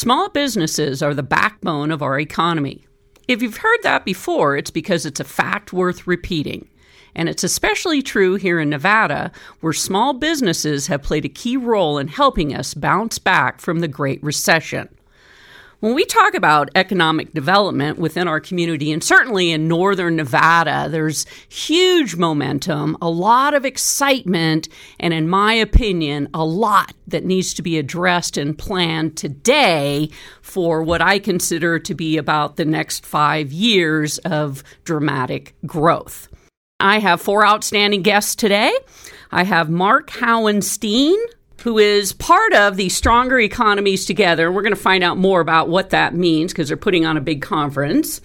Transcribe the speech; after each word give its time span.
Small 0.00 0.30
businesses 0.30 1.02
are 1.02 1.12
the 1.12 1.22
backbone 1.22 1.90
of 1.90 2.00
our 2.00 2.18
economy. 2.18 2.86
If 3.28 3.42
you've 3.42 3.58
heard 3.58 3.80
that 3.82 4.06
before, 4.06 4.56
it's 4.56 4.70
because 4.70 5.04
it's 5.04 5.20
a 5.20 5.24
fact 5.24 5.74
worth 5.74 6.06
repeating. 6.06 6.70
And 7.14 7.28
it's 7.28 7.44
especially 7.44 8.00
true 8.00 8.36
here 8.36 8.58
in 8.58 8.70
Nevada, 8.70 9.30
where 9.60 9.74
small 9.74 10.14
businesses 10.14 10.86
have 10.86 11.02
played 11.02 11.26
a 11.26 11.28
key 11.28 11.58
role 11.58 11.98
in 11.98 12.08
helping 12.08 12.54
us 12.54 12.72
bounce 12.72 13.18
back 13.18 13.60
from 13.60 13.80
the 13.80 13.88
Great 13.88 14.22
Recession. 14.22 14.88
When 15.80 15.94
we 15.94 16.04
talk 16.04 16.34
about 16.34 16.68
economic 16.74 17.32
development 17.32 17.98
within 17.98 18.28
our 18.28 18.38
community, 18.38 18.92
and 18.92 19.02
certainly 19.02 19.50
in 19.50 19.66
northern 19.66 20.16
Nevada, 20.16 20.88
there's 20.90 21.24
huge 21.48 22.16
momentum, 22.16 22.98
a 23.00 23.08
lot 23.08 23.54
of 23.54 23.64
excitement, 23.64 24.68
and 24.98 25.14
in 25.14 25.26
my 25.26 25.54
opinion, 25.54 26.28
a 26.34 26.44
lot 26.44 26.92
that 27.06 27.24
needs 27.24 27.54
to 27.54 27.62
be 27.62 27.78
addressed 27.78 28.36
and 28.36 28.58
planned 28.58 29.16
today 29.16 30.10
for 30.42 30.82
what 30.82 31.00
I 31.00 31.18
consider 31.18 31.78
to 31.78 31.94
be 31.94 32.18
about 32.18 32.56
the 32.56 32.66
next 32.66 33.06
five 33.06 33.50
years 33.50 34.18
of 34.18 34.62
dramatic 34.84 35.54
growth. 35.64 36.28
I 36.78 36.98
have 36.98 37.22
four 37.22 37.46
outstanding 37.46 38.02
guests 38.02 38.34
today. 38.34 38.72
I 39.30 39.44
have 39.44 39.70
Mark 39.70 40.10
Hauenstein, 40.10 41.16
who 41.62 41.78
is 41.78 42.12
part 42.12 42.54
of 42.54 42.76
the 42.76 42.88
Stronger 42.88 43.38
Economies 43.38 44.06
Together. 44.06 44.50
We're 44.50 44.62
going 44.62 44.74
to 44.74 44.80
find 44.80 45.04
out 45.04 45.18
more 45.18 45.40
about 45.40 45.68
what 45.68 45.90
that 45.90 46.14
means 46.14 46.52
because 46.52 46.68
they're 46.68 46.76
putting 46.76 47.04
on 47.04 47.16
a 47.16 47.20
big 47.20 47.42
conference. 47.42 48.20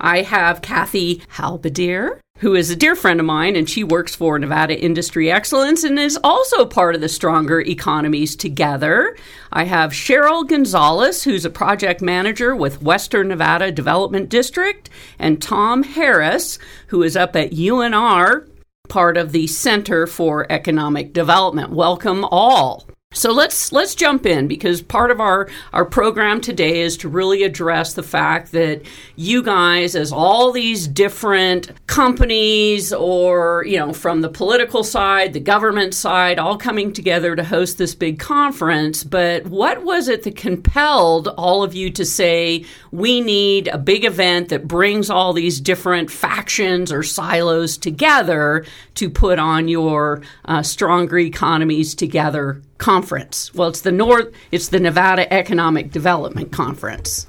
I 0.00 0.22
have 0.22 0.62
Kathy 0.62 1.22
Halbadier, 1.34 2.20
who 2.38 2.54
is 2.54 2.70
a 2.70 2.76
dear 2.76 2.94
friend 2.94 3.20
of 3.20 3.26
mine, 3.26 3.56
and 3.56 3.68
she 3.68 3.82
works 3.82 4.14
for 4.14 4.38
Nevada 4.38 4.78
Industry 4.80 5.30
Excellence 5.30 5.82
and 5.84 5.98
is 5.98 6.18
also 6.22 6.64
part 6.64 6.94
of 6.94 7.00
the 7.00 7.08
Stronger 7.08 7.60
Economies 7.60 8.36
Together. 8.36 9.16
I 9.52 9.64
have 9.64 9.90
Cheryl 9.90 10.48
Gonzalez, 10.48 11.24
who's 11.24 11.44
a 11.44 11.50
project 11.50 12.00
manager 12.00 12.54
with 12.54 12.80
Western 12.80 13.28
Nevada 13.28 13.72
Development 13.72 14.28
District, 14.28 14.88
and 15.18 15.42
Tom 15.42 15.82
Harris, 15.82 16.58
who 16.86 17.02
is 17.02 17.16
up 17.16 17.34
at 17.36 17.50
UNR 17.50 18.47
part 18.88 19.16
of 19.16 19.32
the 19.32 19.46
Center 19.46 20.06
for 20.06 20.50
Economic 20.50 21.12
Development. 21.12 21.70
Welcome 21.70 22.24
all. 22.24 22.88
So 23.18 23.32
let's 23.32 23.72
let's 23.72 23.96
jump 23.96 24.26
in 24.26 24.46
because 24.46 24.80
part 24.80 25.10
of 25.10 25.18
our 25.18 25.48
our 25.72 25.84
program 25.84 26.42
today 26.42 26.82
is 26.82 26.96
to 26.98 27.08
really 27.08 27.42
address 27.42 27.94
the 27.94 28.02
fact 28.02 28.52
that 28.52 28.82
you 29.16 29.42
guys 29.42 29.96
as 29.96 30.12
all 30.12 30.52
these 30.52 30.86
different 30.86 31.72
companies 31.86 32.92
or 32.92 33.64
you 33.66 33.76
know 33.78 33.94
from 33.94 34.20
the 34.20 34.28
political 34.28 34.84
side, 34.84 35.32
the 35.32 35.40
government 35.40 35.94
side 35.94 36.38
all 36.38 36.58
coming 36.58 36.92
together 36.92 37.34
to 37.34 37.42
host 37.42 37.76
this 37.78 37.94
big 37.94 38.20
conference, 38.20 39.02
but 39.02 39.46
what 39.46 39.82
was 39.82 40.06
it 40.06 40.22
that 40.22 40.36
compelled 40.36 41.28
all 41.28 41.64
of 41.64 41.74
you 41.74 41.90
to 41.90 42.04
say 42.04 42.64
we 42.92 43.22
need 43.22 43.68
a 43.68 43.78
big 43.78 44.04
event 44.04 44.50
that 44.50 44.68
brings 44.68 45.08
all 45.08 45.32
these 45.32 45.60
different 45.60 46.10
factions 46.10 46.92
or 46.92 47.02
silos 47.02 47.78
together 47.78 48.66
to 48.94 49.08
put 49.08 49.38
on 49.38 49.66
your 49.66 50.22
uh, 50.44 50.62
stronger 50.62 51.18
economies 51.18 51.94
together 51.94 52.62
conference. 52.78 53.52
Well, 53.54 53.68
it's 53.68 53.82
the 53.82 53.92
North. 53.92 54.32
It's 54.50 54.68
the 54.68 54.80
Nevada 54.80 55.32
Economic 55.32 55.90
Development 55.90 56.50
Conference. 56.50 57.26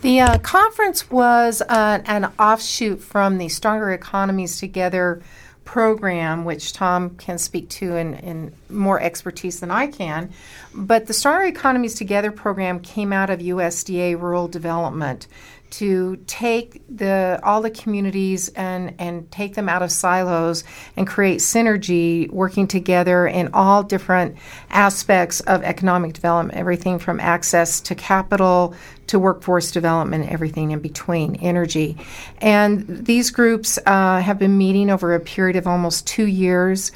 The 0.00 0.20
uh, 0.20 0.38
conference 0.38 1.10
was 1.10 1.62
uh, 1.62 2.02
an 2.06 2.32
offshoot 2.38 3.00
from 3.00 3.38
the 3.38 3.48
Stronger 3.48 3.92
Economies 3.92 4.58
Together 4.58 5.22
program, 5.64 6.44
which 6.44 6.72
Tom 6.72 7.10
can 7.16 7.38
speak 7.38 7.68
to 7.68 7.96
in, 7.96 8.14
in 8.14 8.52
more 8.68 9.00
expertise 9.00 9.60
than 9.60 9.70
I 9.70 9.86
can. 9.86 10.32
But 10.74 11.06
the 11.06 11.12
Stronger 11.12 11.44
Economies 11.44 11.94
Together 11.94 12.32
program 12.32 12.80
came 12.80 13.12
out 13.12 13.30
of 13.30 13.38
USDA 13.38 14.20
Rural 14.20 14.48
Development 14.48 15.26
to 15.72 16.16
take 16.26 16.82
the 16.94 17.40
all 17.42 17.62
the 17.62 17.70
communities 17.70 18.50
and 18.50 18.94
and 18.98 19.30
take 19.30 19.54
them 19.54 19.68
out 19.68 19.82
of 19.82 19.90
silos 19.90 20.64
and 20.96 21.06
create 21.06 21.40
synergy 21.40 22.30
working 22.30 22.66
together 22.66 23.26
in 23.26 23.48
all 23.54 23.82
different 23.82 24.36
aspects 24.70 25.40
of 25.40 25.62
economic 25.62 26.12
development 26.12 26.58
everything 26.58 26.98
from 26.98 27.18
access 27.18 27.80
to 27.80 27.94
capital 27.94 28.74
to 29.06 29.18
workforce 29.18 29.70
development 29.70 30.30
everything 30.30 30.72
in 30.72 30.80
between 30.80 31.36
energy. 31.36 31.96
And 32.38 32.86
these 32.86 33.30
groups 33.30 33.78
uh, 33.86 34.20
have 34.20 34.38
been 34.38 34.58
meeting 34.58 34.90
over 34.90 35.14
a 35.14 35.20
period 35.20 35.56
of 35.56 35.66
almost 35.66 36.06
two 36.06 36.26
years 36.26 36.92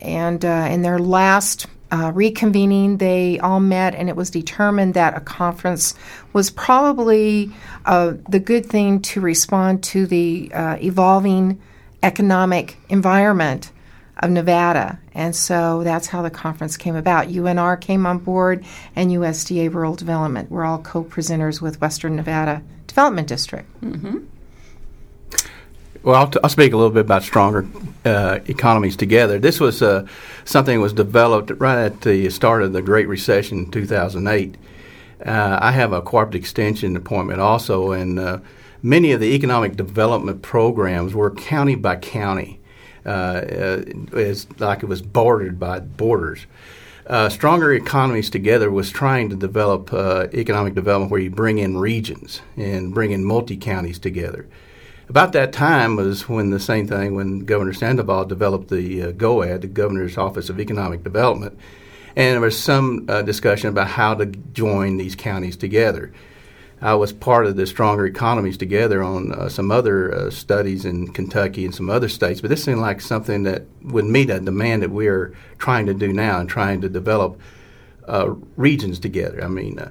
and 0.00 0.44
uh, 0.44 0.68
in 0.70 0.82
their 0.82 0.98
last 0.98 1.66
uh, 1.90 2.12
reconvening, 2.12 2.98
they 2.98 3.38
all 3.38 3.60
met, 3.60 3.94
and 3.94 4.08
it 4.08 4.16
was 4.16 4.30
determined 4.30 4.94
that 4.94 5.16
a 5.16 5.20
conference 5.20 5.94
was 6.32 6.50
probably 6.50 7.50
uh, 7.86 8.14
the 8.28 8.40
good 8.40 8.66
thing 8.66 9.00
to 9.02 9.20
respond 9.20 9.82
to 9.84 10.06
the 10.06 10.50
uh, 10.52 10.76
evolving 10.80 11.60
economic 12.02 12.76
environment 12.88 13.72
of 14.18 14.30
Nevada. 14.30 14.98
And 15.14 15.34
so 15.34 15.82
that's 15.84 16.08
how 16.08 16.22
the 16.22 16.30
conference 16.30 16.76
came 16.76 16.96
about. 16.96 17.28
UNR 17.28 17.80
came 17.80 18.06
on 18.06 18.18
board, 18.18 18.64
and 18.94 19.10
USDA 19.10 19.72
Rural 19.72 19.94
Development. 19.94 20.50
We're 20.50 20.64
all 20.64 20.78
co 20.78 21.04
presenters 21.04 21.60
with 21.60 21.80
Western 21.80 22.16
Nevada 22.16 22.62
Development 22.86 23.28
District. 23.28 23.68
Mm-hmm. 23.80 24.18
Well, 26.02 26.14
I'll, 26.14 26.30
t- 26.30 26.38
I'll, 26.44 26.50
speak 26.50 26.72
a 26.72 26.76
little 26.76 26.92
bit 26.92 27.00
about 27.00 27.24
stronger 27.24 27.66
uh, 28.04 28.38
economies 28.46 28.96
together. 28.96 29.38
This 29.40 29.58
was 29.58 29.82
uh, 29.82 30.06
something 30.44 30.76
that 30.76 30.82
was 30.82 30.92
developed 30.92 31.50
right 31.58 31.86
at 31.86 32.02
the 32.02 32.30
start 32.30 32.62
of 32.62 32.72
the 32.72 32.82
Great 32.82 33.08
Recession 33.08 33.58
in 33.58 33.70
2008. 33.70 34.56
Uh, 35.26 35.58
I 35.60 35.72
have 35.72 35.92
a 35.92 36.00
cooperative 36.00 36.40
extension 36.40 36.96
appointment 36.96 37.40
also, 37.40 37.90
and 37.90 38.18
uh, 38.20 38.38
many 38.80 39.10
of 39.10 39.18
the 39.18 39.34
economic 39.34 39.74
development 39.74 40.40
programs 40.42 41.14
were 41.14 41.32
county 41.32 41.74
by 41.74 41.96
county. 41.96 42.60
Uh, 43.04 43.08
uh, 43.08 43.82
it's 44.12 44.46
like 44.60 44.84
it 44.84 44.86
was 44.86 45.02
bordered 45.02 45.58
by 45.58 45.80
borders. 45.80 46.46
Stronger 47.30 47.72
Economies 47.72 48.28
Together 48.28 48.70
was 48.70 48.90
trying 48.90 49.30
to 49.30 49.36
develop 49.36 49.92
economic 50.34 50.74
development 50.74 51.10
where 51.10 51.20
you 51.20 51.30
bring 51.30 51.58
in 51.58 51.78
regions 51.78 52.42
and 52.56 52.92
bring 52.92 53.12
in 53.12 53.24
multi 53.24 53.56
counties 53.56 53.98
together 53.98 54.46
about 55.08 55.32
that 55.32 55.52
time 55.52 55.96
was 55.96 56.28
when 56.28 56.50
the 56.50 56.60
same 56.60 56.86
thing 56.86 57.14
when 57.14 57.40
Governor 57.40 57.72
Sandoval 57.72 58.26
developed 58.26 58.68
the 58.68 59.02
uh, 59.02 59.12
GOED, 59.12 59.62
the 59.62 59.66
Governor's 59.68 60.18
Office 60.18 60.50
of 60.50 60.60
Economic 60.60 61.02
Development, 61.02 61.58
and 62.16 62.34
there 62.34 62.40
was 62.40 62.58
some 62.58 63.06
uh, 63.08 63.22
discussion 63.22 63.68
about 63.68 63.88
how 63.88 64.14
to 64.14 64.26
join 64.26 64.96
these 64.96 65.14
counties 65.14 65.56
together. 65.56 66.12
I 66.80 66.94
was 66.94 67.12
part 67.12 67.46
of 67.46 67.56
the 67.56 67.66
Stronger 67.66 68.06
Economies 68.06 68.56
Together 68.56 69.02
on 69.02 69.32
uh, 69.32 69.48
some 69.48 69.72
other 69.72 70.14
uh, 70.14 70.30
studies 70.30 70.84
in 70.84 71.08
Kentucky 71.12 71.64
and 71.64 71.74
some 71.74 71.90
other 71.90 72.08
states, 72.08 72.40
but 72.40 72.50
this 72.50 72.62
seemed 72.62 72.80
like 72.80 73.00
something 73.00 73.42
that 73.42 73.64
would 73.82 74.04
meet 74.04 74.30
a 74.30 74.38
demand 74.38 74.82
that 74.82 74.90
we 74.90 75.08
are 75.08 75.34
trying 75.58 75.86
to 75.86 75.94
do 75.94 76.12
now 76.12 76.38
and 76.38 76.48
trying 76.48 76.80
to 76.82 76.88
develop 76.88 77.40
uh, 78.06 78.34
regions 78.56 79.00
together. 79.00 79.42
I 79.42 79.48
mean, 79.48 79.78
uh, 79.78 79.90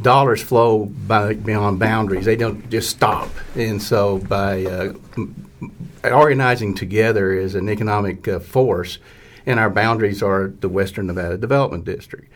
dollars 0.00 0.42
flow 0.42 0.86
by, 0.86 1.34
beyond 1.34 1.78
boundaries. 1.78 2.24
They 2.24 2.36
don't 2.36 2.68
just 2.70 2.88
stop. 2.90 3.28
And 3.54 3.82
so 3.82 4.18
by 4.18 4.64
uh, 4.64 4.92
organizing 6.04 6.74
together 6.74 7.32
as 7.38 7.54
an 7.54 7.68
economic 7.68 8.26
uh, 8.26 8.40
force, 8.40 8.98
and 9.44 9.60
our 9.60 9.70
boundaries 9.70 10.22
are 10.22 10.48
the 10.60 10.68
Western 10.68 11.08
Nevada 11.08 11.36
Development 11.36 11.84
District. 11.84 12.30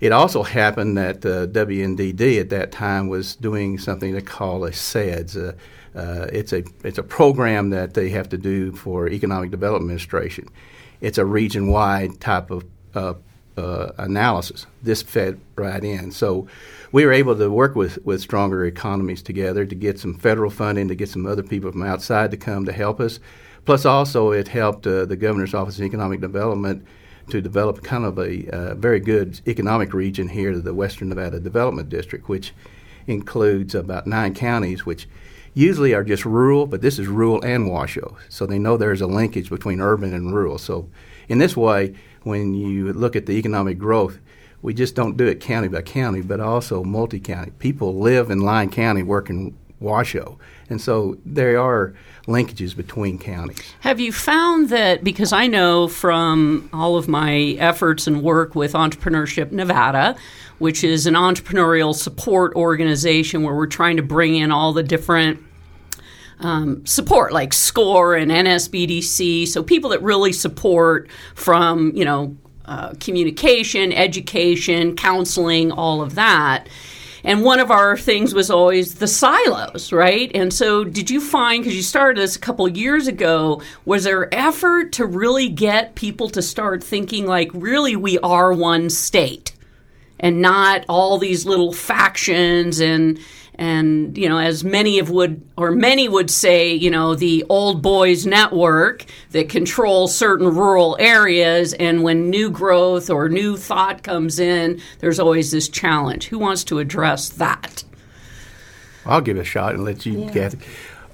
It 0.00 0.12
also 0.12 0.42
happened 0.42 0.96
that 0.96 1.26
uh, 1.26 1.46
WNDD 1.46 2.40
at 2.40 2.50
that 2.50 2.72
time 2.72 3.08
was 3.08 3.36
doing 3.36 3.78
something 3.78 4.12
they 4.12 4.22
call 4.22 4.64
a 4.64 4.70
CEDS. 4.70 5.36
Uh, 5.36 5.98
uh, 5.98 6.28
it's 6.32 6.52
a 6.52 6.62
it's 6.84 6.98
a 6.98 7.02
program 7.02 7.70
that 7.70 7.94
they 7.94 8.10
have 8.10 8.28
to 8.30 8.38
do 8.38 8.72
for 8.72 9.08
Economic 9.08 9.50
Development 9.50 9.82
Administration. 9.82 10.48
It's 11.00 11.18
a 11.18 11.24
region 11.24 11.68
wide 11.68 12.20
type 12.20 12.50
of 12.50 12.64
uh, 12.94 13.14
analysis. 13.98 14.66
This 14.82 15.02
fed 15.02 15.40
right 15.56 15.82
in. 15.82 16.12
So 16.12 16.46
we 16.92 17.04
were 17.04 17.12
able 17.12 17.36
to 17.36 17.50
work 17.50 17.76
with, 17.76 18.04
with 18.04 18.20
stronger 18.20 18.64
economies 18.64 19.22
together 19.22 19.64
to 19.64 19.74
get 19.74 19.98
some 19.98 20.14
federal 20.14 20.50
funding, 20.50 20.88
to 20.88 20.94
get 20.94 21.08
some 21.08 21.26
other 21.26 21.42
people 21.42 21.70
from 21.70 21.82
outside 21.82 22.30
to 22.30 22.36
come 22.36 22.64
to 22.64 22.72
help 22.72 23.00
us. 23.00 23.20
Plus, 23.64 23.84
also, 23.84 24.32
it 24.32 24.48
helped 24.48 24.86
uh, 24.86 25.04
the 25.04 25.16
Governor's 25.16 25.54
Office 25.54 25.78
of 25.78 25.84
Economic 25.84 26.20
Development 26.20 26.84
to 27.28 27.40
develop 27.40 27.84
kind 27.84 28.04
of 28.04 28.18
a 28.18 28.48
uh, 28.48 28.74
very 28.74 28.98
good 28.98 29.40
economic 29.46 29.92
region 29.92 30.28
here, 30.28 30.58
the 30.58 30.74
Western 30.74 31.08
Nevada 31.08 31.38
Development 31.38 31.88
District, 31.88 32.28
which 32.28 32.52
includes 33.06 33.74
about 33.74 34.06
nine 34.06 34.34
counties, 34.34 34.84
which 34.84 35.08
usually 35.54 35.94
are 35.94 36.04
just 36.04 36.24
rural, 36.24 36.66
but 36.66 36.80
this 36.80 36.98
is 36.98 37.06
rural 37.06 37.42
and 37.42 37.68
Washoe. 37.68 38.16
So 38.28 38.46
they 38.46 38.58
know 38.58 38.76
there's 38.76 39.00
a 39.00 39.06
linkage 39.06 39.50
between 39.50 39.80
urban 39.80 40.14
and 40.14 40.34
rural. 40.34 40.58
So 40.58 40.88
in 41.28 41.38
this 41.38 41.56
way, 41.56 41.94
when 42.22 42.54
you 42.54 42.92
look 42.92 43.16
at 43.16 43.26
the 43.26 43.32
economic 43.32 43.78
growth, 43.78 44.18
we 44.62 44.74
just 44.74 44.94
don't 44.94 45.16
do 45.16 45.26
it 45.26 45.40
county 45.40 45.68
by 45.68 45.82
county, 45.82 46.20
but 46.20 46.40
also 46.40 46.84
multi 46.84 47.20
county. 47.20 47.52
People 47.58 47.98
live 47.98 48.30
in 48.30 48.40
Lyon 48.40 48.70
County, 48.70 49.02
work 49.02 49.30
in 49.30 49.56
Washoe. 49.80 50.38
And 50.68 50.80
so 50.80 51.16
there 51.24 51.58
are 51.58 51.94
linkages 52.26 52.76
between 52.76 53.18
counties. 53.18 53.74
Have 53.80 53.98
you 53.98 54.12
found 54.12 54.68
that, 54.68 55.02
because 55.02 55.32
I 55.32 55.46
know 55.46 55.88
from 55.88 56.68
all 56.72 56.96
of 56.96 57.08
my 57.08 57.56
efforts 57.58 58.06
and 58.06 58.22
work 58.22 58.54
with 58.54 58.74
Entrepreneurship 58.74 59.50
Nevada, 59.50 60.16
which 60.58 60.84
is 60.84 61.06
an 61.06 61.14
entrepreneurial 61.14 61.94
support 61.94 62.54
organization 62.54 63.42
where 63.42 63.54
we're 63.54 63.66
trying 63.66 63.96
to 63.96 64.02
bring 64.02 64.36
in 64.36 64.52
all 64.52 64.72
the 64.72 64.82
different 64.82 65.42
um, 66.40 66.84
support 66.86 67.32
like 67.32 67.52
SCORE 67.52 68.14
and 68.14 68.30
NSBDC, 68.30 69.48
so 69.48 69.62
people 69.62 69.90
that 69.90 70.02
really 70.02 70.32
support 70.32 71.08
from, 71.34 71.92
you 71.94 72.04
know, 72.04 72.36
uh, 72.70 72.94
communication, 73.00 73.92
education, 73.92 74.94
counseling, 74.94 75.72
all 75.72 76.00
of 76.02 76.14
that. 76.14 76.68
And 77.24 77.42
one 77.42 77.58
of 77.58 77.70
our 77.70 77.96
things 77.96 78.32
was 78.32 78.48
always 78.48 78.94
the 78.94 79.08
silos, 79.08 79.92
right? 79.92 80.30
And 80.36 80.54
so, 80.54 80.84
did 80.84 81.10
you 81.10 81.20
find, 81.20 81.64
because 81.64 81.74
you 81.74 81.82
started 81.82 82.22
this 82.22 82.36
a 82.36 82.38
couple 82.38 82.68
years 82.68 83.08
ago, 83.08 83.60
was 83.84 84.04
there 84.04 84.32
effort 84.32 84.92
to 84.92 85.04
really 85.04 85.48
get 85.48 85.96
people 85.96 86.30
to 86.30 86.40
start 86.40 86.84
thinking 86.84 87.26
like, 87.26 87.50
really, 87.52 87.96
we 87.96 88.20
are 88.20 88.52
one 88.52 88.88
state 88.88 89.52
and 90.20 90.40
not 90.40 90.84
all 90.88 91.18
these 91.18 91.44
little 91.44 91.72
factions 91.72 92.78
and 92.78 93.18
and 93.60 94.16
you 94.16 94.28
know 94.28 94.38
as 94.38 94.64
many 94.64 94.98
of 94.98 95.10
would 95.10 95.40
or 95.56 95.70
many 95.70 96.08
would 96.08 96.30
say 96.30 96.72
you 96.74 96.90
know 96.90 97.14
the 97.14 97.44
old 97.48 97.82
boys 97.82 98.26
network 98.26 99.04
that 99.30 99.48
controls 99.48 100.14
certain 100.14 100.48
rural 100.48 100.96
areas 100.98 101.74
and 101.74 102.02
when 102.02 102.30
new 102.30 102.50
growth 102.50 103.10
or 103.10 103.28
new 103.28 103.56
thought 103.56 104.02
comes 104.02 104.40
in 104.40 104.80
there's 104.98 105.20
always 105.20 105.50
this 105.50 105.68
challenge 105.68 106.26
who 106.28 106.38
wants 106.38 106.64
to 106.64 106.78
address 106.78 107.28
that 107.28 107.84
i'll 109.04 109.20
give 109.20 109.36
it 109.36 109.40
a 109.40 109.44
shot 109.44 109.74
and 109.74 109.84
let 109.84 110.04
you 110.04 110.30
yeah. 110.34 110.50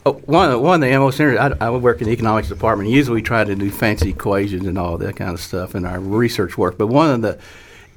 Oh, 0.09 0.13
one, 0.27 0.53
of, 0.53 0.61
one 0.61 0.85
of 0.85 0.89
the 0.89 0.97
most 0.99 1.19
interesting, 1.19 1.59
I, 1.61 1.67
I 1.67 1.71
work 1.71 2.01
in 2.01 2.07
the 2.07 2.13
economics 2.13 2.49
department. 2.49 2.91
Usually 2.91 3.17
we 3.17 3.23
try 3.23 3.43
to 3.43 3.57
do 3.57 3.73
fancy 3.73 4.11
equations 4.11 4.65
and 4.65 4.79
all 4.79 4.97
that 4.99 5.17
kind 5.17 5.33
of 5.33 5.41
stuff 5.41 5.75
in 5.75 5.85
our 5.85 5.99
research 5.99 6.57
work. 6.57 6.79
But 6.79 6.87
one 6.87 7.11
of 7.11 7.23
the 7.23 7.41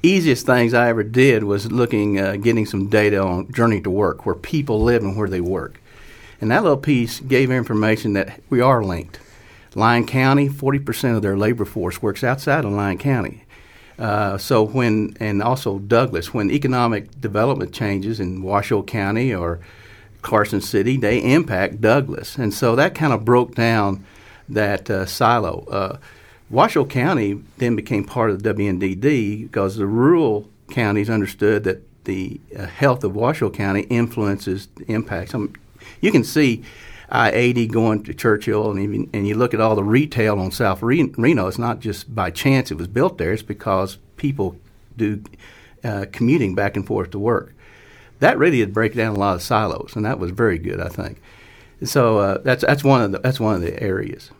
easiest 0.02 0.46
things 0.46 0.74
I 0.74 0.88
ever 0.88 1.02
did 1.02 1.44
was 1.44 1.70
looking, 1.70 2.18
uh, 2.18 2.36
getting 2.36 2.66
some 2.66 2.88
data 2.88 3.22
on 3.22 3.52
Journey 3.52 3.80
to 3.82 3.90
Work, 3.90 4.26
where 4.26 4.34
people 4.34 4.82
live 4.82 5.02
and 5.02 5.16
where 5.16 5.28
they 5.28 5.40
work. 5.40 5.80
And 6.40 6.50
that 6.50 6.62
little 6.62 6.78
piece 6.78 7.20
gave 7.20 7.50
information 7.50 8.14
that 8.14 8.40
we 8.48 8.60
are 8.60 8.82
linked. 8.82 9.20
Lyon 9.74 10.06
County, 10.06 10.48
40% 10.48 11.16
of 11.16 11.22
their 11.22 11.36
labor 11.36 11.64
force 11.64 12.02
works 12.02 12.24
outside 12.24 12.64
of 12.64 12.72
Lyon 12.72 12.98
County. 12.98 13.44
Uh, 13.98 14.38
so 14.38 14.62
when, 14.62 15.16
and 15.20 15.42
also 15.42 15.78
Douglas, 15.78 16.32
when 16.32 16.50
economic 16.50 17.20
development 17.20 17.72
changes 17.72 18.18
in 18.18 18.42
Washoe 18.42 18.82
County 18.82 19.34
or 19.34 19.60
Carson 20.22 20.62
City, 20.62 20.96
they 20.96 21.18
impact 21.18 21.82
Douglas. 21.82 22.36
And 22.36 22.54
so 22.54 22.74
that 22.76 22.94
kind 22.94 23.12
of 23.12 23.24
broke 23.24 23.54
down 23.54 24.04
that 24.48 24.90
uh, 24.90 25.04
silo. 25.04 25.98
Washoe 26.50 26.84
County 26.84 27.42
then 27.58 27.76
became 27.76 28.04
part 28.04 28.30
of 28.30 28.42
the 28.42 28.52
WNDD 28.52 29.42
because 29.42 29.76
the 29.76 29.86
rural 29.86 30.48
counties 30.70 31.08
understood 31.08 31.64
that 31.64 31.82
the 32.04 32.40
uh, 32.58 32.66
health 32.66 33.04
of 33.04 33.14
Washoe 33.14 33.50
County 33.50 33.82
influences 33.82 34.68
the 34.76 34.84
impacts. 34.92 35.34
Um, 35.34 35.54
you 36.00 36.10
can 36.10 36.24
see 36.24 36.64
I 37.10 37.32
80 37.32 37.66
going 37.68 38.02
to 38.04 38.14
Churchill, 38.14 38.70
and, 38.70 38.80
even, 38.80 39.10
and 39.12 39.26
you 39.26 39.34
look 39.34 39.52
at 39.52 39.60
all 39.60 39.74
the 39.74 39.84
retail 39.84 40.38
on 40.38 40.52
South 40.52 40.82
Reno, 40.82 41.48
it's 41.48 41.58
not 41.58 41.80
just 41.80 42.14
by 42.14 42.30
chance 42.30 42.70
it 42.70 42.78
was 42.78 42.86
built 42.86 43.18
there, 43.18 43.32
it's 43.32 43.42
because 43.42 43.98
people 44.16 44.56
do 44.96 45.22
uh, 45.82 46.06
commuting 46.12 46.54
back 46.54 46.76
and 46.76 46.86
forth 46.86 47.10
to 47.10 47.18
work. 47.18 47.54
That 48.20 48.38
really 48.38 48.58
did 48.58 48.72
break 48.72 48.94
down 48.94 49.16
a 49.16 49.18
lot 49.18 49.34
of 49.34 49.42
silos, 49.42 49.96
and 49.96 50.04
that 50.04 50.18
was 50.18 50.30
very 50.30 50.58
good, 50.58 50.80
I 50.80 50.88
think. 50.88 51.20
So 51.82 52.18
uh, 52.18 52.38
that's, 52.38 52.62
that's, 52.62 52.84
one 52.84 53.02
of 53.02 53.12
the, 53.12 53.18
that's 53.18 53.40
one 53.40 53.54
of 53.54 53.62
the 53.62 53.82
areas. 53.82 54.30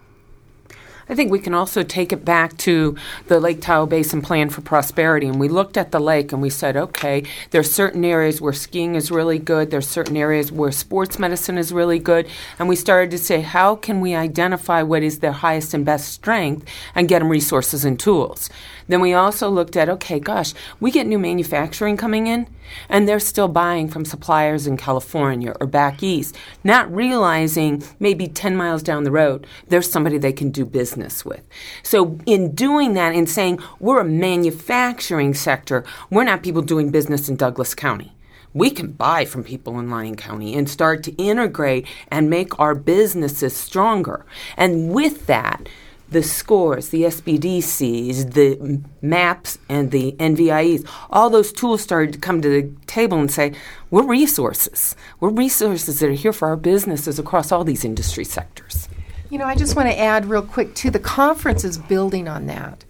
I 1.10 1.16
think 1.16 1.32
we 1.32 1.40
can 1.40 1.54
also 1.54 1.82
take 1.82 2.12
it 2.12 2.24
back 2.24 2.56
to 2.58 2.94
the 3.26 3.40
Lake 3.40 3.60
Tahoe 3.60 3.86
Basin 3.86 4.22
Plan 4.22 4.48
for 4.48 4.60
Prosperity. 4.60 5.26
And 5.26 5.40
we 5.40 5.48
looked 5.48 5.76
at 5.76 5.90
the 5.90 5.98
lake 5.98 6.30
and 6.30 6.40
we 6.40 6.50
said, 6.50 6.76
okay, 6.76 7.24
there 7.50 7.60
are 7.60 7.64
certain 7.64 8.04
areas 8.04 8.40
where 8.40 8.52
skiing 8.52 8.94
is 8.94 9.10
really 9.10 9.40
good, 9.40 9.72
there 9.72 9.78
are 9.78 9.82
certain 9.82 10.16
areas 10.16 10.52
where 10.52 10.70
sports 10.70 11.18
medicine 11.18 11.58
is 11.58 11.72
really 11.72 11.98
good. 11.98 12.28
And 12.60 12.68
we 12.68 12.76
started 12.76 13.10
to 13.10 13.18
say, 13.18 13.40
how 13.40 13.74
can 13.74 14.00
we 14.00 14.14
identify 14.14 14.82
what 14.82 15.02
is 15.02 15.18
their 15.18 15.32
highest 15.32 15.74
and 15.74 15.84
best 15.84 16.12
strength 16.12 16.64
and 16.94 17.08
get 17.08 17.18
them 17.18 17.28
resources 17.28 17.84
and 17.84 17.98
tools? 17.98 18.48
Then 18.86 19.00
we 19.00 19.12
also 19.12 19.50
looked 19.50 19.76
at 19.76 19.88
okay, 19.88 20.20
gosh, 20.20 20.54
we 20.78 20.92
get 20.92 21.08
new 21.08 21.18
manufacturing 21.18 21.96
coming 21.96 22.28
in, 22.28 22.46
and 22.88 23.08
they're 23.08 23.20
still 23.20 23.48
buying 23.48 23.88
from 23.88 24.04
suppliers 24.04 24.66
in 24.66 24.76
California 24.76 25.54
or 25.60 25.66
back 25.66 26.02
east, 26.02 26.36
not 26.64 26.92
realizing 26.94 27.82
maybe 27.98 28.26
10 28.26 28.56
miles 28.56 28.82
down 28.82 29.04
the 29.04 29.10
road, 29.10 29.46
there's 29.68 29.90
somebody 29.90 30.18
they 30.18 30.32
can 30.32 30.50
do 30.50 30.64
business 30.64 31.24
with. 31.24 31.46
So, 31.82 32.18
in 32.26 32.54
doing 32.54 32.94
that 32.94 33.14
and 33.14 33.28
saying 33.28 33.60
we're 33.78 34.00
a 34.00 34.04
manufacturing 34.04 35.34
sector, 35.34 35.84
we're 36.10 36.24
not 36.24 36.42
people 36.42 36.62
doing 36.62 36.90
business 36.90 37.28
in 37.28 37.36
Douglas 37.36 37.74
County 37.74 38.12
we 38.52 38.70
can 38.70 38.92
buy 38.92 39.24
from 39.24 39.44
people 39.44 39.78
in 39.78 39.90
Lyon 39.90 40.16
County 40.16 40.56
and 40.56 40.68
start 40.68 41.02
to 41.04 41.12
integrate 41.12 41.86
and 42.08 42.28
make 42.28 42.58
our 42.58 42.74
businesses 42.74 43.56
stronger. 43.56 44.26
And 44.56 44.90
with 44.92 45.26
that, 45.26 45.68
the 46.10 46.22
scores, 46.22 46.88
the 46.88 47.02
SBDCs, 47.04 48.34
the 48.34 48.80
maps, 49.00 49.58
and 49.68 49.90
the 49.90 50.12
NVIEs, 50.12 50.88
all 51.10 51.30
those 51.30 51.52
tools 51.52 51.80
started 51.80 52.12
to 52.12 52.18
come 52.18 52.42
to 52.42 52.48
the 52.48 52.70
table 52.86 53.18
and 53.18 53.30
say, 53.30 53.52
we're 53.90 54.02
resources. 54.02 54.96
We're 55.20 55.30
resources 55.30 56.00
that 56.00 56.08
are 56.08 56.12
here 56.12 56.32
for 56.32 56.48
our 56.48 56.56
businesses 56.56 57.18
across 57.18 57.52
all 57.52 57.64
these 57.64 57.84
industry 57.84 58.24
sectors. 58.24 58.88
You 59.30 59.38
know, 59.38 59.44
I 59.44 59.54
just 59.54 59.76
want 59.76 59.88
to 59.88 59.98
add 59.98 60.26
real 60.26 60.42
quick 60.42 60.74
to 60.76 60.90
the 60.90 60.98
conference 60.98 61.64
is 61.64 61.78
building 61.78 62.26
on 62.26 62.46
that. 62.46 62.84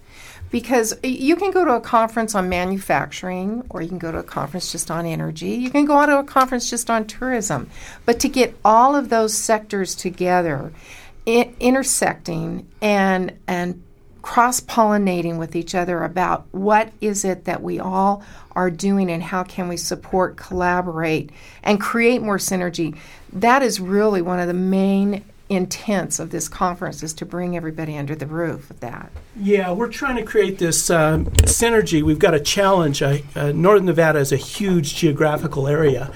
Because 0.50 0.98
you 1.04 1.36
can 1.36 1.52
go 1.52 1.64
to 1.64 1.74
a 1.74 1.80
conference 1.80 2.34
on 2.34 2.48
manufacturing, 2.48 3.64
or 3.70 3.82
you 3.82 3.88
can 3.88 3.98
go 3.98 4.10
to 4.10 4.18
a 4.18 4.24
conference 4.24 4.72
just 4.72 4.90
on 4.90 5.06
energy. 5.06 5.50
You 5.50 5.70
can 5.70 5.84
go 5.84 6.04
to 6.04 6.18
a 6.18 6.24
conference 6.24 6.68
just 6.68 6.90
on 6.90 7.06
tourism. 7.06 7.70
But 8.04 8.18
to 8.20 8.28
get 8.28 8.56
all 8.64 8.96
of 8.96 9.10
those 9.10 9.32
sectors 9.32 9.94
together 9.94 10.72
Intersecting 11.30 12.68
and 12.80 13.38
and 13.46 13.82
cross 14.22 14.60
pollinating 14.60 15.38
with 15.38 15.56
each 15.56 15.74
other 15.74 16.02
about 16.02 16.46
what 16.50 16.92
is 17.00 17.24
it 17.24 17.44
that 17.44 17.62
we 17.62 17.78
all 17.78 18.22
are 18.52 18.70
doing 18.70 19.10
and 19.10 19.22
how 19.22 19.42
can 19.42 19.68
we 19.68 19.76
support, 19.76 20.36
collaborate, 20.36 21.30
and 21.62 21.80
create 21.80 22.20
more 22.20 22.36
synergy. 22.36 22.96
That 23.32 23.62
is 23.62 23.80
really 23.80 24.20
one 24.20 24.40
of 24.40 24.46
the 24.46 24.54
main 24.54 25.24
intents 25.48 26.20
of 26.20 26.30
this 26.30 26.48
conference 26.48 27.02
is 27.02 27.12
to 27.12 27.26
bring 27.26 27.56
everybody 27.56 27.98
under 27.98 28.14
the 28.14 28.26
roof 28.26 28.70
of 28.70 28.78
that. 28.80 29.10
Yeah, 29.36 29.72
we're 29.72 29.88
trying 29.88 30.16
to 30.16 30.22
create 30.22 30.58
this 30.58 30.90
um, 30.90 31.26
synergy. 31.26 32.02
We've 32.02 32.20
got 32.20 32.34
a 32.34 32.40
challenge. 32.40 33.02
Uh, 33.02 33.18
uh, 33.34 33.52
Northern 33.52 33.86
Nevada 33.86 34.20
is 34.20 34.30
a 34.32 34.36
huge 34.36 34.94
geographical 34.94 35.66
area. 35.66 36.12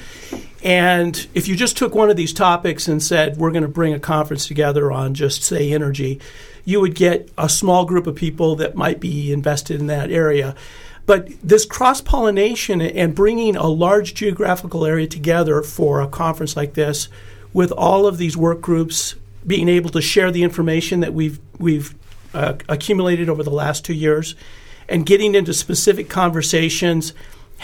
And 0.64 1.26
if 1.34 1.46
you 1.46 1.56
just 1.56 1.76
took 1.76 1.94
one 1.94 2.08
of 2.08 2.16
these 2.16 2.32
topics 2.32 2.88
and 2.88 3.02
said, 3.02 3.36
we're 3.36 3.50
going 3.50 3.62
to 3.62 3.68
bring 3.68 3.92
a 3.92 4.00
conference 4.00 4.48
together 4.48 4.90
on 4.90 5.12
just, 5.12 5.42
say, 5.42 5.70
energy, 5.72 6.20
you 6.64 6.80
would 6.80 6.94
get 6.94 7.30
a 7.36 7.50
small 7.50 7.84
group 7.84 8.06
of 8.06 8.16
people 8.16 8.56
that 8.56 8.74
might 8.74 8.98
be 8.98 9.30
invested 9.30 9.78
in 9.78 9.88
that 9.88 10.10
area. 10.10 10.56
But 11.04 11.28
this 11.42 11.66
cross 11.66 12.00
pollination 12.00 12.80
and 12.80 13.14
bringing 13.14 13.56
a 13.56 13.66
large 13.66 14.14
geographical 14.14 14.86
area 14.86 15.06
together 15.06 15.62
for 15.62 16.00
a 16.00 16.08
conference 16.08 16.56
like 16.56 16.72
this, 16.72 17.08
with 17.52 17.70
all 17.70 18.06
of 18.06 18.16
these 18.16 18.36
work 18.36 18.62
groups 18.62 19.14
being 19.46 19.68
able 19.68 19.90
to 19.90 20.00
share 20.00 20.30
the 20.32 20.42
information 20.42 21.00
that 21.00 21.12
we've 21.12 21.38
we've 21.58 21.94
uh, 22.32 22.54
accumulated 22.70 23.28
over 23.28 23.42
the 23.42 23.50
last 23.50 23.84
two 23.84 23.92
years, 23.92 24.34
and 24.88 25.04
getting 25.04 25.34
into 25.34 25.52
specific 25.52 26.08
conversations 26.08 27.12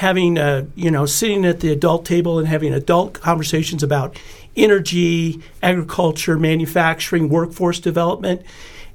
having 0.01 0.39
a, 0.39 0.67
you 0.75 0.91
know 0.91 1.05
sitting 1.05 1.45
at 1.45 1.61
the 1.61 1.71
adult 1.71 2.07
table 2.07 2.39
and 2.39 2.49
having 2.49 2.73
adult 2.73 3.13
conversations 3.13 3.83
about 3.83 4.19
energy, 4.57 5.43
agriculture, 5.63 6.39
manufacturing, 6.39 7.29
workforce 7.29 7.79
development. 7.79 8.41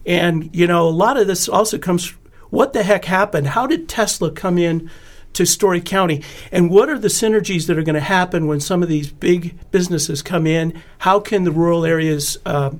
And 0.03 0.49
you 0.51 0.65
know, 0.65 0.87
a 0.87 0.89
lot 0.89 1.17
of 1.17 1.27
this 1.27 1.47
also 1.47 1.77
comes 1.77 2.09
what 2.49 2.73
the 2.73 2.81
heck 2.81 3.05
happened? 3.05 3.47
How 3.47 3.67
did 3.67 3.87
Tesla 3.87 4.31
come 4.31 4.57
in 4.57 4.89
to 5.33 5.45
Storey 5.45 5.79
County? 5.79 6.23
And 6.51 6.71
what 6.71 6.89
are 6.89 6.97
the 6.97 7.07
synergies 7.07 7.67
that 7.67 7.77
are 7.77 7.83
going 7.83 7.93
to 7.93 7.99
happen 7.99 8.47
when 8.47 8.59
some 8.59 8.81
of 8.81 8.89
these 8.89 9.11
big 9.11 9.59
businesses 9.69 10.23
come 10.23 10.47
in? 10.47 10.81
How 10.99 11.19
can 11.19 11.43
the 11.43 11.51
rural 11.51 11.85
areas 11.85 12.39
uh, 12.47 12.71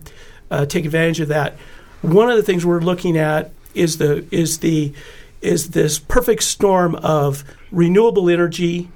uh, 0.50 0.66
take 0.66 0.86
advantage 0.86 1.20
of 1.20 1.28
that? 1.28 1.58
One 2.02 2.32
of 2.32 2.38
the 2.38 2.44
things 2.44 2.66
we're 2.66 2.80
looking 2.80 3.18
at 3.18 3.52
is 3.76 4.00
the 4.00 4.26
is 4.32 4.60
the 4.60 4.94
is 5.42 5.70
this 5.72 6.00
perfect 6.00 6.42
storm 6.42 6.96
of 6.96 7.44
renewable 7.76 8.30
energy, 8.30 8.90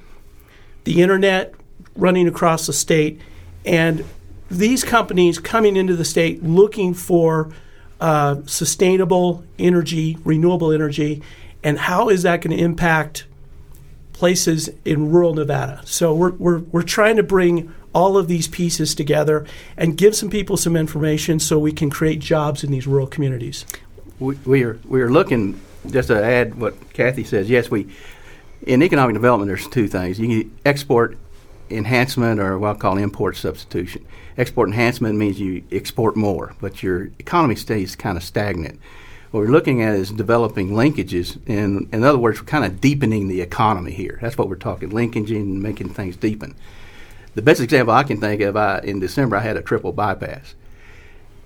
the 0.86 1.02
internet, 1.02 1.54
running 1.96 2.28
across 2.28 2.66
the 2.66 2.74
state, 2.74 3.22
and 3.66 4.04
these 4.50 4.84
companies 4.84 5.38
coming 5.38 5.76
into 5.76 5.96
the 5.96 6.06
state 6.06 6.42
looking 6.42 6.94
for 6.94 7.52
uh, 8.02 8.38
sustainable 8.46 9.44
energy, 9.60 10.18
renewable 10.24 10.72
energy, 10.72 11.22
and 11.62 11.78
how 11.78 12.10
is 12.10 12.24
that 12.24 12.42
going 12.42 12.58
to 12.58 12.64
impact 12.64 13.26
places 14.14 14.70
in 14.86 15.12
rural 15.12 15.34
Nevada? 15.34 15.82
So 15.86 16.16
we're, 16.16 16.32
we're, 16.32 16.60
we're 16.60 16.82
trying 16.82 17.18
to 17.18 17.24
bring 17.24 17.74
all 17.94 18.18
of 18.18 18.28
these 18.28 18.48
pieces 18.48 18.96
together 18.96 19.46
and 19.76 19.98
give 19.98 20.16
some 20.16 20.30
people 20.30 20.56
some 20.56 20.78
information 20.78 21.40
so 21.40 21.60
we 21.60 21.74
can 21.74 21.90
create 21.90 22.20
jobs 22.20 22.64
in 22.64 22.72
these 22.72 22.88
rural 22.88 23.08
communities. 23.08 23.66
We, 24.20 24.36
we 24.46 24.64
are 24.64 24.80
we 24.86 25.02
are 25.02 25.10
looking 25.10 25.60
just 25.90 26.10
to 26.10 26.24
add 26.24 26.56
what 26.56 26.94
Kathy 26.94 27.24
says. 27.24 27.50
Yes, 27.50 27.72
we 27.72 27.88
in 28.62 28.82
economic 28.84 29.14
development. 29.14 29.48
There's 29.48 29.68
two 29.68 29.88
things: 29.88 30.20
you 30.20 30.28
can 30.28 30.58
export 30.66 31.18
enhancement 31.70 32.40
or 32.40 32.58
what 32.58 32.76
I 32.76 32.80
call 32.80 32.98
import 32.98 33.38
substitution. 33.38 34.06
Export 34.38 34.70
enhancement 34.70 35.18
means 35.18 35.40
you 35.40 35.64
export 35.72 36.16
more, 36.16 36.56
but 36.62 36.82
your 36.82 37.12
economy 37.20 37.56
stays 37.56 37.96
kind 37.96 38.18
of 38.18 38.24
stagnant. 38.24 38.80
What 39.32 39.42
we're 39.42 39.52
looking 39.52 39.84
at 39.84 39.94
is 39.94 40.12
developing 40.12 40.72
linkages. 40.72 41.38
In, 41.48 41.88
in 41.92 42.04
other 42.04 42.18
words, 42.18 42.40
we're 42.40 42.48
kind 42.48 42.66
of 42.66 42.82
deepening 42.82 43.28
the 43.28 43.42
economy 43.42 43.92
here. 43.92 44.18
That's 44.22 44.38
what 44.38 44.50
we're 44.50 44.56
talking, 44.56 44.90
linkaging 44.90 45.42
and 45.42 45.62
making 45.62 45.90
things 45.90 46.16
deepen. 46.16 46.56
The 47.36 47.44
best 47.44 47.62
example 47.62 47.94
I 47.94 48.04
can 48.04 48.20
think 48.20 48.42
of, 48.42 48.58
I, 48.58 48.80
in 48.80 49.00
December, 49.00 49.36
I 49.36 49.42
had 49.42 49.56
a 49.56 49.62
triple 49.62 49.92
bypass. 49.92 50.56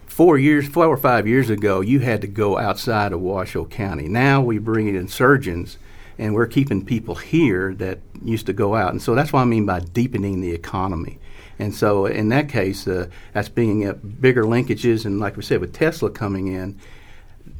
Four 0.06 0.38
years, 0.38 0.68
four 0.68 0.86
or 0.86 0.96
five 0.96 1.28
years 1.28 1.50
ago, 1.50 1.82
you 1.82 2.00
had 2.00 2.22
to 2.22 2.28
go 2.28 2.58
outside 2.58 3.12
of 3.12 3.20
Washoe 3.20 3.66
County. 3.66 4.08
Now 4.08 4.42
we 4.42 4.60
bring 4.60 4.88
in 4.88 5.08
surgeons 5.10 5.78
and 6.18 6.34
we're 6.34 6.48
keeping 6.48 6.86
people 6.86 7.16
here 7.16 7.74
that 7.76 8.00
used 8.24 8.46
to 8.46 8.54
go 8.54 8.76
out. 8.76 8.92
And 8.92 9.02
so 9.02 9.16
that's 9.16 9.34
what 9.34 9.42
I 9.42 9.46
mean 9.46 9.66
by 9.66 9.80
deepening 9.80 10.42
the 10.42 10.52
economy. 10.52 11.20
And 11.60 11.74
so 11.74 12.06
in 12.06 12.30
that 12.30 12.50
case, 12.50 12.88
uh, 12.88 13.08
that's 13.34 13.50
being 13.50 13.88
uh, 13.88 13.94
bigger 13.94 14.44
linkages, 14.44 15.06
and 15.06 15.20
like 15.20 15.38
we 15.38 15.44
said, 15.44 15.62
with 15.62 15.74
Tesla 15.74 16.10
coming 16.10 16.48
in, 16.48 16.80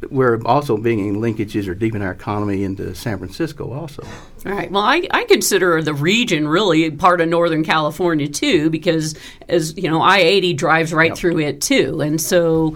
we're 0.10 0.42
also 0.46 0.78
being 0.78 1.16
linkages 1.16 1.68
or 1.68 1.76
deepening 1.76 2.06
our 2.06 2.14
economy 2.14 2.64
into 2.64 2.96
San 2.96 3.18
Francisco 3.18 3.72
also. 3.72 4.04
All 4.46 4.52
right. 4.52 4.72
Well, 4.72 4.84
I, 4.84 5.08
I 5.12 5.26
consider 5.26 5.82
the 5.82 5.94
region 5.94 6.48
really 6.48 6.90
part 6.92 7.22
of 7.22 7.30
Northern 7.30 7.64
California 7.64 8.28
too, 8.28 8.70
because 8.70 9.16
as 9.48 9.78
you 9.78 9.90
know, 9.90 10.02
I 10.02 10.18
eighty 10.18 10.54
drives 10.54 10.94
right 10.94 11.12
yep. 11.12 11.18
through 11.18 11.40
it 11.40 11.62
too, 11.62 12.02
and 12.02 12.20
so 12.20 12.76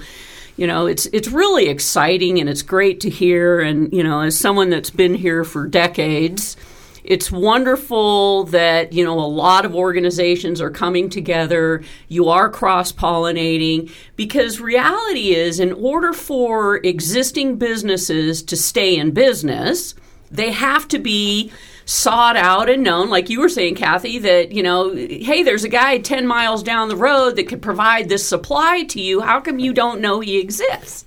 you 0.58 0.66
know, 0.66 0.88
it's 0.88 1.06
it's 1.08 1.30
really 1.30 1.70
exciting 1.70 2.40
and 2.40 2.50
it's 2.50 2.64
great 2.64 3.00
to 3.02 3.10
hear. 3.10 3.62
And 3.62 3.94
you 3.94 4.04
know, 4.04 4.22
as 4.22 4.38
someone 4.38 4.70
that's 4.70 4.90
been 4.90 5.14
here 5.14 5.44
for 5.44 5.68
decades, 5.68 6.58
it's 7.04 7.32
wonderful 7.32 8.46
that 8.46 8.92
you 8.92 9.06
know 9.06 9.20
a 9.20 9.22
lot 9.22 9.66
of 9.66 9.76
organizations 9.76 10.60
are 10.60 10.72
coming 10.72 11.10
together. 11.10 11.84
You 12.10 12.30
are 12.30 12.50
cross 12.50 12.92
pollinating 12.92 13.92
because 14.16 14.60
reality 14.60 15.36
is, 15.36 15.60
in 15.60 15.74
order 15.74 16.12
for 16.12 16.78
existing 16.78 17.58
businesses 17.58 18.42
to 18.44 18.58
stay 18.58 18.98
in 18.98 19.12
business, 19.12 19.94
they 20.32 20.52
have 20.52 20.88
to 20.88 20.98
be 20.98 21.52
sought 21.88 22.36
out 22.36 22.70
and 22.70 22.84
known, 22.84 23.10
like 23.10 23.30
you 23.30 23.40
were 23.40 23.50
saying, 23.50 23.74
Kathy, 23.74 24.20
that, 24.20 24.52
you 24.52 24.62
know, 24.62 24.94
hey, 24.94 25.42
there's 25.42 25.64
a 25.64 25.70
guy 25.70 25.98
10 25.98 26.28
miles 26.28 26.62
down 26.62 26.90
the 26.90 26.98
road 26.98 27.38
that 27.38 27.48
could 27.48 27.62
provide 27.62 28.10
this 28.10 28.28
supply 28.28 28.84
to 28.84 29.02
you. 29.02 29.22
How 29.22 29.40
come 29.40 29.58
you 29.58 29.74
don't 29.74 30.02
know 30.02 30.20
he 30.20 30.38
exists? 30.40 31.06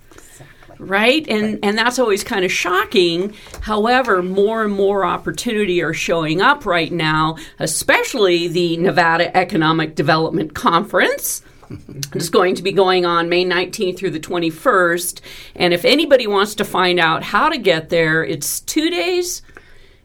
right 0.79 1.29
and 1.29 1.43
right. 1.43 1.59
and 1.63 1.77
that's 1.77 1.99
always 1.99 2.25
kind 2.25 2.43
of 2.43 2.51
shocking 2.51 3.35
however 3.61 4.23
more 4.23 4.65
and 4.65 4.73
more 4.73 5.05
opportunity 5.05 5.83
are 5.83 5.93
showing 5.93 6.41
up 6.41 6.65
right 6.65 6.91
now 6.91 7.37
especially 7.59 8.49
the 8.49 8.79
nevada 8.79 9.37
economic 9.37 9.95
development 9.95 10.55
conference 10.55 11.43
it's 12.15 12.31
going 12.31 12.55
to 12.55 12.63
be 12.63 12.73
going 12.73 13.05
on 13.05 13.29
May 13.29 13.45
19th 13.45 13.97
through 13.97 14.11
the 14.11 14.19
21st. 14.19 15.21
And 15.55 15.73
if 15.73 15.85
anybody 15.85 16.27
wants 16.27 16.57
to 16.57 16.65
find 16.65 16.99
out 16.99 17.23
how 17.23 17.49
to 17.49 17.59
get 17.59 17.91
there, 17.91 18.25
it's 18.25 18.59
two 18.59 18.91
days 18.91 19.43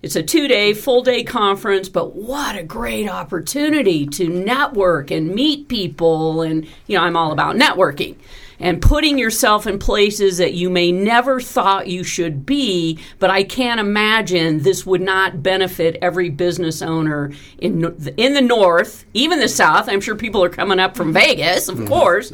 it's 0.06 0.16
a 0.16 0.22
two 0.22 0.48
day, 0.48 0.76
full 0.76 1.02
day 1.02 1.24
conference, 1.24 1.90
but 1.90 2.16
what 2.16 2.56
a 2.56 2.62
great 2.62 3.10
opportunity 3.10 4.06
to 4.06 4.30
network 4.30 5.10
and 5.10 5.34
meet 5.34 5.68
people. 5.68 6.44
And, 6.44 6.68
you 6.86 6.96
know, 6.96 7.04
I'm 7.04 7.18
all 7.18 7.32
about 7.32 7.56
networking 7.56 8.16
and 8.60 8.84
putting 8.84 9.18
yourself 9.18 9.66
in 9.66 9.80
places 9.80 10.38
that 10.38 10.54
you 10.54 10.70
may 10.70 10.92
never 10.92 11.40
thought 11.40 11.88
you 11.88 12.04
should 12.04 12.46
be. 12.46 13.00
But 13.18 13.32
I 13.32 13.44
can't 13.44 13.80
imagine 13.80 14.60
this 14.60 14.86
would 14.86 15.02
not 15.02 15.42
benefit 15.42 15.98
every 16.04 16.30
business 16.30 16.84
owner 16.84 17.32
in 17.58 17.84
in 18.16 18.36
the 18.36 18.44
north, 18.44 19.06
even 19.16 19.40
the 19.40 19.50
south. 19.50 19.90
I'm 19.90 20.02
sure 20.02 20.14
people 20.14 20.44
are 20.44 20.50
coming 20.50 20.78
up 20.78 20.96
from 20.96 21.14
Vegas, 21.14 21.68
of 21.68 21.78
mm-hmm. 21.78 21.88
course. 21.88 22.32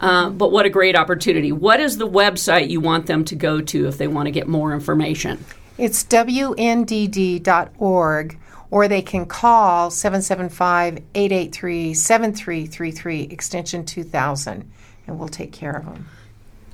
Uh, 0.00 0.28
but 0.30 0.50
what 0.50 0.66
a 0.66 0.70
great 0.70 0.96
opportunity! 0.96 1.52
What 1.52 1.78
is 1.78 1.98
the 1.98 2.08
website 2.08 2.68
you 2.68 2.80
want 2.80 3.06
them 3.06 3.24
to 3.26 3.36
go 3.36 3.60
to 3.60 3.86
if 3.86 3.96
they 3.96 4.08
want 4.08 4.26
to 4.26 4.32
get 4.32 4.48
more 4.48 4.74
information? 4.74 5.44
It's 5.78 6.04
wndd.org, 6.04 7.38
or 8.70 8.88
they 8.88 9.02
can 9.02 9.26
call 9.26 9.90
775 9.90 10.98
883 11.14 11.94
7333, 11.94 13.22
extension 13.22 13.84
2000, 13.84 14.70
and 15.06 15.18
we'll 15.18 15.28
take 15.28 15.52
care 15.52 15.72
of 15.72 15.84
them. 15.84 16.08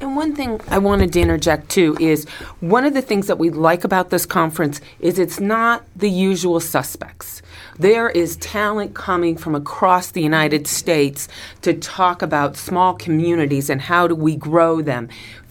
And 0.01 0.15
one 0.15 0.35
thing 0.37 0.61
I 0.69 0.79
wanted 0.79 1.13
to 1.15 1.21
interject 1.21 1.71
too 1.71 1.97
is 1.99 2.25
one 2.61 2.85
of 2.85 2.95
the 2.95 3.03
things 3.03 3.27
that 3.27 3.39
we 3.39 3.51
like 3.51 3.83
about 3.83 4.11
this 4.11 4.27
conference 4.27 4.81
is 5.01 5.19
it's 5.19 5.41
not 5.41 5.85
the 5.97 6.09
usual 6.09 6.61
suspects. 6.61 7.43
There 7.81 8.09
is 8.09 8.37
talent 8.37 8.95
coming 8.95 9.37
from 9.37 9.57
across 9.57 10.13
the 10.13 10.23
United 10.23 10.69
States 10.69 11.27
to 11.63 11.75
talk 11.75 12.23
about 12.23 12.57
small 12.57 12.95
communities 12.95 13.69
and 13.71 13.81
how 13.81 14.07
do 14.07 14.15
we 14.15 14.37
grow 14.37 14.83
them 14.83 15.09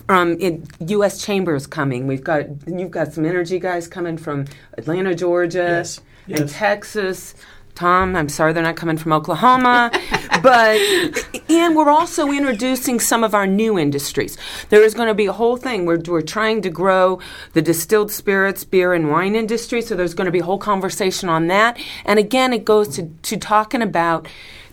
um, 0.09 0.37
U.S. 0.79 1.23
Chambers 1.23 1.67
coming. 1.67 2.07
We've 2.07 2.23
got 2.23 2.45
you've 2.67 2.91
got 2.91 3.13
some 3.13 3.25
energy 3.25 3.59
guys 3.59 3.87
coming 3.87 4.17
from 4.17 4.45
Atlanta, 4.77 5.15
Georgia, 5.15 5.57
yes. 5.57 6.01
Yes. 6.27 6.39
and 6.39 6.49
Texas. 6.49 7.35
Tom, 7.75 8.15
I'm 8.15 8.27
sorry 8.27 8.53
they're 8.53 8.63
not 8.63 8.75
coming 8.75 8.97
from 8.97 9.13
Oklahoma, 9.13 9.91
but 10.41 10.81
and 11.47 11.75
we're 11.75 11.91
also 11.91 12.31
introducing 12.31 12.99
some 12.99 13.23
of 13.23 13.35
our 13.35 13.45
new 13.45 13.77
industries. 13.77 14.35
There 14.69 14.81
is 14.81 14.95
going 14.95 15.09
to 15.09 15.13
be 15.13 15.27
a 15.27 15.33
whole 15.33 15.57
thing 15.57 15.85
we're 15.85 16.01
we're 16.07 16.23
trying 16.23 16.63
to 16.63 16.71
grow 16.71 17.19
the 17.53 17.61
distilled 17.61 18.11
spirits, 18.11 18.63
beer, 18.63 18.93
and 18.93 19.11
wine 19.11 19.35
industry. 19.35 19.83
So 19.83 19.95
there's 19.95 20.15
going 20.15 20.25
to 20.25 20.31
be 20.31 20.39
a 20.39 20.43
whole 20.43 20.57
conversation 20.57 21.29
on 21.29 21.47
that. 21.47 21.79
And 22.03 22.17
again, 22.17 22.51
it 22.51 22.65
goes 22.65 22.87
to, 22.95 23.11
to 23.21 23.37
talking 23.37 23.83
about 23.83 24.27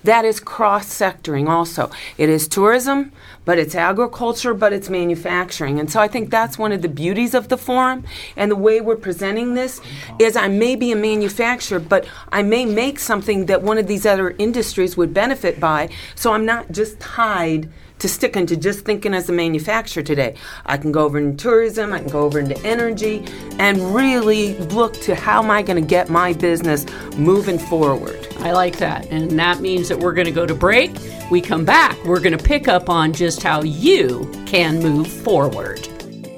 that 0.05 0.25
is 0.25 0.39
cross 0.39 0.87
sectoring 0.87 1.49
also. 1.49 1.91
It 2.19 2.29
is 2.29 2.47
tourism, 2.47 3.13
but 3.45 3.59
it's 3.59 3.75
agriculture, 3.75 4.55
but 4.55 4.73
it's 4.73 4.89
manufacturing. 4.89 5.79
And 5.79 5.91
so 5.91 6.01
I 6.01 6.09
think 6.09 6.31
that's 6.31 6.59
one 6.59 6.73
of 6.73 6.83
the 6.83 6.89
beauties 6.89 7.35
of 7.35 7.49
the 7.49 7.57
forum. 7.57 8.05
And 8.37 8.51
the 8.51 8.57
way 8.57 8.81
we're 8.81 8.97
presenting 8.97 9.55
this 9.55 9.81
is 10.19 10.37
I 10.37 10.49
may 10.49 10.77
be 10.77 10.93
a 10.93 10.97
manufacturer, 10.97 11.79
but 11.79 12.07
I 12.31 12.43
may 12.43 12.65
make 12.65 12.99
something 12.99 13.47
that 13.47 13.63
one 13.63 13.79
of 13.79 13.87
these 13.87 14.07
other 14.07 14.31
industries 14.39 14.97
would 14.97 15.13
benefit 15.13 15.61
by. 15.61 15.91
So 16.15 16.33
I'm 16.33 16.47
not 16.47 16.73
just 16.73 16.99
tied 17.01 17.69
to 18.01 18.09
sticking 18.09 18.45
to 18.45 18.57
just 18.57 18.85
thinking 18.85 19.15
as 19.15 19.29
a 19.29 19.33
manufacturer 19.33 20.03
today. 20.03 20.35
I 20.67 20.77
can 20.77 20.93
go 20.93 21.05
over 21.05 21.19
into 21.19 21.43
tourism, 21.43 21.93
I 21.93 22.01
can 22.01 22.09
go 22.09 22.23
over 22.23 22.39
into 22.39 22.59
energy, 22.67 23.25
and 23.59 23.95
really 23.95 24.59
look 24.59 24.95
to 25.03 25.15
how 25.15 25.43
am 25.43 25.51
I 25.51 25.63
going 25.63 25.81
to 25.81 25.89
get 25.89 26.11
my 26.11 26.33
business 26.35 26.85
moving 27.17 27.59
forward. 27.59 28.27
I 28.41 28.53
like 28.53 28.77
that. 28.79 29.07
And 29.07 29.39
that 29.39 29.61
means 29.61 29.89
that 29.89 29.99
we're 29.99 30.13
going 30.13 30.27
to 30.27 30.33
go 30.33 30.45
to 30.45 30.55
break. 30.55 30.91
We 31.31 31.41
come 31.41 31.65
back, 31.65 31.97
we're 32.05 32.21
going 32.21 32.37
to 32.37 32.45
pick 32.45 32.69
up 32.69 32.91
on 32.91 33.15
just 33.15 33.34
how 33.43 33.63
you 33.63 34.31
can 34.47 34.81
move 34.81 35.07
forward. 35.07 35.89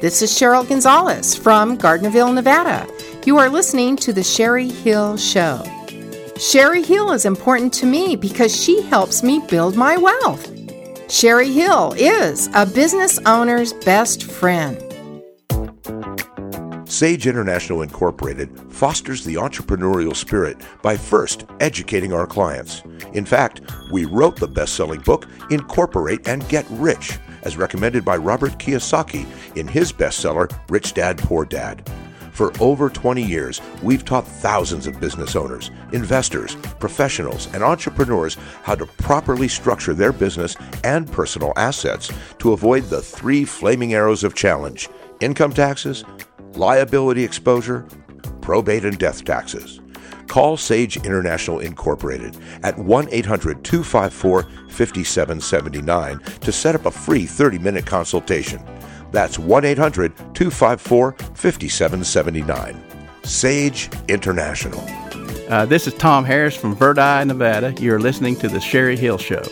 This 0.00 0.22
is 0.22 0.30
Cheryl 0.30 0.68
Gonzalez 0.68 1.34
from 1.34 1.78
Gardnerville, 1.78 2.34
Nevada. 2.34 2.86
You 3.24 3.38
are 3.38 3.48
listening 3.48 3.96
to 3.96 4.12
The 4.12 4.22
Sherry 4.22 4.68
Hill 4.68 5.16
Show. 5.16 5.64
Sherry 6.38 6.82
Hill 6.82 7.12
is 7.12 7.24
important 7.24 7.72
to 7.74 7.86
me 7.86 8.14
because 8.14 8.54
she 8.54 8.82
helps 8.82 9.22
me 9.22 9.40
build 9.48 9.74
my 9.74 9.96
wealth. 9.96 10.52
Sherry 11.10 11.50
Hill 11.50 11.94
is 11.96 12.48
a 12.54 12.66
business 12.66 13.18
owner's 13.26 13.72
best 13.72 14.24
friend. 14.24 14.76
Sage 16.96 17.26
International 17.26 17.82
Incorporated 17.82 18.58
fosters 18.72 19.22
the 19.22 19.34
entrepreneurial 19.34 20.16
spirit 20.16 20.56
by 20.80 20.96
first 20.96 21.44
educating 21.60 22.14
our 22.14 22.26
clients. 22.26 22.84
In 23.12 23.26
fact, 23.26 23.60
we 23.92 24.06
wrote 24.06 24.36
the 24.36 24.48
best 24.48 24.76
selling 24.76 25.00
book, 25.00 25.26
Incorporate 25.50 26.26
and 26.26 26.48
Get 26.48 26.64
Rich, 26.70 27.18
as 27.42 27.58
recommended 27.58 28.02
by 28.02 28.16
Robert 28.16 28.52
Kiyosaki 28.52 29.26
in 29.56 29.68
his 29.68 29.92
bestseller, 29.92 30.50
Rich 30.70 30.94
Dad 30.94 31.18
Poor 31.18 31.44
Dad. 31.44 31.86
For 32.32 32.50
over 32.62 32.88
20 32.88 33.22
years, 33.22 33.60
we've 33.82 34.06
taught 34.06 34.26
thousands 34.26 34.86
of 34.86 34.98
business 34.98 35.36
owners, 35.36 35.70
investors, 35.92 36.54
professionals, 36.80 37.52
and 37.52 37.62
entrepreneurs 37.62 38.38
how 38.62 38.74
to 38.74 38.86
properly 38.86 39.48
structure 39.48 39.92
their 39.92 40.12
business 40.12 40.56
and 40.82 41.12
personal 41.12 41.52
assets 41.56 42.10
to 42.38 42.54
avoid 42.54 42.84
the 42.84 43.02
three 43.02 43.44
flaming 43.44 43.92
arrows 43.92 44.24
of 44.24 44.34
challenge 44.34 44.88
income 45.20 45.52
taxes, 45.52 46.04
liability 46.56 47.24
exposure, 47.24 47.86
probate, 48.40 48.84
and 48.84 48.98
death 48.98 49.24
taxes. 49.24 49.80
Call 50.28 50.56
Sage 50.56 50.96
International 50.98 51.60
Incorporated 51.60 52.36
at 52.62 52.76
1 52.78 53.08
800 53.10 53.64
254 53.64 54.42
5779 54.68 56.18
to 56.40 56.52
set 56.52 56.74
up 56.74 56.86
a 56.86 56.90
free 56.90 57.26
30 57.26 57.58
minute 57.58 57.86
consultation. 57.86 58.62
That's 59.12 59.38
1 59.38 59.64
800 59.64 60.16
254 60.16 61.12
5779. 61.12 62.82
Sage 63.22 63.90
International. 64.08 64.84
Uh, 65.48 65.64
this 65.64 65.86
is 65.86 65.94
Tom 65.94 66.24
Harris 66.24 66.56
from 66.56 66.74
Verdi, 66.74 67.24
Nevada. 67.24 67.72
You're 67.80 68.00
listening 68.00 68.36
to 68.36 68.48
The 68.48 68.60
Sherry 68.60 68.96
Hill 68.96 69.18
Show. 69.18 69.42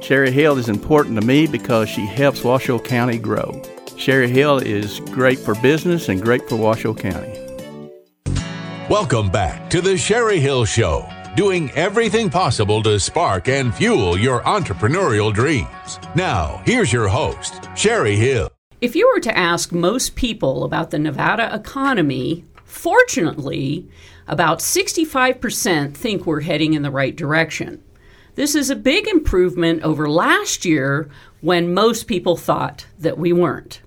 Sherry 0.00 0.32
Hill 0.32 0.58
is 0.58 0.68
important 0.68 1.20
to 1.20 1.26
me 1.26 1.46
because 1.46 1.88
she 1.88 2.04
helps 2.04 2.42
Washoe 2.42 2.80
County 2.80 3.16
grow. 3.16 3.62
Sherry 4.00 4.30
Hill 4.30 4.60
is 4.60 4.98
great 5.12 5.38
for 5.38 5.54
business 5.56 6.08
and 6.08 6.22
great 6.22 6.48
for 6.48 6.56
Washoe 6.56 6.94
County. 6.94 7.38
Welcome 8.88 9.28
back 9.28 9.68
to 9.68 9.82
The 9.82 9.98
Sherry 9.98 10.40
Hill 10.40 10.64
Show, 10.64 11.06
doing 11.36 11.70
everything 11.72 12.30
possible 12.30 12.82
to 12.84 12.98
spark 12.98 13.48
and 13.48 13.74
fuel 13.74 14.18
your 14.18 14.40
entrepreneurial 14.44 15.34
dreams. 15.34 16.00
Now, 16.14 16.62
here's 16.64 16.90
your 16.90 17.08
host, 17.08 17.68
Sherry 17.76 18.16
Hill. 18.16 18.48
If 18.80 18.96
you 18.96 19.06
were 19.14 19.20
to 19.20 19.36
ask 19.36 19.70
most 19.70 20.16
people 20.16 20.64
about 20.64 20.92
the 20.92 20.98
Nevada 20.98 21.54
economy, 21.54 22.46
fortunately, 22.64 23.86
about 24.26 24.60
65% 24.60 25.94
think 25.94 26.24
we're 26.24 26.40
heading 26.40 26.72
in 26.72 26.80
the 26.80 26.90
right 26.90 27.14
direction. 27.14 27.82
This 28.34 28.54
is 28.54 28.70
a 28.70 28.76
big 28.76 29.06
improvement 29.08 29.82
over 29.82 30.08
last 30.08 30.64
year 30.64 31.10
when 31.42 31.74
most 31.74 32.06
people 32.06 32.38
thought 32.38 32.86
that 32.98 33.18
we 33.18 33.34
weren't. 33.34 33.82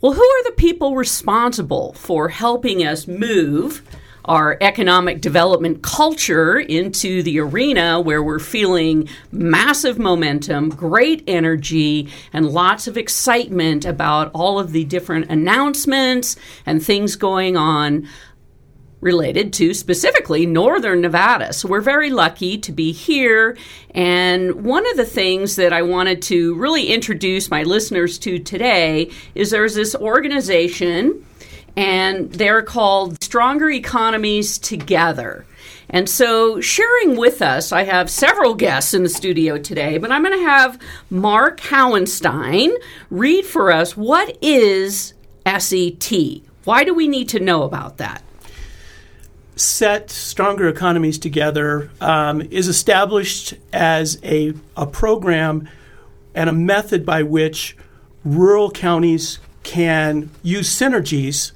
Well, 0.00 0.14
who 0.14 0.22
are 0.22 0.44
the 0.44 0.56
people 0.56 0.96
responsible 0.96 1.92
for 1.92 2.30
helping 2.30 2.82
us 2.82 3.06
move 3.06 3.82
our 4.24 4.56
economic 4.62 5.20
development 5.20 5.82
culture 5.82 6.58
into 6.58 7.22
the 7.22 7.38
arena 7.38 8.00
where 8.00 8.22
we're 8.22 8.38
feeling 8.38 9.10
massive 9.30 9.98
momentum, 9.98 10.70
great 10.70 11.22
energy, 11.26 12.08
and 12.32 12.48
lots 12.48 12.86
of 12.86 12.96
excitement 12.96 13.84
about 13.84 14.30
all 14.32 14.58
of 14.58 14.72
the 14.72 14.84
different 14.84 15.30
announcements 15.30 16.34
and 16.64 16.82
things 16.82 17.16
going 17.16 17.58
on 17.58 18.08
related 19.00 19.52
to 19.54 19.74
specifically 19.74 20.46
northern 20.46 21.00
Nevada. 21.00 21.52
So 21.52 21.68
we're 21.68 21.80
very 21.80 22.10
lucky 22.10 22.58
to 22.58 22.72
be 22.72 22.92
here. 22.92 23.56
And 23.94 24.64
one 24.64 24.88
of 24.90 24.96
the 24.96 25.04
things 25.04 25.56
that 25.56 25.72
I 25.72 25.82
wanted 25.82 26.22
to 26.22 26.54
really 26.54 26.86
introduce 26.86 27.50
my 27.50 27.62
listeners 27.62 28.18
to 28.20 28.38
today 28.38 29.10
is 29.34 29.50
there's 29.50 29.74
this 29.74 29.94
organization 29.94 31.24
and 31.76 32.32
they're 32.32 32.62
called 32.62 33.22
Stronger 33.22 33.70
Economies 33.70 34.58
Together. 34.58 35.46
And 35.92 36.08
so, 36.08 36.60
sharing 36.60 37.16
with 37.16 37.42
us, 37.42 37.72
I 37.72 37.82
have 37.82 38.08
several 38.08 38.54
guests 38.54 38.94
in 38.94 39.02
the 39.02 39.08
studio 39.08 39.58
today, 39.58 39.98
but 39.98 40.12
I'm 40.12 40.22
going 40.22 40.38
to 40.38 40.44
have 40.44 40.78
Mark 41.10 41.60
Howenstein 41.60 42.70
read 43.10 43.44
for 43.44 43.72
us 43.72 43.96
what 43.96 44.38
is 44.40 45.14
SET? 45.58 46.12
Why 46.64 46.84
do 46.84 46.94
we 46.94 47.08
need 47.08 47.28
to 47.30 47.40
know 47.40 47.64
about 47.64 47.96
that? 47.96 48.22
Set 49.60 50.10
Stronger 50.10 50.68
Economies 50.68 51.18
Together 51.18 51.90
um, 52.00 52.40
is 52.40 52.66
established 52.66 53.54
as 53.72 54.18
a, 54.24 54.54
a 54.76 54.86
program 54.86 55.68
and 56.34 56.48
a 56.48 56.52
method 56.52 57.04
by 57.04 57.22
which 57.22 57.76
rural 58.24 58.70
counties 58.70 59.38
can 59.62 60.30
use 60.42 60.68
synergies 60.68 61.52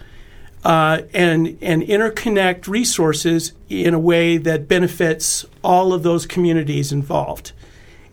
uh, 0.65 1.03
and 1.13 1.59
and 1.61 1.83
interconnect 1.83 2.69
resources 2.69 3.53
in 3.69 3.95
a 3.95 3.99
way 3.99 4.37
that 4.37 4.69
benefits 4.69 5.45
all 5.63 5.93
of 5.93 6.03
those 6.03 6.27
communities 6.27 6.93
involved. 6.93 7.53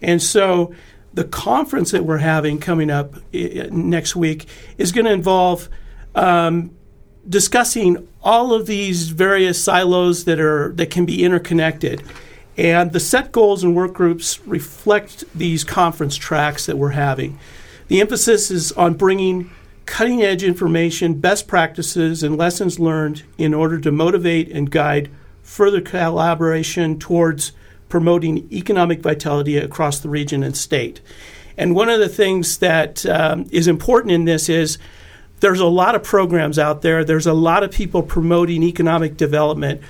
And 0.02 0.22
so, 0.22 0.74
the 1.14 1.26
conference 1.26 1.92
that 1.92 2.06
we're 2.06 2.18
having 2.18 2.60
coming 2.60 2.90
up 2.90 3.16
I- 3.34 3.68
next 3.72 4.16
week 4.16 4.48
is 4.78 4.92
going 4.92 5.06
to 5.06 5.12
involve 5.12 5.70
um, 6.16 6.72
discussing 7.28 8.08
all 8.24 8.54
of 8.54 8.68
these 8.68 9.10
various 9.10 9.64
silos 9.64 10.26
that 10.26 10.40
are 10.40 10.72
that 10.74 10.90
can 10.92 11.06
be 11.06 11.24
interconnected. 11.24 12.04
And 12.58 12.92
the 12.92 13.00
set 13.00 13.32
goals 13.32 13.64
and 13.64 13.76
work 13.76 13.94
groups 13.94 14.40
reflect 14.46 15.24
these 15.34 15.64
conference 15.64 16.16
tracks 16.16 16.66
that 16.66 16.78
we're 16.78 16.90
having. 16.90 17.40
The 17.88 18.02
emphasis 18.02 18.52
is 18.52 18.72
on 18.74 18.96
bringing 18.96 19.50
cutting 19.86 20.22
edge 20.22 20.44
information, 20.44 21.20
best 21.20 21.48
practices, 21.48 22.24
and 22.24 22.38
lessons 22.38 22.80
learned 22.80 23.24
in 23.38 23.54
order 23.54 23.80
to 23.80 23.92
motivate 23.92 24.50
and 24.52 24.70
guide 24.70 25.10
further 25.44 25.82
collaboration 25.82 27.00
towards 27.00 27.52
promoting 27.90 28.48
economic 28.54 29.02
vitality 29.02 29.58
across 29.58 30.00
the 30.00 30.10
region 30.10 30.44
and 30.44 30.56
state. 30.56 31.02
And 31.58 31.76
one 31.76 31.90
of 31.90 32.00
the 32.00 32.10
things 32.10 32.60
that 32.60 33.06
um, 33.06 33.48
is 33.52 33.68
important 33.68 34.14
in 34.14 34.26
this 34.26 34.48
is 34.48 34.78
there's 35.42 35.60
a 35.60 35.66
lot 35.66 35.96
of 35.96 36.04
programs 36.04 36.58
out 36.58 36.82
there, 36.82 37.04
there's 37.04 37.28
a 37.28 37.34
lot 37.34 37.64
of 37.64 37.72
people 37.72 38.02
promoting 38.02 38.64
economic 38.64 39.18
development. 39.18 39.82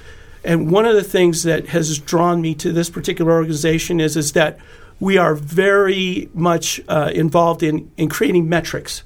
And 0.43 0.71
one 0.71 0.85
of 0.85 0.95
the 0.95 1.03
things 1.03 1.43
that 1.43 1.67
has 1.67 1.99
drawn 1.99 2.41
me 2.41 2.55
to 2.55 2.71
this 2.71 2.89
particular 2.89 3.33
organization 3.33 3.99
is, 3.99 4.17
is 4.17 4.31
that 4.31 4.57
we 4.99 5.17
are 5.17 5.35
very 5.35 6.29
much 6.33 6.81
uh, 6.87 7.11
involved 7.13 7.61
in, 7.63 7.91
in 7.97 8.09
creating 8.09 8.49
metrics 8.49 9.03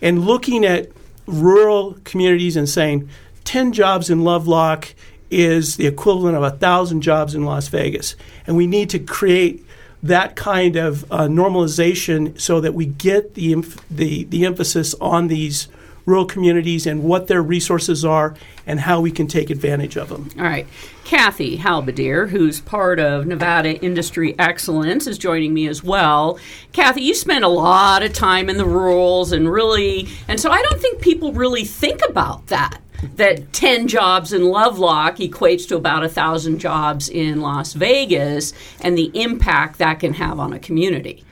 and 0.00 0.24
looking 0.24 0.64
at 0.64 0.88
rural 1.26 1.96
communities 2.04 2.56
and 2.56 2.68
saying 2.68 3.08
10 3.44 3.72
jobs 3.72 4.10
in 4.10 4.24
Lovelock 4.24 4.94
is 5.30 5.76
the 5.76 5.86
equivalent 5.86 6.36
of 6.36 6.42
1,000 6.42 7.00
jobs 7.00 7.34
in 7.34 7.44
Las 7.44 7.68
Vegas. 7.68 8.16
And 8.46 8.56
we 8.56 8.66
need 8.66 8.90
to 8.90 8.98
create 8.98 9.64
that 10.02 10.36
kind 10.36 10.76
of 10.76 11.04
uh, 11.12 11.28
normalization 11.28 12.38
so 12.40 12.60
that 12.60 12.74
we 12.74 12.86
get 12.86 13.34
the, 13.34 13.54
the, 13.90 14.24
the 14.24 14.44
emphasis 14.44 14.94
on 15.00 15.28
these 15.28 15.68
rural 16.06 16.24
communities 16.24 16.86
and 16.86 17.02
what 17.02 17.26
their 17.26 17.42
resources 17.42 18.04
are 18.04 18.34
and 18.66 18.80
how 18.80 19.00
we 19.00 19.10
can 19.10 19.26
take 19.26 19.50
advantage 19.50 19.96
of 19.96 20.08
them. 20.08 20.28
All 20.38 20.44
right. 20.44 20.66
Kathy 21.04 21.58
Halbadier, 21.58 22.28
who's 22.28 22.60
part 22.60 22.98
of 22.98 23.26
Nevada 23.26 23.78
Industry 23.82 24.34
Excellence, 24.38 25.06
is 25.06 25.18
joining 25.18 25.52
me 25.52 25.66
as 25.66 25.82
well. 25.82 26.38
Kathy, 26.72 27.02
you 27.02 27.14
spend 27.14 27.44
a 27.44 27.48
lot 27.48 28.02
of 28.02 28.12
time 28.12 28.48
in 28.48 28.56
the 28.56 28.64
rurals 28.64 29.32
and 29.32 29.50
really, 29.50 30.08
and 30.28 30.40
so 30.40 30.50
I 30.50 30.62
don't 30.62 30.80
think 30.80 31.00
people 31.00 31.32
really 31.32 31.64
think 31.64 32.00
about 32.08 32.46
that. 32.48 32.80
That 33.16 33.52
10 33.52 33.88
jobs 33.88 34.32
in 34.32 34.44
Lovelock 34.44 35.16
equates 35.16 35.66
to 35.68 35.76
about 35.76 36.02
1,000 36.02 36.60
jobs 36.60 37.08
in 37.08 37.40
Las 37.40 37.72
Vegas 37.72 38.52
and 38.80 38.96
the 38.96 39.10
impact 39.20 39.78
that 39.78 39.98
can 39.98 40.14
have 40.14 40.38
on 40.38 40.52
a 40.52 40.60
community. 40.60 41.24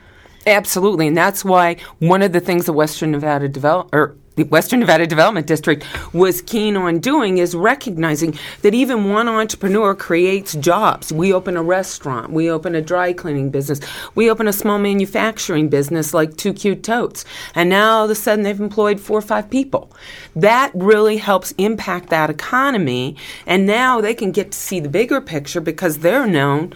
Absolutely, 0.46 1.06
and 1.06 1.16
that's 1.16 1.44
why 1.44 1.76
one 2.00 2.22
of 2.22 2.32
the 2.32 2.40
things 2.40 2.66
the 2.66 2.72
Western 2.72 3.12
Nevada 3.12 3.48
develop 3.48 3.94
or 3.94 4.16
the 4.40 4.46
Western 4.46 4.80
Nevada 4.80 5.06
Development 5.06 5.46
District 5.46 5.84
was 6.14 6.40
keen 6.40 6.74
on 6.74 6.98
doing 6.98 7.36
is 7.36 7.54
recognizing 7.54 8.38
that 8.62 8.72
even 8.72 9.10
one 9.10 9.28
entrepreneur 9.28 9.94
creates 9.94 10.54
jobs. 10.54 11.12
We 11.12 11.30
open 11.32 11.58
a 11.58 11.62
restaurant, 11.62 12.32
we 12.32 12.50
open 12.50 12.74
a 12.74 12.80
dry 12.80 13.12
cleaning 13.12 13.50
business, 13.50 13.80
we 14.14 14.30
open 14.30 14.48
a 14.48 14.52
small 14.52 14.78
manufacturing 14.78 15.68
business 15.68 16.14
like 16.14 16.38
Two 16.38 16.54
Cute 16.54 16.82
Totes, 16.82 17.26
and 17.54 17.68
now 17.68 17.98
all 17.98 18.04
of 18.06 18.10
a 18.10 18.14
sudden 18.14 18.44
they've 18.44 18.58
employed 18.58 18.98
four 18.98 19.18
or 19.18 19.22
five 19.22 19.50
people. 19.50 19.92
That 20.34 20.70
really 20.74 21.18
helps 21.18 21.52
impact 21.58 22.08
that 22.08 22.30
economy, 22.30 23.16
and 23.46 23.66
now 23.66 24.00
they 24.00 24.14
can 24.14 24.32
get 24.32 24.52
to 24.52 24.58
see 24.58 24.80
the 24.80 24.88
bigger 24.88 25.20
picture 25.20 25.60
because 25.60 25.98
they're 25.98 26.26
known 26.26 26.72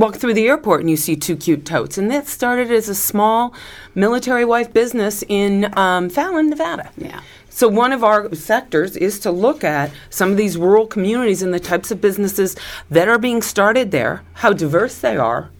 walk 0.00 0.16
through 0.16 0.34
the 0.34 0.48
airport 0.48 0.80
and 0.80 0.90
you 0.90 0.96
see 0.96 1.14
two 1.14 1.36
cute 1.36 1.64
totes. 1.66 1.98
And 1.98 2.10
that 2.10 2.26
started 2.26 2.70
as 2.72 2.88
a 2.88 2.94
small 2.94 3.54
military 3.94 4.44
wife 4.44 4.72
business 4.72 5.22
in 5.28 5.76
um, 5.78 6.08
Fallon, 6.08 6.48
Nevada. 6.48 6.90
Yeah. 6.96 7.20
So 7.50 7.68
one 7.68 7.92
of 7.92 8.02
our 8.02 8.34
sectors 8.34 8.96
is 8.96 9.18
to 9.20 9.30
look 9.30 9.62
at 9.62 9.90
some 10.08 10.30
of 10.30 10.36
these 10.38 10.56
rural 10.56 10.86
communities 10.86 11.42
and 11.42 11.52
the 11.52 11.60
types 11.60 11.90
of 11.90 12.00
businesses 12.00 12.56
that 12.88 13.08
are 13.08 13.18
being 13.18 13.42
started 13.42 13.90
there, 13.90 14.22
how 14.34 14.52
diverse 14.52 14.98
they 14.98 15.16
are, 15.16 15.50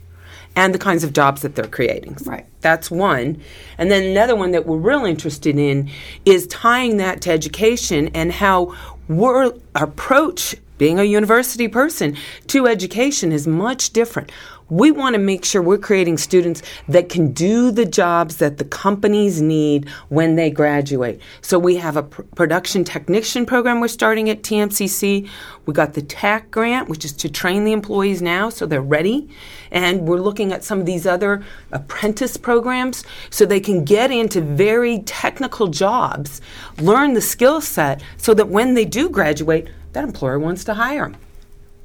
and 0.56 0.74
the 0.74 0.78
kinds 0.78 1.04
of 1.04 1.12
jobs 1.12 1.42
that 1.42 1.54
they're 1.54 1.66
creating. 1.66 2.16
Right. 2.24 2.46
That's 2.62 2.90
one. 2.90 3.42
And 3.76 3.90
then 3.90 4.04
another 4.04 4.34
one 4.34 4.52
that 4.52 4.66
we're 4.66 4.78
real 4.78 5.04
interested 5.04 5.58
in 5.58 5.90
is 6.24 6.46
tying 6.46 6.96
that 6.96 7.20
to 7.22 7.30
education 7.30 8.08
and 8.14 8.32
how 8.32 8.74
we're 9.08 9.46
our 9.46 9.58
approach 9.74 10.56
being 10.80 10.98
a 10.98 11.04
university 11.04 11.68
person 11.68 12.16
to 12.46 12.66
education 12.66 13.32
is 13.32 13.46
much 13.46 13.90
different. 13.90 14.32
We 14.70 14.90
want 14.90 15.14
to 15.14 15.18
make 15.18 15.44
sure 15.44 15.60
we're 15.60 15.76
creating 15.76 16.16
students 16.16 16.62
that 16.88 17.10
can 17.10 17.32
do 17.32 17.70
the 17.70 17.84
jobs 17.84 18.36
that 18.36 18.56
the 18.56 18.64
companies 18.64 19.42
need 19.42 19.90
when 20.08 20.36
they 20.36 20.48
graduate. 20.48 21.20
So 21.42 21.58
we 21.58 21.76
have 21.76 21.98
a 21.98 22.04
pr- 22.04 22.22
production 22.34 22.84
technician 22.84 23.44
program 23.44 23.80
we're 23.80 23.88
starting 23.88 24.30
at 24.30 24.42
TMCC. 24.42 25.28
We 25.66 25.74
got 25.74 25.92
the 25.92 26.02
TAC 26.02 26.50
grant, 26.50 26.88
which 26.88 27.04
is 27.04 27.12
to 27.14 27.28
train 27.28 27.64
the 27.64 27.72
employees 27.72 28.22
now 28.22 28.48
so 28.48 28.64
they're 28.64 28.80
ready. 28.80 29.28
And 29.70 30.08
we're 30.08 30.16
looking 30.20 30.50
at 30.50 30.64
some 30.64 30.80
of 30.80 30.86
these 30.86 31.06
other 31.06 31.44
apprentice 31.72 32.38
programs 32.38 33.04
so 33.28 33.44
they 33.44 33.60
can 33.60 33.84
get 33.84 34.10
into 34.10 34.40
very 34.40 35.00
technical 35.00 35.66
jobs, 35.66 36.40
learn 36.78 37.12
the 37.12 37.20
skill 37.20 37.60
set 37.60 38.02
so 38.16 38.32
that 38.32 38.48
when 38.48 38.72
they 38.72 38.86
do 38.86 39.10
graduate, 39.10 39.68
that 39.92 40.04
employer 40.04 40.38
wants 40.38 40.64
to 40.64 40.74
hire 40.74 41.08
them. 41.10 41.16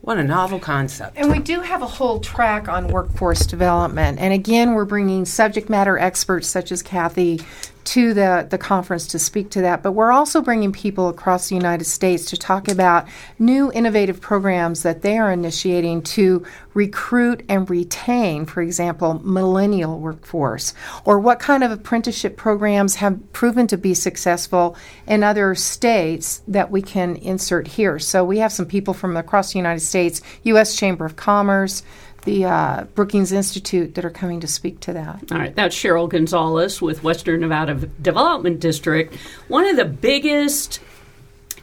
What 0.02 0.20
a 0.20 0.24
novel 0.24 0.60
concept. 0.60 1.18
And 1.18 1.32
we 1.32 1.40
do 1.40 1.62
have 1.62 1.82
a 1.82 1.88
whole 1.88 2.20
track 2.20 2.68
on 2.68 2.90
workforce 2.90 3.46
development. 3.48 4.20
And 4.20 4.34
again, 4.34 4.74
we're 4.74 4.86
bringing 4.86 5.26
subject 5.26 5.68
matter 5.68 5.98
experts 5.98 6.48
such 6.48 6.72
as 6.72 6.84
Kathy 6.84 7.42
to 7.86 8.14
the, 8.14 8.48
the 8.50 8.58
conference 8.58 9.08
to 9.08 9.20
speak 9.20 9.50
to 9.52 9.62
that. 9.62 9.84
But 9.84 9.94
we're 9.94 10.12
also 10.12 10.42
bringing 10.42 10.72
people 10.72 11.08
across 11.08 11.50
the 11.50 11.56
United 11.56 11.86
States 11.86 12.26
to 12.26 12.38
talk 12.38 12.68
about 12.68 13.08
new 13.40 13.72
innovative 13.72 14.20
programs 14.20 14.84
that 14.84 15.02
they 15.02 15.18
are 15.18 15.32
initiating 15.32 16.02
to 16.02 16.46
recruit 16.74 17.44
and 17.48 17.70
retain, 17.70 18.46
for 18.46 18.62
example, 18.62 19.22
millennial 19.24 20.00
workforce, 20.00 20.74
or 21.06 21.20
what 21.20 21.40
kind 21.40 21.64
of 21.64 21.72
apprenticeship 21.72 22.36
programs 22.38 22.96
have 22.96 23.32
proven 23.34 23.68
to 23.68 23.78
be 23.78 23.94
successful 23.94 24.76
in 25.08 25.24
other 25.24 25.56
states 25.56 26.42
that 26.48 26.72
we 26.72 26.82
can 26.82 27.16
insert 27.18 27.68
here. 27.68 28.00
So 28.00 28.26
we 28.26 28.40
have 28.40 28.52
some 28.52 28.66
people 28.66 28.94
from 28.94 29.16
across 29.16 29.54
the 29.54 29.60
United 29.60 29.82
States, 29.82 30.22
U.S. 30.44 30.76
Chamber 30.76 31.06
of 31.06 31.16
Commerce, 31.16 31.84
the 32.26 32.46
uh, 32.46 32.84
Brookings 32.96 33.32
Institute 33.32 33.96
that 33.96 34.04
are 34.04 34.10
coming 34.10 34.40
to 34.42 34.48
speak 34.48 34.80
to 34.82 34.94
that. 34.94 35.24
All 35.32 35.38
right, 35.38 35.56
that's 35.56 35.76
Cheryl 35.76 36.10
Gonzalez 36.10 36.82
with 36.82 37.04
Western 37.04 37.42
Nevada 37.42 37.76
Development 38.02 38.60
District. 38.60 39.16
One 39.48 39.66
of 39.66 39.78
the 39.78 39.86
biggest 39.86 40.80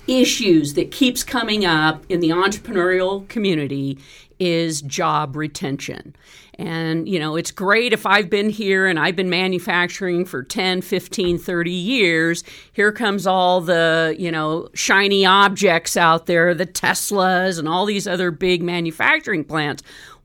issues 0.07 0.75
that 0.75 0.91
keeps 0.91 1.23
coming 1.23 1.65
up 1.65 2.05
in 2.09 2.21
the 2.21 2.31
entrepreneurial 2.31 3.29
community 3.29 3.99
is 4.39 4.83
job 4.83 5.37
retention. 5.37 6.17
And, 6.59 7.09
you 7.09 7.19
know, 7.19 7.37
it's 7.37 7.51
great 7.51 7.93
if 7.93 8.05
I've 8.05 8.29
been 8.29 8.51
here 8.51 8.87
and 8.87 8.99
I've 8.99 9.17
been 9.17 9.31
manufacturing 9.31 10.25
for 10.25 10.43
10, 10.43 10.83
15, 10.83 11.39
30 11.39 11.71
years. 11.71 12.45
Here 12.73 12.93
comes 12.93 13.27
all 13.27 13.61
the, 13.61 14.15
you 14.19 14.31
know, 14.31 14.69
shiny 14.75 15.25
objects 15.25 15.97
out 15.97 16.27
there, 16.27 16.55
the 16.55 16.67
Teslas 16.67 17.59
and 17.59 17.69
all 17.69 17.87
these 17.87 18.07
other 18.07 18.31
big 18.31 18.63
manufacturing 18.63 19.45
plants. 19.45 19.83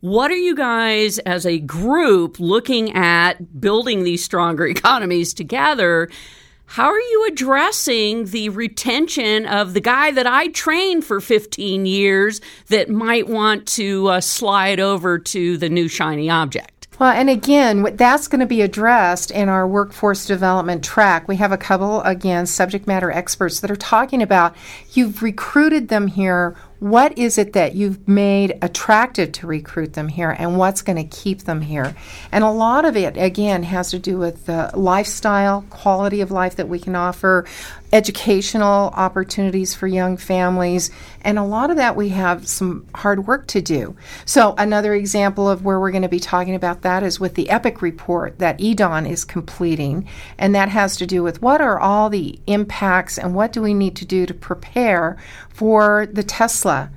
What 0.08 0.32
are 0.32 0.38
you 0.38 0.56
guys 0.56 1.20
as 1.20 1.46
a 1.46 1.60
group 1.60 2.40
looking 2.40 2.96
at 2.96 3.60
building 3.60 4.06
these 4.06 4.24
stronger 4.24 4.66
economies 4.76 5.34
together? 5.34 6.10
How 6.66 6.86
are 6.86 7.00
you 7.00 7.28
addressing 7.30 8.28
the 8.28 8.48
retention 8.48 9.46
of 9.46 9.74
the 9.74 9.82
guy 9.82 10.12
that 10.12 10.26
I 10.26 10.48
trained 10.48 11.04
for 11.04 11.20
15 11.20 11.86
years 11.86 12.40
that 12.68 12.90
might 12.90 13.28
want 13.28 13.68
to 13.76 14.08
uh, 14.08 14.22
slide 14.22 14.80
over 14.80 15.20
to 15.20 15.58
the 15.58 15.68
new 15.68 15.90
shiny 15.90 16.30
object? 16.30 16.88
Well, 17.00 17.12
and 17.12 17.30
again, 17.30 17.96
that's 17.96 18.30
going 18.30 18.40
to 18.40 18.48
be 18.48 18.62
addressed 18.62 19.30
in 19.30 19.50
our 19.50 19.68
workforce 19.68 20.26
development 20.26 20.86
track. 20.86 21.28
We 21.28 21.36
have 21.36 21.52
a 21.52 21.58
couple, 21.58 22.02
again, 22.02 22.46
subject 22.46 22.88
matter 22.88 23.12
experts 23.12 23.60
that 23.60 23.70
are 23.70 23.76
talking 23.76 24.24
about 24.24 24.56
you've 24.94 25.22
recruited 25.22 25.90
them 25.90 26.08
here 26.08 26.56
what 26.80 27.18
is 27.18 27.38
it 27.38 27.54
that 27.54 27.76
you've 27.76 28.08
made 28.08 28.58
attractive 28.62 29.32
to 29.32 29.48
recruit 29.48 29.94
them 29.94 30.08
here 30.08 30.36
and 30.38 30.58
what's 30.58 30.82
going 30.82 30.98
to 30.98 31.18
keep 31.18 31.42
them 31.42 31.62
here? 31.62 31.96
And 32.32 32.44
a 32.44 32.52
lot 32.52 32.86
of 32.86 32.96
it 32.96 33.18
again 33.18 33.64
has 33.64 33.90
to 33.92 34.00
do 34.00 34.18
with 34.18 34.46
the 34.46 34.72
lifestyle 34.76 35.66
quality 35.70 36.22
of 36.22 36.32
life 36.32 36.56
that 36.58 36.70
we 36.70 36.80
can 36.80 36.96
offer 36.96 37.46
educational 37.94 38.90
opportunities 38.96 39.74
for 39.74 39.88
young 39.88 40.18
families 40.18 40.90
and 41.22 41.40
a 41.40 41.44
lot 41.44 41.70
of 41.70 41.78
that 41.78 41.96
we 41.96 42.10
have 42.10 42.48
some 42.48 42.86
hard 42.96 43.26
work 43.26 43.48
to 43.48 43.62
do 43.62 43.96
so 44.26 44.54
another 44.58 44.94
example 44.94 45.50
of 45.50 45.64
where 45.64 45.80
we're 45.80 45.92
going 45.92 46.02
to 46.02 46.10
be 46.10 46.20
talking 46.20 46.56
about 46.56 46.82
that 46.82 47.02
is 47.04 47.20
with 47.20 47.36
the 47.36 47.50
epic 47.50 47.82
report 47.82 48.40
that 48.40 48.60
EDAWN 48.60 49.10
is 49.10 49.24
completing 49.24 50.08
and 50.38 50.54
that 50.54 50.70
has 50.70 50.98
to 50.98 51.06
do 51.06 51.24
with 51.24 51.42
what 51.42 51.62
are 51.62 51.80
all 51.80 52.10
the 52.10 52.40
impacts 52.48 53.18
and 53.18 53.34
what 53.34 53.54
do 53.54 53.62
we 53.62 53.74
need 53.74 53.96
to 53.96 54.06
do 54.06 54.26
to 54.26 54.34
prepare 54.34 55.18
for 55.50 56.08
the 56.12 56.24
Tesla 56.24 56.92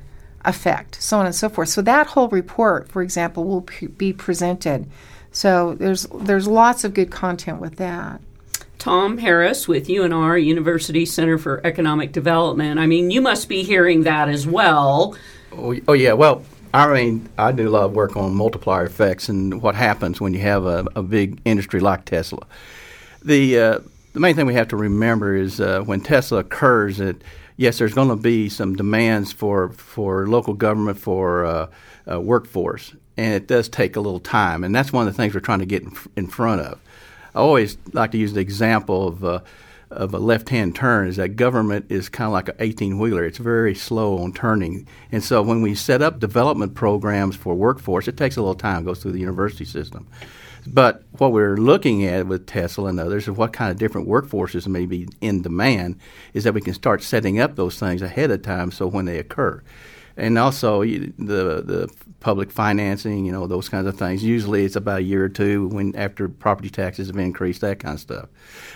effect, 0.44 1.00
so 1.00 1.18
on 1.18 1.26
and 1.26 1.34
so 1.34 1.48
forth. 1.48 1.68
So 1.68 1.82
that 1.82 2.08
whole 2.08 2.28
report, 2.28 2.88
for 2.88 3.02
example, 3.02 3.44
will 3.44 3.62
p- 3.62 3.86
be 3.86 4.12
presented. 4.12 4.90
So 5.32 5.74
there's 5.74 6.06
there's 6.14 6.48
lots 6.48 6.84
of 6.84 6.94
good 6.94 7.10
content 7.10 7.60
with 7.60 7.76
that. 7.76 8.20
Tom 8.80 9.18
Harris 9.18 9.68
with 9.68 9.88
UNR 9.88 10.42
University 10.42 11.04
Center 11.04 11.36
for 11.36 11.60
Economic 11.66 12.12
Development. 12.12 12.80
I 12.80 12.86
mean, 12.86 13.10
you 13.10 13.20
must 13.20 13.46
be 13.46 13.62
hearing 13.62 14.04
that 14.04 14.30
as 14.30 14.46
well. 14.46 15.14
Oh, 15.52 15.76
oh 15.86 15.92
yeah. 15.92 16.14
Well, 16.14 16.42
I 16.72 16.90
mean, 16.90 17.28
I 17.36 17.52
do 17.52 17.68
a 17.68 17.70
lot 17.70 17.84
of 17.84 17.92
work 17.92 18.16
on 18.16 18.34
multiplier 18.34 18.86
effects 18.86 19.28
and 19.28 19.60
what 19.60 19.74
happens 19.74 20.18
when 20.18 20.32
you 20.32 20.40
have 20.40 20.64
a, 20.64 20.86
a 20.96 21.02
big 21.02 21.42
industry 21.44 21.78
like 21.78 22.06
Tesla. 22.06 22.46
The 23.22 23.58
uh, 23.58 23.78
the 24.14 24.20
main 24.20 24.34
thing 24.34 24.46
we 24.46 24.54
have 24.54 24.68
to 24.68 24.76
remember 24.76 25.36
is 25.36 25.60
uh, 25.60 25.82
when 25.82 26.00
Tesla 26.00 26.38
occurs, 26.38 26.96
that 26.96 27.22
yes, 27.58 27.78
there's 27.78 27.92
going 27.92 28.08
to 28.08 28.16
be 28.16 28.48
some 28.48 28.76
demands 28.76 29.30
for 29.30 29.72
for 29.72 30.26
local 30.26 30.54
government 30.54 30.98
for 30.98 31.44
uh, 31.44 31.66
uh, 32.10 32.18
workforce, 32.18 32.94
and 33.18 33.34
it 33.34 33.46
does 33.46 33.68
take 33.68 33.94
a 33.96 34.00
little 34.00 34.20
time, 34.20 34.64
and 34.64 34.74
that's 34.74 34.90
one 34.90 35.06
of 35.06 35.12
the 35.12 35.16
things 35.16 35.34
we're 35.34 35.40
trying 35.40 35.58
to 35.58 35.66
get 35.66 35.82
in, 35.82 35.92
in 36.16 36.26
front 36.28 36.62
of. 36.62 36.80
I 37.34 37.38
always 37.38 37.78
like 37.92 38.12
to 38.12 38.18
use 38.18 38.32
the 38.32 38.40
example 38.40 39.08
of 39.08 39.24
uh, 39.24 39.40
of 39.90 40.14
a 40.14 40.18
left-hand 40.18 40.76
turn 40.76 41.08
is 41.08 41.16
that 41.16 41.30
government 41.30 41.86
is 41.88 42.08
kind 42.08 42.26
of 42.26 42.32
like 42.32 42.48
an 42.48 42.54
18-wheeler. 42.58 43.24
It's 43.24 43.38
very 43.38 43.74
slow 43.74 44.18
on 44.18 44.32
turning, 44.32 44.86
and 45.10 45.22
so 45.22 45.42
when 45.42 45.62
we 45.62 45.74
set 45.74 46.00
up 46.00 46.20
development 46.20 46.74
programs 46.74 47.34
for 47.34 47.54
workforce, 47.54 48.06
it 48.06 48.16
takes 48.16 48.36
a 48.36 48.40
little 48.40 48.54
time. 48.54 48.82
It 48.82 48.86
goes 48.86 49.02
through 49.02 49.12
the 49.12 49.20
university 49.20 49.64
system. 49.64 50.06
But 50.66 51.02
what 51.18 51.32
we're 51.32 51.56
looking 51.56 52.04
at 52.04 52.26
with 52.26 52.46
Tesla 52.46 52.90
and 52.90 53.00
others 53.00 53.28
of 53.28 53.38
what 53.38 53.52
kind 53.52 53.70
of 53.70 53.78
different 53.78 54.08
workforces 54.08 54.66
may 54.66 54.86
be 54.86 55.08
in 55.20 55.42
demand 55.42 55.98
is 56.34 56.44
that 56.44 56.54
we 56.54 56.60
can 56.60 56.74
start 56.74 57.02
setting 57.02 57.40
up 57.40 57.56
those 57.56 57.78
things 57.78 58.02
ahead 58.02 58.30
of 58.30 58.42
time 58.42 58.70
so 58.70 58.86
when 58.86 59.06
they 59.06 59.18
occur. 59.18 59.62
And 60.20 60.38
also 60.38 60.84
the 60.84 61.08
the 61.18 61.90
public 62.20 62.50
financing, 62.50 63.24
you 63.24 63.32
know, 63.32 63.46
those 63.46 63.68
kinds 63.68 63.86
of 63.86 63.98
things. 63.98 64.22
Usually 64.22 64.64
it's 64.64 64.76
about 64.76 64.98
a 64.98 65.02
year 65.02 65.24
or 65.24 65.28
two 65.28 65.68
when 65.68 65.96
after 65.96 66.28
property 66.28 66.68
taxes 66.70 67.08
have 67.08 67.16
increased, 67.16 67.62
that 67.62 67.78
kind 67.78 67.94
of 67.94 68.00
stuff. 68.00 68.28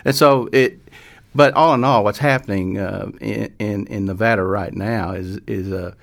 And 0.04 0.14
so 0.14 0.48
it 0.52 0.80
but 1.34 1.52
all 1.54 1.74
in 1.74 1.84
all, 1.84 2.04
what's 2.04 2.18
happening 2.18 2.78
uh, 2.78 3.10
in, 3.20 3.52
in, 3.58 3.86
in 3.88 4.04
Nevada 4.06 4.42
right 4.42 4.72
now 4.72 5.12
is 5.12 5.38
is 5.46 5.70
uh, 5.70 5.94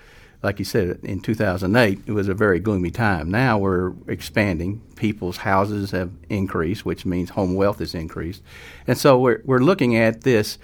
like 0.44 0.58
you 0.58 0.66
said, 0.66 1.00
in 1.04 1.20
2008, 1.20 2.00
it 2.06 2.12
was 2.12 2.28
a 2.28 2.34
very 2.34 2.60
gloomy 2.60 2.90
time. 2.90 3.30
Now 3.30 3.58
we're 3.60 3.94
expanding. 4.08 4.82
People's 4.96 5.38
houses 5.38 5.92
have 5.92 6.12
increased, 6.30 6.84
which 6.84 7.06
means 7.06 7.32
home 7.32 7.54
wealth 7.54 7.80
has 7.80 7.94
increased. 7.94 8.42
And 8.88 8.98
so 8.98 9.20
we're, 9.20 9.42
we're 9.46 9.60
looking 9.60 9.96
at 9.96 10.22
this 10.22 10.58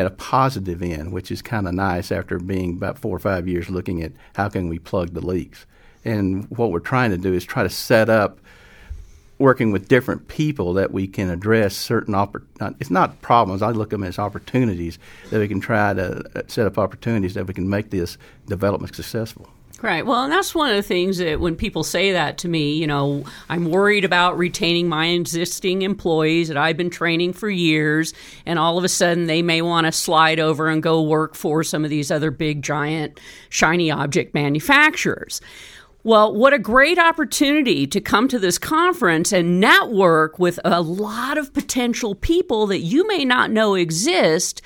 at 0.00 0.06
a 0.06 0.10
positive 0.10 0.82
end, 0.82 1.12
which 1.12 1.30
is 1.30 1.42
kind 1.42 1.68
of 1.68 1.74
nice 1.74 2.10
after 2.10 2.38
being 2.38 2.76
about 2.76 2.98
four 2.98 3.14
or 3.14 3.20
five 3.20 3.46
years 3.48 3.70
looking 3.70 4.02
at 4.02 4.12
how 4.34 4.48
can 4.48 4.68
we 4.68 4.78
plug 4.78 5.14
the 5.14 5.24
leaks. 5.24 5.66
And 6.04 6.48
what 6.50 6.70
we're 6.70 6.80
trying 6.80 7.10
to 7.10 7.16
do 7.16 7.32
is 7.32 7.44
try 7.44 7.62
to 7.62 7.70
set 7.70 8.08
up 8.08 8.38
working 9.38 9.72
with 9.72 9.88
different 9.88 10.28
people 10.28 10.74
that 10.74 10.92
we 10.92 11.06
can 11.06 11.28
address 11.28 11.76
certain 11.76 12.14
oppor- 12.14 12.44
it's 12.78 12.90
not 12.90 13.20
problems 13.20 13.62
i 13.62 13.70
look 13.70 13.88
at 13.88 13.90
them 13.90 14.04
as 14.04 14.16
opportunities 14.16 14.96
that 15.30 15.40
we 15.40 15.48
can 15.48 15.58
try 15.60 15.92
to 15.92 16.22
uh, 16.38 16.42
set 16.46 16.66
up 16.66 16.78
opportunities 16.78 17.34
that 17.34 17.44
we 17.44 17.52
can 17.52 17.68
make 17.68 17.90
this 17.90 18.16
development 18.46 18.94
successful 18.94 19.48
Right. 19.84 20.06
Well, 20.06 20.24
and 20.24 20.32
that's 20.32 20.54
one 20.54 20.70
of 20.70 20.76
the 20.76 20.82
things 20.82 21.18
that 21.18 21.40
when 21.40 21.56
people 21.56 21.84
say 21.84 22.12
that 22.12 22.38
to 22.38 22.48
me, 22.48 22.72
you 22.72 22.86
know, 22.86 23.22
I'm 23.50 23.66
worried 23.70 24.06
about 24.06 24.38
retaining 24.38 24.88
my 24.88 25.08
existing 25.08 25.82
employees 25.82 26.48
that 26.48 26.56
I've 26.56 26.78
been 26.78 26.88
training 26.88 27.34
for 27.34 27.50
years, 27.50 28.14
and 28.46 28.58
all 28.58 28.78
of 28.78 28.84
a 28.84 28.88
sudden 28.88 29.26
they 29.26 29.42
may 29.42 29.60
want 29.60 29.84
to 29.86 29.92
slide 29.92 30.40
over 30.40 30.70
and 30.70 30.82
go 30.82 31.02
work 31.02 31.34
for 31.34 31.62
some 31.62 31.84
of 31.84 31.90
these 31.90 32.10
other 32.10 32.30
big, 32.30 32.62
giant, 32.62 33.20
shiny 33.50 33.90
object 33.90 34.32
manufacturers. 34.32 35.42
Well, 36.02 36.34
what 36.34 36.54
a 36.54 36.58
great 36.58 36.98
opportunity 36.98 37.86
to 37.88 38.00
come 38.00 38.26
to 38.28 38.38
this 38.38 38.56
conference 38.56 39.32
and 39.32 39.60
network 39.60 40.38
with 40.38 40.58
a 40.64 40.80
lot 40.80 41.36
of 41.36 41.52
potential 41.52 42.14
people 42.14 42.66
that 42.68 42.80
you 42.80 43.06
may 43.06 43.26
not 43.26 43.50
know 43.50 43.74
exist 43.74 44.62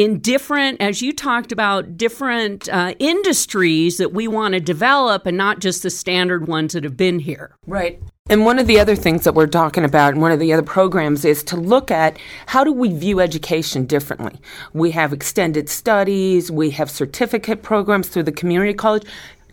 in 0.00 0.18
different, 0.18 0.80
as 0.80 1.02
you 1.02 1.12
talked 1.12 1.52
about, 1.52 1.98
different 1.98 2.70
uh, 2.70 2.94
industries 2.98 3.98
that 3.98 4.14
we 4.14 4.26
want 4.26 4.54
to 4.54 4.60
develop 4.60 5.26
and 5.26 5.36
not 5.36 5.60
just 5.60 5.82
the 5.82 5.90
standard 5.90 6.48
ones 6.48 6.72
that 6.72 6.84
have 6.84 6.96
been 6.96 7.18
here. 7.18 7.54
Right. 7.66 8.00
And 8.30 8.46
one 8.46 8.58
of 8.58 8.66
the 8.66 8.80
other 8.80 8.96
things 8.96 9.24
that 9.24 9.34
we're 9.34 9.46
talking 9.46 9.84
about, 9.84 10.14
and 10.14 10.22
one 10.22 10.32
of 10.32 10.38
the 10.38 10.54
other 10.54 10.62
programs, 10.62 11.26
is 11.26 11.42
to 11.44 11.56
look 11.56 11.90
at 11.90 12.16
how 12.46 12.64
do 12.64 12.72
we 12.72 12.96
view 12.96 13.20
education 13.20 13.84
differently. 13.84 14.40
We 14.72 14.92
have 14.92 15.12
extended 15.12 15.68
studies, 15.68 16.50
we 16.50 16.70
have 16.70 16.90
certificate 16.90 17.62
programs 17.62 18.08
through 18.08 18.22
the 18.22 18.32
community 18.32 18.72
college 18.72 19.04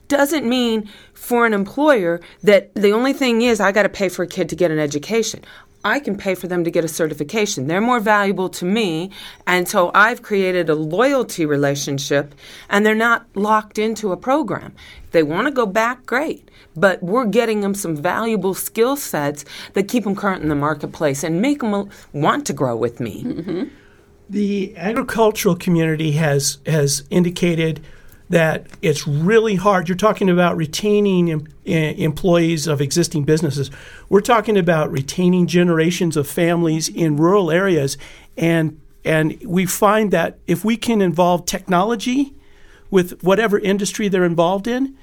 doesn't 0.08 0.48
mean 0.48 0.90
for 1.14 1.46
an 1.46 1.54
employer 1.54 2.22
that 2.44 2.74
the 2.76 2.92
only 2.92 3.12
thing 3.12 3.42
is 3.42 3.60
I 3.60 3.74
got 3.74 3.84
to 3.84 3.90
pay 3.90 4.08
for 4.08 4.24
a 4.24 4.28
kid 4.28 4.48
to 4.50 4.56
get 4.56 4.72
an 4.72 4.80
education. 4.80 5.44
I 5.88 6.00
can 6.00 6.18
pay 6.18 6.36
for 6.36 6.48
them 6.48 6.64
to 6.64 6.72
get 6.72 6.84
a 6.84 6.88
certification. 6.88 7.68
They're 7.68 7.82
more 7.82 8.00
valuable 8.00 8.50
to 8.50 8.66
me. 8.66 9.12
And 9.46 9.68
so 9.68 9.92
I've 9.94 10.22
created 10.22 10.70
a 10.70 10.76
loyalty 10.76 11.46
relationship 11.46 12.36
and 12.70 12.86
they're 12.86 12.96
not 12.96 13.26
locked 13.36 13.78
into 13.78 14.12
a 14.12 14.18
program. 14.18 14.76
If 15.06 15.12
they 15.12 15.24
want 15.24 15.48
to 15.48 15.52
go 15.52 15.66
back, 15.66 16.06
great. 16.06 16.50
But 16.76 17.02
we're 17.02 17.26
getting 17.26 17.62
them 17.62 17.74
some 17.74 17.96
valuable 17.96 18.54
skill 18.54 18.96
sets 18.96 19.46
that 19.74 19.88
keep 19.88 20.04
them 20.04 20.16
current 20.16 20.44
in 20.44 20.50
the 20.50 20.56
marketplace 20.56 21.24
and 21.24 21.42
make 21.42 21.62
them 21.62 21.90
want 22.14 22.46
to 22.48 22.54
grow 22.54 22.76
with 22.76 23.00
me. 23.00 23.24
Mm-hmm. 23.24 23.64
The 24.30 24.76
agricultural 24.76 25.56
community 25.56 26.12
has, 26.14 26.60
has 26.66 27.04
indicated 27.10 27.82
that 28.30 28.68
it's 28.82 29.08
really 29.08 29.56
hard. 29.56 29.88
You're 29.88 29.96
talking 29.98 30.30
about 30.30 30.58
retaining 30.58 31.32
em- 31.32 31.48
employees 31.66 32.68
of 32.68 32.82
existing 32.82 33.24
businesses. 33.24 33.72
We're 34.10 34.22
talking 34.22 34.58
about 34.58 34.92
retaining 34.92 35.48
generations 35.48 36.18
of 36.18 36.28
families 36.28 36.90
in 36.90 37.18
rural 37.18 37.52
areas, 37.52 37.98
and 38.38 38.80
and 39.06 39.42
we 39.46 39.66
find 39.66 40.12
that 40.12 40.38
if 40.48 40.66
we 40.66 40.76
can 40.76 41.02
involve 41.02 41.46
technology 41.46 42.34
with 42.92 43.24
whatever 43.24 43.58
industry 43.60 44.10
they're 44.10 44.26
involved 44.26 44.68
in, 44.68 44.98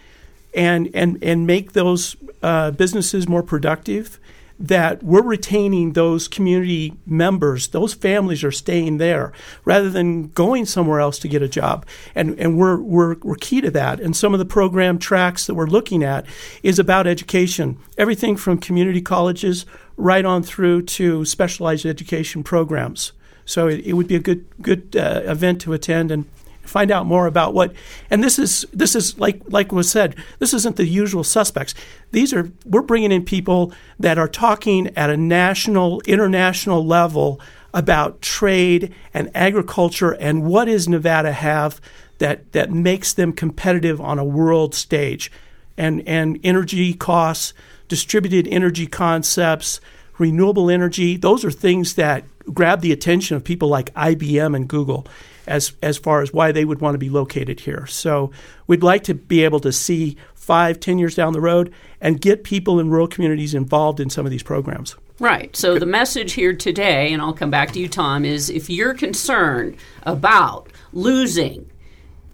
and 0.55 0.91
and 0.95 1.23
and 1.23 1.47
make 1.47 1.73
those 1.73 2.17
uh, 2.43 2.71
businesses 2.73 3.27
more 3.27 3.43
productive, 3.43 4.21
that 4.59 5.03
we're 5.03 5.23
retaining 5.23 5.93
those 5.93 6.29
community 6.29 6.95
members, 7.07 7.69
those 7.69 7.95
families 7.95 8.45
are 8.45 8.53
staying 8.53 8.99
there 8.99 9.33
rather 9.65 9.91
than 9.91 10.29
going 10.29 10.65
somewhere 10.65 11.01
else 11.01 11.19
to 11.19 11.29
get 11.29 11.43
a 11.43 11.49
job. 11.49 11.85
And, 12.15 12.39
and 12.39 12.57
we're, 12.57 12.79
we're, 12.81 13.17
we're 13.23 13.35
key 13.37 13.61
to 13.61 13.71
that. 13.73 14.01
And 14.01 14.17
some 14.17 14.33
of 14.33 14.39
the 14.39 14.45
program 14.45 14.99
tracks 14.99 15.47
that 15.47 15.55
we're 15.55 15.67
looking 15.67 16.05
at 16.05 16.25
is 16.63 16.79
about 16.79 17.07
education, 17.07 17.79
everything 17.99 18.37
from 18.37 18.59
community 18.59 19.03
colleges 19.03 19.67
right 19.97 20.25
on 20.25 20.43
through 20.43 20.83
to 20.83 21.25
specialized 21.25 21.87
education 21.87 22.43
programs. 22.43 23.13
So 23.45 23.69
it, 23.69 23.81
it 23.81 23.93
would 23.95 24.09
be 24.09 24.17
a 24.17 24.21
good, 24.21 24.47
good 24.63 24.97
uh, 24.97 25.23
event 25.25 25.61
to 25.63 25.73
attend 25.73 26.11
and 26.11 26.27
find 26.65 26.91
out 26.91 27.07
more 27.07 27.27
about 27.27 27.55
what 27.55 27.73
and 28.11 28.23
this 28.23 28.39
is 28.39 28.67
this 28.73 28.95
is 28.95 29.19
like 29.19 29.41
like 29.47 29.73
was 29.73 29.91
said 29.91 30.17
this 30.39 30.55
isn't 30.55 30.77
the 30.77 30.87
usual 30.87 31.25
suspects. 31.25 31.75
These 32.11 32.33
are 32.33 32.51
we're 32.65 32.83
bringing 32.83 33.13
in 33.13 33.25
people 33.25 33.73
that 33.99 34.19
are 34.19 34.29
talking 34.29 34.89
at 34.97 35.11
a 35.11 35.17
national 35.17 36.01
international 36.07 36.85
level 36.85 37.41
about 37.73 38.23
trade 38.23 38.95
and 39.13 39.31
agriculture 39.35 40.13
and 40.13 40.45
what 40.45 40.67
does 40.67 40.89
Nevada 40.89 41.33
have 41.33 41.81
that 42.19 42.53
that 42.53 42.71
makes 42.71 43.13
them 43.13 43.33
competitive 43.33 44.01
on 44.01 44.19
a 44.19 44.25
world 44.25 44.75
stage. 44.75 45.31
And 45.77 46.07
and 46.07 46.39
energy 46.45 46.95
costs 46.95 47.53
distributed 47.89 48.49
energy 48.49 48.87
concepts 48.87 49.81
renewable 50.19 50.71
energy 50.71 51.17
those 51.17 51.45
are 51.45 51.51
things 51.51 51.95
that 51.95 52.25
grab 52.53 52.81
the 52.81 52.93
attention 52.93 53.37
of 53.37 53.45
people 53.45 53.69
like 53.69 53.93
IBM 53.95 54.55
and 54.55 54.69
Google 54.69 55.07
as 55.47 55.73
as 55.83 55.99
far 55.99 56.23
as 56.23 56.33
why 56.33 56.53
they 56.53 56.65
would 56.65 56.81
want 56.81 56.95
to 56.95 56.99
be 56.99 57.11
located 57.11 57.61
here. 57.61 57.87
So 57.87 58.31
we'd 58.67 58.83
like 58.83 59.05
to 59.05 59.15
be 59.15 59.45
able 59.45 59.61
to 59.61 59.73
see 59.73 60.17
five, 60.35 60.81
ten 60.81 60.99
years 60.99 61.15
down 61.15 61.33
the 61.33 61.41
road 61.41 61.73
and 62.01 62.21
get 62.21 62.45
people 62.45 62.79
in 62.81 62.91
rural 62.91 63.09
communities 63.09 63.55
involved 63.55 64.01
in 64.01 64.11
some 64.11 64.27
of 64.27 64.31
these 64.31 64.43
programs. 64.43 64.97
Right. 65.21 65.55
So 65.55 65.79
the 65.79 65.87
message 65.87 66.33
here 66.33 66.53
today, 66.53 67.13
and 67.13 67.23
I'll 67.23 67.33
come 67.33 67.51
back 67.51 67.73
to 67.73 67.79
you, 67.79 67.89
Tom, 67.89 68.25
is 68.25 68.51
if 68.51 68.69
you're 68.69 68.95
concerned 68.95 69.77
about 70.03 70.69
losing 70.93 71.71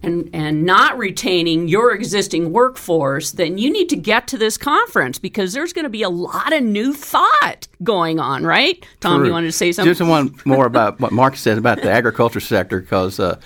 and, 0.03 0.29
and 0.33 0.63
not 0.63 0.97
retaining 0.97 1.67
your 1.67 1.93
existing 1.93 2.51
workforce, 2.51 3.31
then 3.31 3.57
you 3.57 3.71
need 3.71 3.89
to 3.89 3.95
get 3.95 4.27
to 4.27 4.37
this 4.37 4.57
conference 4.57 5.19
because 5.19 5.53
there's 5.53 5.73
going 5.73 5.83
to 5.83 5.89
be 5.89 6.03
a 6.03 6.09
lot 6.09 6.53
of 6.53 6.63
new 6.63 6.93
thought 6.93 7.67
going 7.83 8.19
on, 8.19 8.43
right? 8.43 8.85
Tom, 8.99 9.19
True. 9.19 9.27
you 9.27 9.33
wanted 9.33 9.47
to 9.47 9.51
say 9.51 9.71
something? 9.71 9.93
Just 9.93 10.07
one 10.07 10.35
more 10.45 10.65
about 10.65 10.99
what 10.99 11.11
Mark 11.11 11.35
said 11.35 11.57
about 11.57 11.81
the 11.81 11.91
agriculture 11.91 12.39
sector 12.39 12.79
because 12.79 13.19
uh, 13.19 13.39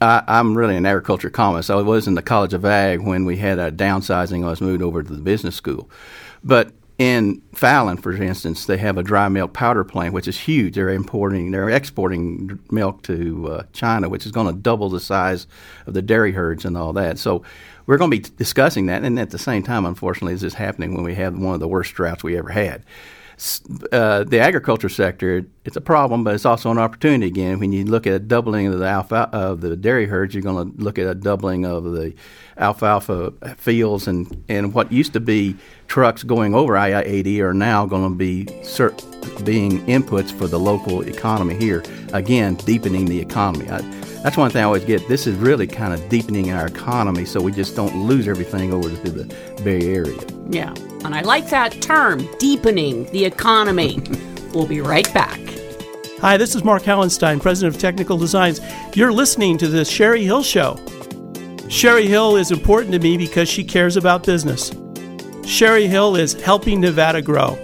I, 0.00 0.38
am 0.38 0.56
really 0.56 0.76
an 0.76 0.86
agriculture 0.86 1.28
economist. 1.28 1.70
I 1.70 1.76
was 1.76 2.08
in 2.08 2.14
the 2.14 2.22
College 2.22 2.54
of 2.54 2.64
Ag 2.64 3.00
when 3.00 3.24
we 3.24 3.36
had 3.36 3.58
a 3.58 3.70
downsizing. 3.70 4.44
I 4.44 4.50
was 4.50 4.60
moved 4.60 4.82
over 4.82 5.02
to 5.02 5.12
the 5.12 5.20
business 5.20 5.56
school. 5.56 5.90
But 6.44 6.72
in 7.02 7.42
Fallon, 7.52 7.96
for 7.96 8.12
instance, 8.12 8.66
they 8.66 8.76
have 8.76 8.96
a 8.96 9.02
dry 9.02 9.28
milk 9.28 9.52
powder 9.52 9.82
plant, 9.82 10.14
which 10.14 10.28
is 10.28 10.38
huge. 10.38 10.76
They're 10.76 10.88
importing, 10.88 11.50
they're 11.50 11.68
exporting 11.68 12.60
milk 12.70 13.02
to 13.02 13.48
uh, 13.48 13.62
China, 13.72 14.08
which 14.08 14.24
is 14.24 14.30
going 14.30 14.46
to 14.46 14.52
double 14.52 14.88
the 14.88 15.00
size 15.00 15.48
of 15.88 15.94
the 15.94 16.02
dairy 16.02 16.30
herds 16.30 16.64
and 16.64 16.76
all 16.76 16.92
that. 16.92 17.18
So 17.18 17.42
we're 17.86 17.98
going 17.98 18.12
to 18.12 18.16
be 18.16 18.34
discussing 18.36 18.86
that. 18.86 19.02
And 19.02 19.18
at 19.18 19.30
the 19.30 19.38
same 19.38 19.64
time, 19.64 19.84
unfortunately, 19.84 20.34
this 20.34 20.44
is 20.44 20.54
happening 20.54 20.94
when 20.94 21.02
we 21.02 21.16
have 21.16 21.36
one 21.36 21.54
of 21.54 21.60
the 21.60 21.66
worst 21.66 21.92
droughts 21.94 22.22
we 22.22 22.38
ever 22.38 22.50
had. 22.50 22.84
Uh, 23.90 24.24
the 24.24 24.38
agriculture 24.38 24.88
sector, 24.88 25.44
it's 25.64 25.76
a 25.76 25.80
problem, 25.80 26.22
but 26.22 26.34
it's 26.34 26.44
also 26.44 26.70
an 26.70 26.78
opportunity. 26.78 27.26
Again, 27.26 27.58
when 27.58 27.72
you 27.72 27.84
look 27.84 28.06
at 28.06 28.12
a 28.12 28.18
doubling 28.18 28.66
of 28.66 28.78
the 28.78 28.86
alpha 28.86 29.28
of 29.32 29.60
the 29.60 29.76
dairy 29.76 30.06
herds, 30.06 30.34
you're 30.34 30.42
going 30.42 30.72
to 30.72 30.82
look 30.82 30.98
at 30.98 31.06
a 31.06 31.14
doubling 31.14 31.64
of 31.64 31.84
the 31.92 32.14
alfalfa 32.58 33.32
fields, 33.56 34.06
and, 34.06 34.44
and 34.48 34.74
what 34.74 34.92
used 34.92 35.12
to 35.14 35.20
be 35.20 35.56
trucks 35.88 36.22
going 36.22 36.54
over 36.54 36.76
I-80 36.76 37.40
are 37.40 37.54
now 37.54 37.86
going 37.86 38.10
to 38.10 38.16
be 38.16 38.44
being 39.44 39.84
inputs 39.86 40.30
for 40.30 40.46
the 40.46 40.58
local 40.58 41.02
economy 41.02 41.54
here. 41.54 41.82
Again, 42.12 42.54
deepening 42.56 43.06
the 43.06 43.20
economy. 43.20 43.68
I, 43.68 43.80
that's 44.22 44.36
one 44.36 44.50
thing 44.50 44.62
I 44.62 44.64
always 44.64 44.84
get. 44.84 45.06
This 45.08 45.26
is 45.26 45.36
really 45.36 45.66
kind 45.66 45.92
of 45.92 46.08
deepening 46.08 46.52
our 46.52 46.66
economy, 46.66 47.24
so 47.24 47.40
we 47.40 47.50
just 47.50 47.74
don't 47.74 48.06
lose 48.06 48.28
everything 48.28 48.72
over 48.72 48.88
to 48.88 49.10
the 49.10 49.62
Bay 49.64 49.94
Area. 49.94 50.18
Yeah, 50.48 50.74
and 51.04 51.14
I 51.14 51.22
like 51.22 51.48
that 51.50 51.80
term, 51.80 52.28
deepening 52.38 53.10
the 53.12 53.24
economy. 53.24 54.00
we'll 54.54 54.66
be 54.66 54.80
right 54.80 55.12
back. 55.12 55.40
Hi, 56.20 56.36
this 56.36 56.54
is 56.54 56.62
Mark 56.62 56.82
Hallenstein, 56.84 57.40
President 57.40 57.74
of 57.74 57.80
Technical 57.80 58.16
Designs. 58.16 58.60
You're 58.94 59.12
listening 59.12 59.58
to 59.58 59.66
the 59.66 59.84
Sherry 59.84 60.24
Hill 60.24 60.42
Show. 60.42 60.78
Sherry 61.68 62.06
Hill 62.06 62.36
is 62.36 62.50
important 62.50 62.92
to 62.92 63.00
me 63.00 63.16
because 63.16 63.48
she 63.48 63.64
cares 63.64 63.96
about 63.96 64.24
business. 64.24 64.70
Sherry 65.44 65.88
Hill 65.88 66.14
is 66.14 66.34
helping 66.34 66.80
Nevada 66.80 67.22
grow. 67.22 67.56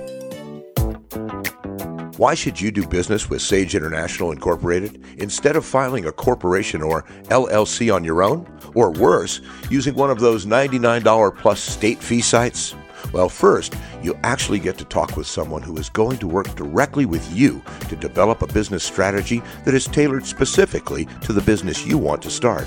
Why 2.17 2.35
should 2.35 2.61
you 2.61 2.73
do 2.73 2.85
business 2.85 3.31
with 3.31 3.43
Sage 3.43 3.77
International 3.77 4.33
Incorporated 4.33 5.05
instead 5.19 5.55
of 5.55 5.65
filing 5.65 6.07
a 6.07 6.13
corporation 6.13 6.83
or 6.83 7.05
LLC 7.29 7.95
on 7.95 8.03
your 8.03 8.25
own? 8.25 8.45
Or 8.75 8.91
worse, 8.91 9.41
using 9.71 9.95
one 9.95 10.11
of 10.11 10.19
those 10.19 10.45
$99 10.45 11.39
plus 11.39 11.61
state 11.61 12.03
fee 12.03 12.21
sites? 12.21 12.75
Well, 13.13 13.29
first, 13.29 13.75
you 14.03 14.19
actually 14.23 14.59
get 14.59 14.79
to 14.79 14.85
talk 14.85 15.17
with 15.17 15.27
someone 15.27 15.63
who 15.63 15.77
is 15.77 15.89
going 15.89 16.19
to 16.19 16.27
work 16.27 16.55
directly 16.55 17.07
with 17.07 17.31
you 17.35 17.63
to 17.89 17.97
develop 17.97 18.43
a 18.43 18.53
business 18.53 18.85
strategy 18.85 19.43
that 19.65 19.75
is 19.75 19.87
tailored 19.87 20.27
specifically 20.27 21.07
to 21.23 21.33
the 21.33 21.43
business 21.43 21.87
you 21.87 21.99
want 21.99 22.23
to 22.23 22.31
start. 22.31 22.67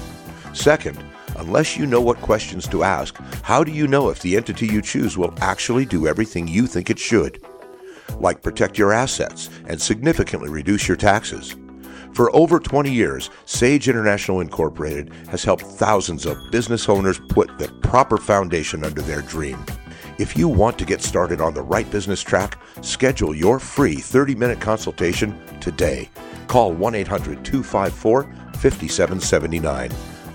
Second, 0.53 1.03
unless 1.37 1.77
you 1.77 1.85
know 1.85 2.01
what 2.01 2.17
questions 2.21 2.67
to 2.67 2.83
ask, 2.83 3.15
how 3.43 3.63
do 3.63 3.71
you 3.71 3.87
know 3.87 4.09
if 4.09 4.21
the 4.21 4.35
entity 4.35 4.67
you 4.67 4.81
choose 4.81 5.17
will 5.17 5.33
actually 5.41 5.85
do 5.85 6.07
everything 6.07 6.47
you 6.47 6.67
think 6.67 6.89
it 6.89 6.99
should? 6.99 7.41
like 8.19 8.41
protect 8.41 8.77
your 8.77 8.91
assets 8.91 9.49
and 9.67 9.81
significantly 9.81 10.49
reduce 10.49 10.87
your 10.87 10.97
taxes. 10.97 11.55
For 12.13 12.33
over 12.35 12.59
20 12.59 12.91
years, 12.91 13.29
Sage 13.45 13.87
International 13.87 14.41
Incorporated 14.41 15.13
has 15.29 15.43
helped 15.43 15.63
thousands 15.63 16.25
of 16.25 16.37
business 16.51 16.89
owners 16.89 17.19
put 17.29 17.57
the 17.57 17.69
proper 17.83 18.17
foundation 18.17 18.83
under 18.83 19.01
their 19.01 19.21
dream. 19.21 19.63
If 20.17 20.37
you 20.37 20.47
want 20.47 20.79
to 20.79 20.85
get 20.85 21.01
started 21.01 21.41
on 21.41 21.53
the 21.53 21.61
right 21.61 21.89
business 21.89 22.21
track, 22.21 22.57
schedule 22.81 23.35
your 23.35 23.59
free 23.59 23.95
30 23.95 24.35
minute 24.35 24.59
consultation 24.59 25.39
today. 25.59 26.09
Call 26.47 26.73
1 26.73 26.95
800 26.95 27.45
254 27.45 28.23
5779. 28.53 29.91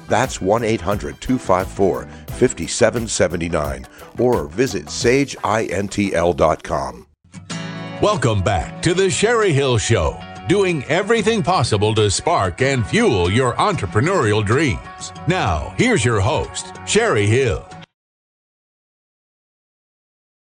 That's 0.09 0.41
1 0.41 0.65
800 0.65 1.21
254 1.21 2.05
5779 2.05 3.87
or 4.19 4.49
visit 4.49 4.87
sageintl.com. 4.87 7.07
Welcome 8.03 8.43
back 8.43 8.83
to 8.83 8.95
the 8.95 9.11
Sherry 9.11 9.53
Hill 9.53 9.79
Show, 9.79 10.21
doing 10.49 10.85
everything 10.85 11.43
possible 11.43 11.95
to 11.95 12.11
spark 12.11 12.61
and 12.61 12.87
fuel 12.87 13.31
your 13.31 13.55
entrepreneurial 13.55 14.45
dreams. 14.45 15.13
Now, 15.27 15.75
here's 15.79 16.05
your 16.05 16.21
host, 16.21 16.75
Sherry 16.87 17.27
Hill. 17.27 17.67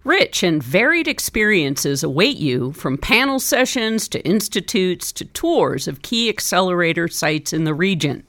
Rich 0.06 0.44
and 0.44 0.62
varied 0.62 1.08
experiences 1.08 2.04
await 2.04 2.38
you 2.38 2.74
from 2.74 2.96
panel 2.96 3.40
sessions 3.40 4.08
to 4.10 4.24
institutes 4.24 5.12
to 5.14 5.26
tours 5.26 5.88
of 5.88 6.04
key 6.04 6.30
accelerator 6.30 7.08
sites 7.08 7.52
in 7.52 7.64
the 7.64 7.74
region. 7.74 8.24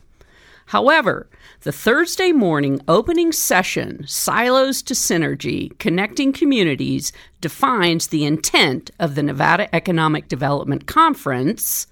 However, 0.64 1.28
the 1.64 1.72
Thursday 1.72 2.32
morning 2.32 2.80
opening 2.88 3.30
session, 3.30 4.06
Silos 4.06 4.80
to 4.84 4.94
Synergy 4.94 5.78
Connecting 5.78 6.32
Communities, 6.32 7.12
defines 7.42 8.06
the 8.06 8.24
intent 8.24 8.90
of 8.98 9.14
the 9.14 9.22
Nevada 9.22 9.72
Economic 9.74 10.28
Development 10.28 10.86
Conference. 10.86 11.86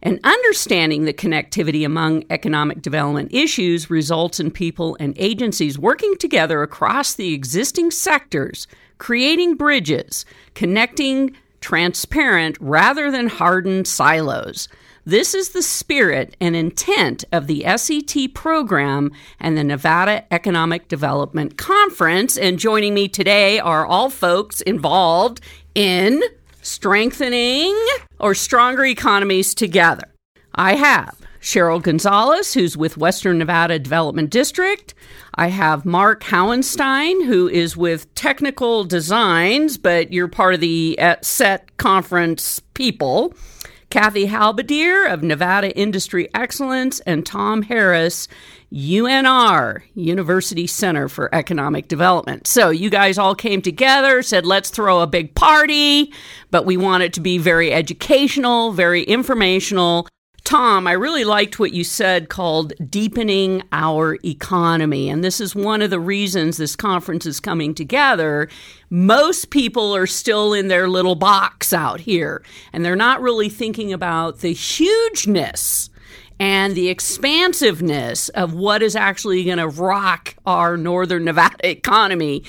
And 0.00 0.18
understanding 0.24 1.04
the 1.04 1.12
connectivity 1.12 1.84
among 1.84 2.24
economic 2.30 2.80
development 2.80 3.34
issues 3.34 3.90
results 3.90 4.40
in 4.40 4.50
people 4.50 4.96
and 4.98 5.14
agencies 5.18 5.78
working 5.78 6.16
together 6.16 6.62
across 6.62 7.12
the 7.12 7.34
existing 7.34 7.90
sectors, 7.90 8.66
creating 9.04 9.54
bridges, 9.54 10.24
connecting 10.54 11.36
transparent 11.60 12.56
rather 12.58 13.10
than 13.10 13.26
hardened 13.26 13.86
silos. 13.86 14.66
This 15.04 15.34
is 15.34 15.50
the 15.50 15.62
spirit 15.62 16.34
and 16.40 16.56
intent 16.56 17.22
of 17.30 17.46
the 17.46 17.66
SET 17.76 18.32
program 18.32 19.12
and 19.38 19.58
the 19.58 19.62
Nevada 19.62 20.24
Economic 20.32 20.88
Development 20.88 21.58
Conference. 21.58 22.38
And 22.38 22.58
joining 22.58 22.94
me 22.94 23.06
today 23.06 23.58
are 23.58 23.84
all 23.84 24.08
folks 24.08 24.62
involved 24.62 25.42
in 25.74 26.22
strengthening 26.62 27.78
or 28.18 28.34
stronger 28.34 28.86
economies 28.86 29.54
together. 29.54 30.08
I 30.54 30.76
have 30.76 31.14
Cheryl 31.42 31.82
Gonzalez, 31.82 32.54
who's 32.54 32.74
with 32.74 32.96
Western 32.96 33.36
Nevada 33.36 33.78
Development 33.78 34.30
District. 34.30 34.94
I 35.36 35.48
have 35.48 35.84
Mark 35.84 36.22
Howenstein, 36.22 37.26
who 37.26 37.48
is 37.48 37.76
with 37.76 38.12
Technical 38.14 38.84
Designs, 38.84 39.76
but 39.76 40.12
you're 40.12 40.28
part 40.28 40.54
of 40.54 40.60
the 40.60 40.96
uh, 41.00 41.16
SET 41.22 41.76
conference 41.76 42.60
people. 42.74 43.34
Kathy 43.90 44.26
Halbadier 44.26 45.12
of 45.12 45.22
Nevada 45.22 45.76
Industry 45.76 46.28
Excellence, 46.34 47.00
and 47.00 47.24
Tom 47.24 47.62
Harris, 47.62 48.26
UNR, 48.72 49.82
University 49.94 50.66
Center 50.66 51.08
for 51.08 51.32
Economic 51.32 51.86
Development. 51.86 52.46
So 52.46 52.70
you 52.70 52.90
guys 52.90 53.18
all 53.18 53.36
came 53.36 53.62
together, 53.62 54.22
said, 54.22 54.46
let's 54.46 54.70
throw 54.70 55.00
a 55.00 55.06
big 55.06 55.34
party, 55.36 56.12
but 56.50 56.66
we 56.66 56.76
want 56.76 57.04
it 57.04 57.12
to 57.12 57.20
be 57.20 57.38
very 57.38 57.72
educational, 57.72 58.72
very 58.72 59.02
informational. 59.04 60.08
Tom, 60.44 60.86
I 60.86 60.92
really 60.92 61.24
liked 61.24 61.58
what 61.58 61.72
you 61.72 61.84
said 61.84 62.28
called 62.28 62.74
deepening 62.90 63.62
our 63.72 64.18
economy. 64.22 65.08
And 65.08 65.24
this 65.24 65.40
is 65.40 65.54
one 65.54 65.80
of 65.80 65.88
the 65.88 65.98
reasons 65.98 66.58
this 66.58 66.76
conference 66.76 67.24
is 67.24 67.40
coming 67.40 67.74
together. 67.74 68.50
Most 68.90 69.48
people 69.48 69.96
are 69.96 70.06
still 70.06 70.52
in 70.52 70.68
their 70.68 70.86
little 70.86 71.14
box 71.14 71.72
out 71.72 72.00
here, 72.00 72.44
and 72.74 72.84
they're 72.84 72.94
not 72.94 73.22
really 73.22 73.48
thinking 73.48 73.90
about 73.90 74.40
the 74.40 74.52
hugeness 74.52 75.88
and 76.38 76.74
the 76.74 76.88
expansiveness 76.88 78.28
of 78.30 78.54
what 78.54 78.82
is 78.82 78.96
actually 78.96 79.44
going 79.44 79.58
to 79.58 79.68
rock 79.68 80.34
our 80.44 80.76
northern 80.76 81.24
Nevada 81.24 81.56
economy 81.70 82.44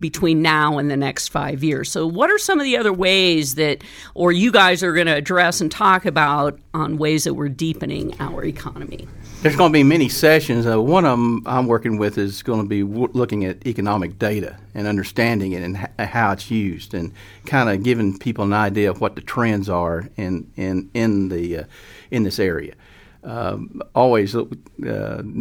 between 0.00 0.42
now 0.42 0.78
and 0.78 0.90
the 0.90 0.96
next 0.96 1.28
five 1.28 1.64
years. 1.64 1.90
So, 1.90 2.06
what 2.06 2.30
are 2.30 2.38
some 2.38 2.60
of 2.60 2.64
the 2.64 2.76
other 2.76 2.92
ways 2.92 3.54
that, 3.56 3.82
or 4.14 4.32
you 4.32 4.52
guys 4.52 4.82
are 4.82 4.92
going 4.92 5.06
to 5.06 5.14
address 5.14 5.60
and 5.60 5.70
talk 5.70 6.04
about 6.06 6.58
on 6.74 6.98
ways 6.98 7.24
that 7.24 7.34
we're 7.34 7.48
deepening 7.48 8.14
our 8.20 8.44
economy? 8.44 9.08
There's 9.42 9.56
going 9.56 9.70
to 9.70 9.76
be 9.76 9.82
many 9.84 10.08
sessions. 10.08 10.66
Uh, 10.66 10.80
one 10.80 11.04
of 11.04 11.12
them 11.12 11.42
I'm 11.46 11.66
working 11.66 11.98
with 11.98 12.18
is 12.18 12.42
going 12.42 12.62
to 12.62 12.68
be 12.68 12.82
w- 12.82 13.10
looking 13.12 13.44
at 13.44 13.66
economic 13.66 14.18
data 14.18 14.58
and 14.74 14.86
understanding 14.86 15.52
it 15.52 15.62
and 15.62 15.76
h- 15.76 16.08
how 16.08 16.32
it's 16.32 16.50
used, 16.50 16.94
and 16.94 17.12
kind 17.44 17.68
of 17.68 17.82
giving 17.82 18.18
people 18.18 18.44
an 18.44 18.52
idea 18.52 18.90
of 18.90 19.00
what 19.00 19.14
the 19.14 19.20
trends 19.20 19.68
are 19.68 20.08
in 20.16 20.50
in 20.56 20.90
in 20.94 21.28
the 21.28 21.58
uh, 21.58 21.64
in 22.10 22.22
this 22.24 22.38
area. 22.38 22.74
Um, 23.26 23.82
always, 23.92 24.36
uh, 24.36 24.44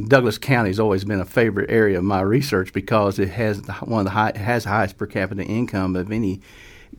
Douglas 0.08 0.40
County 0.40 0.70
has 0.70 0.80
always 0.80 1.06
been 1.06 1.20
a 1.20 1.26
favorite 1.26 1.70
area 1.70 2.00
of 2.00 2.04
my 2.04 2.22
research 2.22 2.74
because 2.74 3.20
it 3.20 3.30
has 3.30 3.62
one 3.84 4.00
of 4.00 4.06
the 4.06 4.12
high, 4.12 4.36
has 4.36 4.64
the 4.64 4.70
highest 4.70 4.98
per 4.98 5.06
capita 5.06 5.44
income 5.44 5.96
of 5.96 6.12
any 6.12 6.42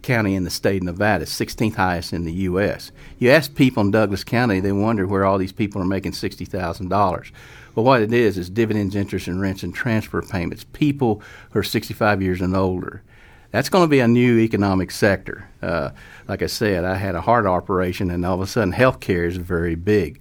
county 0.02 0.36
in 0.36 0.44
the 0.44 0.50
state 0.50 0.82
of 0.82 0.84
Nevada, 0.84 1.24
16th 1.24 1.74
highest 1.74 2.12
in 2.12 2.24
the 2.24 2.32
U.S. 2.32 2.92
You 3.18 3.30
ask 3.30 3.52
people 3.56 3.82
in 3.82 3.90
Douglas 3.90 4.22
County, 4.22 4.60
they 4.60 4.70
wonder 4.70 5.08
where 5.08 5.24
all 5.24 5.38
these 5.38 5.50
people 5.50 5.82
are 5.82 5.86
making 5.86 6.12
$60,000. 6.12 7.30
Well, 7.74 7.84
what 7.84 8.02
it 8.02 8.12
is 8.12 8.38
is 8.38 8.48
dividends, 8.48 8.94
interest, 8.94 9.26
and 9.26 9.40
rents 9.40 9.64
and 9.64 9.74
transfer 9.74 10.22
payments. 10.22 10.64
People 10.72 11.20
who 11.50 11.58
are 11.58 11.64
65 11.64 12.22
years 12.22 12.40
and 12.40 12.54
older. 12.54 13.02
That's 13.50 13.68
going 13.68 13.84
to 13.84 13.88
be 13.88 14.00
a 14.00 14.08
new 14.08 14.38
economic 14.38 14.92
sector. 14.92 15.48
Uh, 15.60 15.90
like 16.28 16.42
I 16.42 16.46
said, 16.46 16.84
I 16.84 16.94
had 16.94 17.16
a 17.16 17.22
heart 17.22 17.46
operation, 17.46 18.10
and 18.10 18.24
all 18.24 18.34
of 18.34 18.40
a 18.40 18.46
sudden, 18.46 18.72
healthcare 18.72 19.26
is 19.26 19.36
very 19.36 19.74
big 19.74 20.20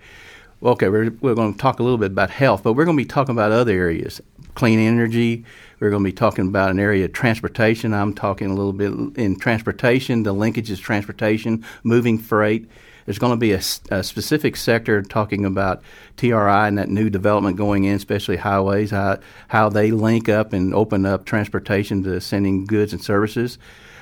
okay, 0.66 0.90
we're, 0.90 1.12
we're 1.22 1.36
going 1.36 1.54
to 1.54 1.60
talk 1.60 1.80
a 1.80 1.84
little 1.84 1.98
bit 1.98 2.12
about 2.12 2.30
health, 2.30 2.64
but 2.64 2.74
we're 2.74 2.86
going 2.86 2.98
to 2.98 3.04
be 3.04 3.08
talking 3.08 3.34
about 3.34 3.52
other 3.52 3.72
areas 3.72 4.22
clean 4.56 4.80
energy. 4.80 5.46
We're 5.80 5.90
going 5.90 6.04
to 6.04 6.10
be 6.10 6.16
talking 6.16 6.48
about 6.48 6.72
an 6.72 6.80
area 6.80 7.06
of 7.06 7.14
transportation. 7.14 7.94
I'm 7.94 8.14
talking 8.14 8.50
a 8.50 8.56
little 8.56 8.74
bit 8.74 9.20
in 9.22 9.38
transportation, 9.38 10.24
the 10.24 10.34
linkages 10.34 10.80
transportation, 10.80 11.66
moving 11.84 12.18
freight. 12.18 12.68
There's 13.06 13.20
going 13.20 13.34
to 13.34 13.38
be 13.38 13.52
a, 13.52 13.62
a, 13.92 14.02
specific 14.04 14.56
sector 14.56 15.04
talking 15.04 15.46
about 15.46 15.84
TRI 16.18 16.68
and 16.68 16.78
that 16.80 16.90
new 16.90 17.10
development 17.12 17.56
going 17.56 17.84
in, 17.84 17.96
especially 17.96 18.38
highways, 18.38 18.90
how, 18.90 19.20
how 19.50 19.70
they 19.70 19.92
link 19.92 20.28
up 20.28 20.54
and 20.54 20.74
open 20.74 21.06
up 21.06 21.26
transportation 21.26 22.02
to 22.04 22.20
sending 22.20 22.66
goods 22.66 22.94
and 22.94 23.04
services. 23.04 23.60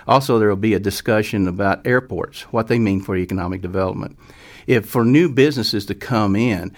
Also, 0.08 0.40
there 0.40 0.48
will 0.48 0.56
be 0.56 0.74
a 0.74 0.80
discussion 0.80 1.48
about 1.50 1.86
airports, 1.86 2.42
what 2.54 2.68
they 2.68 2.80
mean 2.80 3.02
for 3.02 3.18
economic 3.18 3.62
development 3.62 4.18
if 4.68 4.86
for 4.86 5.06
new 5.06 5.30
businesses 5.30 5.86
to 5.88 5.96
come 5.96 6.36
in, 6.36 6.74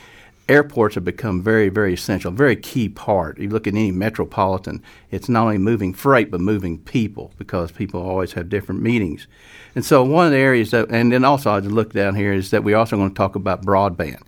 airports 0.47 0.95
have 0.95 1.05
become 1.05 1.41
very, 1.41 1.69
very 1.69 1.93
essential, 1.93 2.31
very 2.31 2.55
key 2.55 2.87
part. 2.87 3.39
You 3.39 3.49
look 3.49 3.67
at 3.67 3.73
any 3.73 3.91
metropolitan, 3.91 4.83
it's 5.11 5.27
not 5.27 5.43
only 5.43 5.57
moving 5.57 5.93
freight 5.93 6.29
but 6.29 6.39
moving 6.39 6.77
people 6.77 7.31
because 7.37 7.71
people 7.71 8.01
always 8.01 8.33
have 8.33 8.49
different 8.49 8.81
meetings. 8.81 9.27
And 9.73 9.83
so 9.83 10.03
one 10.03 10.25
of 10.25 10.31
the 10.31 10.37
areas 10.37 10.71
that, 10.71 10.89
and 10.89 11.11
then 11.11 11.25
also 11.25 11.51
I 11.51 11.59
just 11.59 11.71
look 11.71 11.93
down 11.93 12.15
here 12.15 12.33
is 12.33 12.51
that 12.51 12.63
we're 12.63 12.77
also 12.77 12.95
going 12.95 13.09
to 13.09 13.15
talk 13.15 13.35
about 13.35 13.65
broadband. 13.65 14.21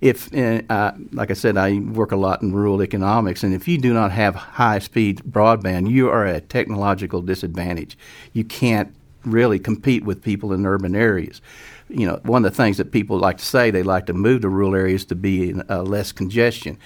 If, 0.00 0.34
uh, 0.34 0.92
like 1.12 1.30
I 1.30 1.34
said, 1.34 1.58
I 1.58 1.78
work 1.78 2.10
a 2.10 2.16
lot 2.16 2.40
in 2.40 2.54
rural 2.54 2.82
economics, 2.82 3.42
and 3.42 3.52
if 3.52 3.68
you 3.68 3.76
do 3.76 3.92
not 3.92 4.12
have 4.12 4.34
high 4.34 4.78
speed 4.78 5.18
broadband, 5.28 5.90
you 5.90 6.08
are 6.08 6.24
at 6.24 6.36
a 6.36 6.40
technological 6.40 7.20
disadvantage. 7.20 7.98
You 8.32 8.44
can't 8.44 8.94
really 9.26 9.58
compete 9.58 10.02
with 10.02 10.22
people 10.22 10.54
in 10.54 10.64
urban 10.64 10.96
areas 10.96 11.42
you 11.90 12.06
know, 12.06 12.20
one 12.22 12.44
of 12.44 12.52
the 12.52 12.56
things 12.56 12.76
that 12.78 12.92
people 12.92 13.18
like 13.18 13.38
to 13.38 13.44
say 13.44 13.70
they 13.70 13.82
like 13.82 14.06
to 14.06 14.12
move 14.12 14.42
to 14.42 14.48
rural 14.48 14.74
areas 14.74 15.04
to 15.06 15.14
be 15.14 15.50
in, 15.50 15.62
uh, 15.68 15.82
less 15.82 16.12
congestion. 16.12 16.78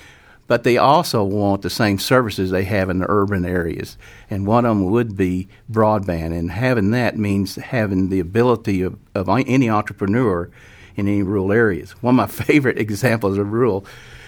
But 0.46 0.62
they 0.62 0.76
also 0.76 1.24
want 1.24 1.62
the 1.62 1.70
same 1.70 1.98
services 1.98 2.50
they 2.50 2.64
have 2.64 2.90
in 2.90 2.98
the 2.98 3.06
urban 3.08 3.46
areas. 3.46 3.96
And 4.28 4.46
one 4.46 4.66
of 4.66 4.76
them 4.76 4.90
would 4.90 5.16
be 5.16 5.48
broadband. 5.72 6.38
And 6.38 6.50
having 6.50 6.90
that 6.90 7.16
means 7.16 7.56
having 7.56 8.10
the 8.10 8.20
ability 8.20 8.82
of, 8.82 8.98
of 9.14 9.28
any 9.28 9.70
entrepreneur 9.70 10.50
in 10.96 11.08
any 11.08 11.22
rural 11.22 11.50
areas. 11.50 11.92
One 12.02 12.18
of 12.18 12.28
my 12.38 12.44
favorite 12.44 12.78
examples 12.78 13.38
of 13.38 13.52
rural 13.52 13.86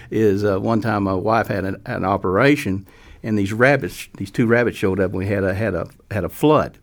is 0.09 0.43
uh, 0.43 0.59
one 0.59 0.81
time 0.81 1.03
my 1.03 1.13
wife 1.13 1.47
had 1.47 1.65
an, 1.65 1.81
an 1.85 2.05
operation, 2.05 2.87
and 3.21 3.37
these 3.37 3.53
rabbits, 3.53 4.07
these 4.17 4.31
two 4.31 4.47
rabbits 4.47 4.77
showed 4.77 4.99
up, 4.99 5.11
and 5.11 5.19
we 5.19 5.27
had 5.27 5.43
a, 5.43 5.53
had 5.53 5.75
a, 5.75 5.87
had 6.09 6.23
a 6.23 6.29
flood 6.29 6.77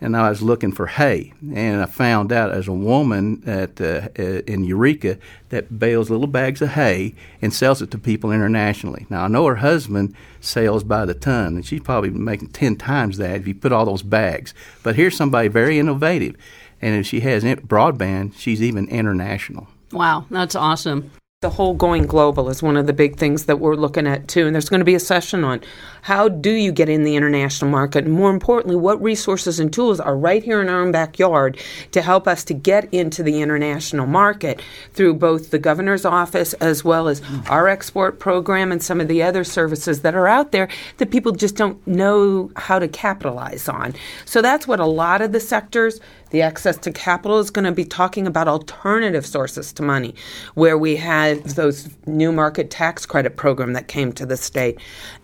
and 0.00 0.16
I 0.16 0.28
was 0.28 0.42
looking 0.42 0.72
for 0.72 0.86
hay, 0.86 1.32
and 1.54 1.82
I 1.82 1.86
found 1.86 2.32
out 2.32 2.50
as 2.50 2.68
a 2.68 2.72
woman 2.72 3.42
at 3.46 3.80
uh, 3.80 4.08
uh, 4.18 4.42
in 4.46 4.64
Eureka 4.64 5.18
that 5.48 5.78
bales 5.78 6.10
little 6.10 6.26
bags 6.26 6.62
of 6.62 6.70
hay 6.70 7.14
and 7.40 7.52
sells 7.52 7.80
it 7.82 7.90
to 7.92 7.98
people 7.98 8.32
internationally. 8.32 9.06
Now 9.10 9.24
I 9.24 9.28
know 9.28 9.46
her 9.46 9.56
husband 9.56 10.14
sells 10.40 10.84
by 10.84 11.04
the 11.04 11.14
ton, 11.14 11.56
and 11.56 11.66
she's 11.66 11.80
probably 11.80 12.10
making 12.10 12.48
ten 12.48 12.76
times 12.76 13.18
that 13.18 13.36
if 13.36 13.46
you 13.46 13.54
put 13.54 13.72
all 13.72 13.86
those 13.86 14.02
bags. 14.02 14.54
But 14.82 14.96
here's 14.96 15.16
somebody 15.16 15.48
very 15.48 15.78
innovative, 15.78 16.36
and 16.80 16.94
if 16.96 17.06
she 17.06 17.20
has 17.20 17.44
broadband, 17.44 18.34
she's 18.36 18.62
even 18.62 18.88
international. 18.88 19.68
Wow, 19.92 20.26
that's 20.30 20.54
awesome 20.54 21.10
the 21.44 21.50
whole 21.50 21.74
going 21.74 22.06
global 22.06 22.48
is 22.48 22.62
one 22.62 22.74
of 22.74 22.86
the 22.86 22.92
big 22.94 23.18
things 23.18 23.44
that 23.44 23.60
we're 23.60 23.74
looking 23.74 24.06
at 24.06 24.26
too. 24.28 24.46
And 24.46 24.54
there's 24.54 24.70
going 24.70 24.80
to 24.80 24.84
be 24.84 24.94
a 24.94 25.00
session 25.00 25.44
on 25.44 25.60
how 26.04 26.28
do 26.28 26.50
you 26.50 26.70
get 26.70 26.90
in 26.90 27.02
the 27.02 27.16
international 27.16 27.70
market? 27.70 28.04
And 28.04 28.12
more 28.12 28.28
importantly, 28.28 28.76
what 28.76 29.02
resources 29.02 29.58
and 29.58 29.72
tools 29.72 29.98
are 30.00 30.14
right 30.14 30.44
here 30.44 30.60
in 30.60 30.68
our 30.68 30.82
own 30.82 30.92
backyard 30.92 31.58
to 31.92 32.02
help 32.02 32.28
us 32.28 32.44
to 32.44 32.52
get 32.52 32.92
into 32.92 33.22
the 33.22 33.40
international 33.40 34.06
market 34.06 34.60
through 34.92 35.14
both 35.14 35.50
the 35.50 35.58
governor's 35.58 36.04
office 36.04 36.52
as 36.54 36.84
well 36.84 37.08
as 37.08 37.22
our 37.48 37.68
export 37.68 38.18
program 38.18 38.70
and 38.70 38.82
some 38.82 39.00
of 39.00 39.08
the 39.08 39.22
other 39.22 39.44
services 39.44 40.02
that 40.02 40.14
are 40.14 40.28
out 40.28 40.52
there 40.52 40.68
that 40.98 41.10
people 41.10 41.32
just 41.32 41.56
don't 41.56 41.84
know 41.86 42.50
how 42.56 42.78
to 42.78 42.86
capitalize 42.86 43.66
on. 43.66 43.94
So 44.26 44.42
that's 44.42 44.68
what 44.68 44.80
a 44.80 44.86
lot 44.86 45.22
of 45.22 45.32
the 45.32 45.40
sectors 45.40 46.00
the 46.34 46.42
access 46.42 46.76
to 46.76 46.90
capital 46.90 47.38
is 47.38 47.48
going 47.48 47.64
to 47.64 47.70
be 47.70 47.84
talking 47.84 48.26
about 48.26 48.48
alternative 48.48 49.24
sources 49.24 49.72
to 49.72 49.84
money, 49.84 50.16
where 50.54 50.76
we 50.76 50.96
have 50.96 51.54
those 51.54 51.88
new 52.06 52.32
market 52.32 52.70
tax 52.70 53.06
credit 53.06 53.36
program 53.36 53.72
that 53.74 53.86
came 53.86 54.12
to 54.14 54.26
the 54.26 54.36
state. 54.36 54.80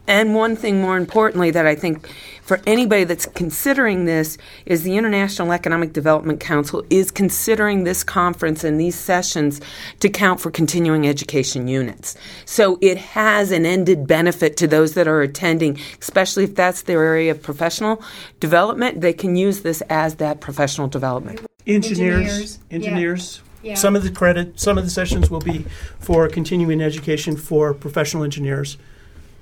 And 0.07 0.35
one 0.35 0.57
thing 0.57 0.81
more 0.81 0.97
importantly 0.97 1.51
that 1.53 1.67
I 1.67 1.75
think 1.75 2.09
for 2.43 2.61
anybody 2.67 3.05
that's 3.05 3.27
considering 3.27 4.07
this 4.07 4.37
is 4.67 4.83
the 4.83 4.97
International 4.97 5.53
Economic 5.53 5.93
Development 5.93 6.41
Council 6.41 6.85
is 6.91 7.13
considering 7.13 7.85
this 7.85 8.03
conference 8.03 8.65
and 8.65 8.81
these 8.81 8.97
sessions 8.97 9.61
to 10.01 10.09
count 10.09 10.41
for 10.41 10.51
continuing 10.51 11.07
education 11.07 11.69
units. 11.69 12.17
So 12.45 12.77
it 12.81 12.99
has 12.99 13.53
an 13.53 13.65
ended 13.65 14.09
benefit 14.09 14.57
to 14.57 14.67
those 14.67 14.95
that 14.95 15.07
are 15.07 15.23
attending, 15.23 15.79
especially 16.01 16.43
if 16.43 16.57
that's 16.57 16.83
their 16.83 17.05
area 17.05 17.31
of 17.31 17.41
professional 17.41 18.03
development. 18.41 19.01
They 19.01 19.13
can 19.13 19.37
use 19.37 19.61
this 19.61 19.81
as 19.83 20.17
that 20.17 20.41
professional 20.41 20.89
development. 20.89 21.47
Engineers, 21.69 22.27
engineers. 22.29 22.59
engineers. 22.71 23.43
Yeah. 23.63 23.75
Some 23.75 23.95
of 23.95 24.03
the 24.03 24.11
credit, 24.11 24.59
some 24.59 24.79
of 24.79 24.85
the 24.85 24.91
sessions 24.91 25.31
will 25.31 25.41
be 25.41 25.67
for 25.99 26.29
continuing 26.29 26.81
education 26.81 27.37
for 27.37 27.75
professional 27.75 28.25
engineers. 28.25 28.79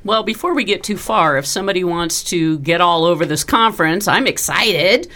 Well, 0.09 0.23
before 0.23 0.55
we 0.55 0.65
get 0.65 0.83
too 0.83 0.97
far, 0.97 1.37
if 1.37 1.45
somebody 1.45 1.85
wants 1.85 2.25
to 2.31 2.61
get 2.61 2.81
all 2.81 3.05
over 3.05 3.27
this 3.27 3.45
conference, 3.45 4.09
I'm 4.09 4.27
excited. 4.27 5.07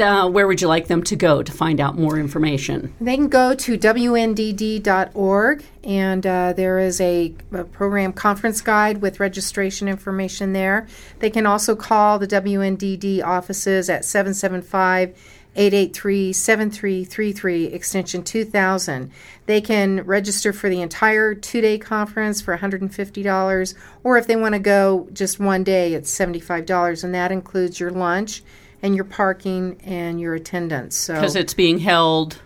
Uh, 0.00 0.30
where 0.30 0.46
would 0.46 0.62
you 0.62 0.66
like 0.66 0.86
them 0.86 1.02
to 1.02 1.14
go 1.14 1.42
to 1.42 1.52
find 1.52 1.78
out 1.78 1.98
more 1.98 2.18
information? 2.18 2.94
They 3.02 3.16
can 3.16 3.28
go 3.28 3.54
to 3.54 3.76
wndd.org, 3.76 5.64
and 5.84 6.26
uh, 6.26 6.54
there 6.54 6.78
is 6.78 7.02
a, 7.02 7.34
a, 7.52 7.64
program 7.64 8.14
conference 8.14 8.62
guide 8.62 9.02
with 9.02 9.20
registration 9.20 9.88
information 9.88 10.54
there. 10.54 10.88
They 11.18 11.28
can 11.28 11.44
also 11.44 11.76
call 11.76 12.18
the 12.18 12.26
WNDD 12.26 13.22
offices 13.22 13.90
at 13.90 14.06
775 14.06 15.18
883-7333 15.56 17.72
extension 17.72 18.22
2000 18.22 19.10
they 19.46 19.60
can 19.60 20.02
register 20.02 20.52
for 20.52 20.68
the 20.68 20.82
entire 20.82 21.34
two-day 21.34 21.78
conference 21.78 22.40
for 22.40 22.56
$150 22.56 23.74
or 24.02 24.18
if 24.18 24.26
they 24.26 24.36
want 24.36 24.54
to 24.54 24.58
go 24.58 25.08
just 25.12 25.38
one 25.38 25.64
day 25.64 25.94
it's 25.94 26.12
$75 26.16 27.04
and 27.04 27.14
that 27.14 27.30
includes 27.30 27.78
your 27.78 27.90
lunch 27.90 28.42
and 28.82 28.94
your 28.94 29.04
parking 29.04 29.80
and 29.84 30.20
your 30.20 30.34
attendance 30.34 30.96
so. 30.96 31.14
Because 31.14 31.36
it's 31.36 31.54
being 31.54 31.78
held. 31.78 32.40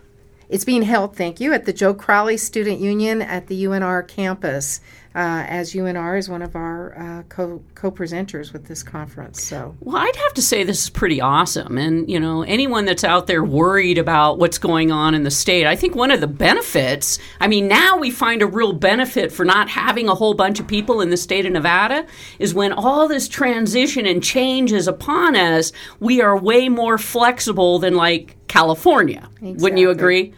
It's 0.47 0.65
being 0.65 0.83
held 0.83 1.15
thank 1.15 1.39
you 1.39 1.53
at 1.53 1.65
the 1.65 1.73
joe 1.73 1.93
crowley 1.93 2.37
student 2.37 2.79
union 2.79 3.21
at 3.21 3.47
the 3.47 3.65
unr 3.65 4.07
campus 4.07 4.81
uh, 5.15 5.43
as 5.47 5.73
UNR 5.73 6.19
is 6.19 6.29
one 6.29 6.41
of 6.41 6.55
our 6.55 6.97
uh, 6.97 7.23
co 7.23 7.61
presenters 7.75 8.53
with 8.53 8.67
this 8.67 8.83
conference. 8.83 9.41
So, 9.41 9.75
well, 9.79 9.97
I'd 9.97 10.15
have 10.15 10.33
to 10.35 10.41
say 10.41 10.63
this 10.63 10.83
is 10.83 10.89
pretty 10.89 11.19
awesome. 11.19 11.77
And 11.77 12.09
you 12.09 12.19
know, 12.19 12.43
anyone 12.43 12.85
that's 12.85 13.03
out 13.03 13.25
there 13.25 13.43
worried 13.43 13.97
about 13.97 14.37
what's 14.37 14.59
going 14.59 14.91
on 14.91 15.15
in 15.15 15.23
the 15.23 15.31
state, 15.31 15.65
I 15.65 15.75
think 15.75 15.95
one 15.95 16.11
of 16.11 16.21
the 16.21 16.27
benefits. 16.27 17.17
I 17.39 17.47
mean, 17.47 17.67
now 17.67 17.97
we 17.97 18.11
find 18.11 18.41
a 18.41 18.47
real 18.47 18.73
benefit 18.73 19.31
for 19.31 19.45
not 19.45 19.69
having 19.69 20.07
a 20.07 20.15
whole 20.15 20.35
bunch 20.35 20.59
of 20.59 20.67
people 20.67 21.01
in 21.01 21.09
the 21.09 21.17
state 21.17 21.45
of 21.45 21.53
Nevada 21.53 22.05
is 22.37 22.53
when 22.53 22.71
all 22.71 23.07
this 23.07 23.27
transition 23.27 24.05
and 24.05 24.23
change 24.23 24.71
is 24.71 24.87
upon 24.87 25.35
us. 25.35 25.71
We 25.99 26.21
are 26.21 26.37
way 26.37 26.69
more 26.69 26.97
flexible 26.97 27.79
than 27.79 27.95
like 27.95 28.35
California. 28.49 29.29
Exactly. 29.35 29.53
Wouldn't 29.53 29.79
you 29.79 29.89
agree? 29.91 30.33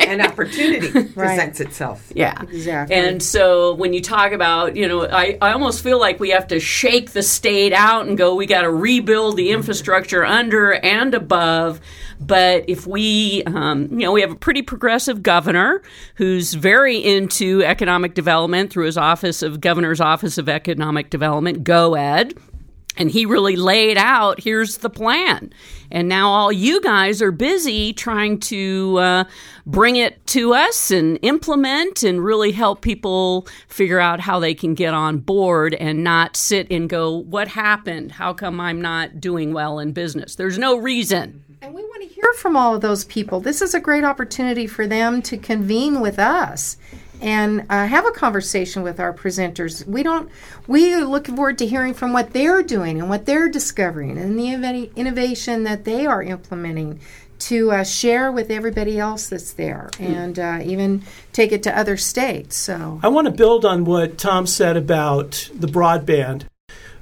An 0.00 0.22
opportunity 0.22 1.04
presents 1.12 1.60
itself. 1.60 2.10
Yeah. 2.14 2.40
Exactly. 2.40 2.96
And 2.96 3.22
so 3.22 3.74
when 3.74 3.92
you 3.92 4.00
talk 4.00 4.32
about, 4.32 4.76
you 4.76 4.88
know, 4.88 5.06
I, 5.06 5.36
I 5.42 5.52
almost 5.52 5.82
feel 5.82 5.98
like 5.98 6.20
we 6.20 6.30
have 6.30 6.46
to 6.48 6.60
shake 6.60 7.10
the 7.10 7.22
state 7.22 7.72
out 7.72 8.06
and 8.06 8.16
go, 8.16 8.34
we 8.36 8.46
got 8.46 8.62
to 8.62 8.70
rebuild 8.70 9.36
the 9.36 9.50
infrastructure 9.50 10.24
under 10.24 10.72
and 10.72 11.12
above. 11.14 11.80
But 12.20 12.64
if 12.68 12.86
we, 12.86 13.42
um, 13.44 13.88
you 13.90 14.06
know, 14.06 14.12
we 14.12 14.20
have 14.20 14.32
a 14.32 14.36
pretty 14.36 14.62
progressive 14.62 15.22
governor 15.22 15.82
who's 16.14 16.54
very 16.54 16.96
into 16.96 17.62
economic 17.64 18.14
development 18.14 18.70
through 18.70 18.86
his 18.86 18.96
office 18.96 19.42
of 19.42 19.60
Governor's 19.60 20.00
Office 20.00 20.38
of 20.38 20.48
Economic 20.48 21.10
Development, 21.10 21.64
GOED. 21.64 22.38
And 22.98 23.10
he 23.10 23.24
really 23.24 23.56
laid 23.56 23.96
out 23.96 24.40
here's 24.40 24.78
the 24.78 24.90
plan. 24.90 25.52
And 25.90 26.08
now 26.08 26.28
all 26.28 26.52
you 26.52 26.80
guys 26.82 27.22
are 27.22 27.32
busy 27.32 27.94
trying 27.94 28.40
to 28.40 28.98
uh, 28.98 29.24
bring 29.64 29.96
it 29.96 30.26
to 30.28 30.52
us 30.52 30.90
and 30.90 31.18
implement 31.22 32.02
and 32.02 32.22
really 32.22 32.52
help 32.52 32.82
people 32.82 33.46
figure 33.68 34.00
out 34.00 34.20
how 34.20 34.38
they 34.38 34.52
can 34.52 34.74
get 34.74 34.92
on 34.92 35.18
board 35.18 35.74
and 35.74 36.04
not 36.04 36.36
sit 36.36 36.70
and 36.70 36.90
go, 36.90 37.16
What 37.16 37.48
happened? 37.48 38.12
How 38.12 38.34
come 38.34 38.60
I'm 38.60 38.82
not 38.82 39.20
doing 39.20 39.54
well 39.54 39.78
in 39.78 39.92
business? 39.92 40.34
There's 40.34 40.58
no 40.58 40.76
reason. 40.76 41.44
And 41.62 41.74
we 41.74 41.82
want 41.82 42.02
to 42.02 42.08
hear 42.08 42.32
from 42.34 42.56
all 42.56 42.74
of 42.74 42.82
those 42.82 43.04
people. 43.04 43.40
This 43.40 43.62
is 43.62 43.74
a 43.74 43.80
great 43.80 44.04
opportunity 44.04 44.66
for 44.66 44.86
them 44.86 45.22
to 45.22 45.36
convene 45.36 46.00
with 46.00 46.18
us 46.18 46.76
and 47.20 47.66
uh, 47.68 47.86
have 47.86 48.06
a 48.06 48.10
conversation 48.10 48.82
with 48.82 49.00
our 49.00 49.12
presenters. 49.12 49.86
We 49.86 50.02
don't. 50.02 50.30
We 50.66 50.94
are 50.94 51.04
looking 51.04 51.36
forward 51.36 51.58
to 51.58 51.66
hearing 51.66 51.94
from 51.94 52.12
what 52.12 52.32
they're 52.32 52.62
doing 52.62 53.00
and 53.00 53.08
what 53.08 53.26
they're 53.26 53.48
discovering 53.48 54.18
and 54.18 54.38
the 54.38 54.90
innovation 54.96 55.64
that 55.64 55.84
they 55.84 56.06
are 56.06 56.22
implementing 56.22 57.00
to 57.38 57.70
uh, 57.70 57.84
share 57.84 58.32
with 58.32 58.50
everybody 58.50 58.98
else 58.98 59.28
that's 59.28 59.52
there 59.52 59.90
and 60.00 60.38
uh, 60.38 60.58
even 60.62 61.02
take 61.32 61.52
it 61.52 61.62
to 61.62 61.76
other 61.76 61.96
states. 61.96 62.56
So 62.56 63.00
I 63.02 63.08
want 63.08 63.26
to 63.26 63.32
build 63.32 63.64
on 63.64 63.84
what 63.84 64.18
Tom 64.18 64.46
said 64.46 64.76
about 64.76 65.48
the 65.54 65.68
broadband. 65.68 66.44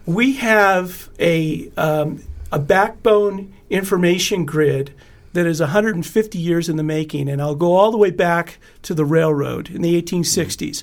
We 0.05 0.35
have 0.35 1.09
a 1.19 1.71
um, 1.77 2.23
a 2.53 2.59
backbone 2.59 3.53
information 3.71 4.45
grid 4.45 4.93
that 5.37 5.47
is 5.47 5.61
150 5.61 6.39
years 6.39 6.70
in 6.70 6.76
the 6.76 6.82
making, 6.82 7.28
and 7.28 7.43
I'll 7.43 7.55
go 7.55 7.74
all 7.74 7.91
the 7.91 7.99
way 7.99 8.11
back 8.11 8.59
to 8.80 8.95
the 8.95 9.05
railroad 9.05 9.68
in 9.68 9.82
the 9.82 10.01
1860s, 10.01 10.82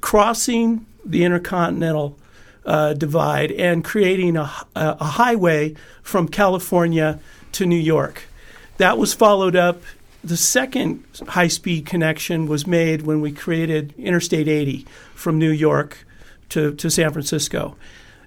crossing 0.00 0.86
the 1.04 1.24
intercontinental 1.24 2.16
uh, 2.64 2.94
divide 2.94 3.50
and 3.50 3.84
creating 3.84 4.36
a, 4.36 4.48
a 4.76 5.04
highway 5.04 5.74
from 6.00 6.28
California 6.28 7.18
to 7.50 7.66
New 7.66 7.74
York. 7.74 8.22
That 8.76 8.98
was 8.98 9.14
followed 9.14 9.56
up. 9.56 9.82
The 10.22 10.36
second 10.36 11.02
high 11.30 11.48
speed 11.48 11.84
connection 11.84 12.46
was 12.46 12.68
made 12.68 13.02
when 13.02 13.20
we 13.20 13.32
created 13.32 13.94
Interstate 13.98 14.46
80 14.46 14.86
from 15.16 15.40
New 15.40 15.50
York 15.50 16.06
to, 16.50 16.72
to 16.76 16.88
San 16.88 17.12
Francisco. 17.12 17.76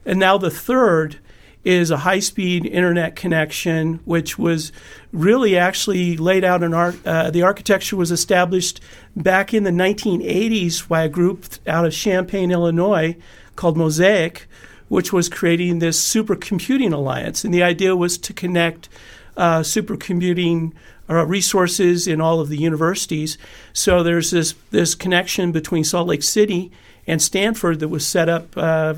And 0.05 0.19
now 0.19 0.37
the 0.37 0.51
third 0.51 1.19
is 1.63 1.91
a 1.91 1.97
high 1.97 2.19
speed 2.19 2.65
internet 2.65 3.15
connection, 3.15 3.99
which 4.05 4.37
was 4.37 4.71
really 5.11 5.57
actually 5.57 6.17
laid 6.17 6.43
out 6.43 6.63
in 6.63 6.73
art. 6.73 6.95
Uh, 7.05 7.29
the 7.29 7.43
architecture 7.43 7.95
was 7.95 8.11
established 8.11 8.79
back 9.15 9.53
in 9.53 9.63
the 9.63 9.71
1980s 9.71 10.87
by 10.87 11.03
a 11.03 11.09
group 11.09 11.45
out 11.67 11.85
of 11.85 11.93
Champaign, 11.93 12.51
Illinois, 12.51 13.15
called 13.55 13.77
Mosaic, 13.77 14.47
which 14.87 15.13
was 15.13 15.29
creating 15.29 15.79
this 15.79 16.01
supercomputing 16.01 16.93
alliance. 16.93 17.43
And 17.43 17.53
the 17.53 17.63
idea 17.63 17.95
was 17.95 18.17
to 18.17 18.33
connect 18.33 18.89
uh, 19.37 19.59
supercomputing 19.59 20.73
uh, 21.11 21.25
resources 21.25 22.07
in 22.07 22.21
all 22.21 22.39
of 22.39 22.49
the 22.49 22.57
universities. 22.57 23.37
So 23.73 24.01
there's 24.01 24.31
this 24.31 24.55
this 24.71 24.95
connection 24.95 25.51
between 25.51 25.83
Salt 25.83 26.07
Lake 26.07 26.23
City 26.23 26.71
and 27.07 27.21
Stanford 27.21 27.79
that 27.79 27.89
was 27.89 28.05
set 28.05 28.29
up 28.29 28.55
uh, 28.55 28.95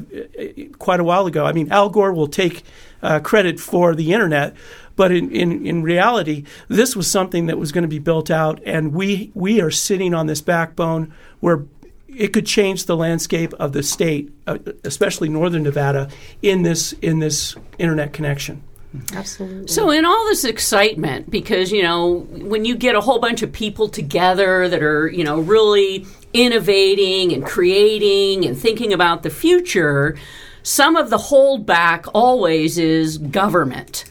quite 0.78 1.00
a 1.00 1.04
while 1.04 1.26
ago. 1.26 1.46
I 1.46 1.54
mean, 1.54 1.72
Al 1.72 1.90
Gore 1.90 2.14
will 2.14 2.28
take 2.28 2.64
uh, 3.02 3.20
credit 3.20 3.60
for 3.60 3.96
the 3.96 4.14
internet, 4.14 4.56
but 4.96 5.12
in, 5.12 5.32
in, 5.32 5.66
in 5.66 5.84
reality, 5.84 6.44
this 6.68 6.96
was 6.96 7.10
something 7.10 7.48
that 7.48 7.58
was 7.58 7.72
going 7.72 7.84
to 7.84 7.88
be 7.88 8.00
built 8.00 8.30
out, 8.30 8.62
and 8.66 8.94
we, 8.94 9.32
we 9.34 9.62
are 9.62 9.72
sitting 9.72 10.14
on 10.14 10.28
this 10.28 10.42
backbone 10.42 11.14
where 11.40 11.66
it 12.08 12.32
could 12.34 12.46
change 12.46 12.86
the 12.86 12.96
landscape 12.96 13.54
of 13.54 13.74
the 13.74 13.82
state, 13.82 14.32
uh, 14.46 14.60
especially 14.84 15.30
northern 15.30 15.64
Nevada, 15.64 16.10
in 16.42 16.64
this, 16.64 16.94
in 17.02 17.20
this 17.20 17.56
internet 17.80 18.14
connection. 18.14 18.64
Absolutely. 19.14 19.68
So, 19.68 19.90
in 19.90 20.06
all 20.06 20.26
this 20.26 20.44
excitement, 20.44 21.30
because, 21.30 21.72
you 21.72 21.82
know, 21.82 22.28
when 22.32 22.64
you 22.64 22.76
get 22.76 22.96
a 22.96 23.02
whole 23.02 23.20
bunch 23.20 23.42
of 23.42 23.52
people 23.52 23.90
together 23.90 24.70
that 24.70 24.84
are, 24.84 25.08
you 25.08 25.24
know, 25.24 25.40
really 25.40 26.06
innovating 26.34 27.34
and 27.34 27.46
creating 27.46 28.46
and 28.46 28.58
thinking 28.58 28.94
about 28.94 29.24
the 29.24 29.30
future, 29.30 30.18
some 30.62 30.96
of 30.96 31.10
the 31.10 31.18
holdback 31.18 32.10
always 32.14 32.78
is 32.78 33.18
government. 33.18 34.06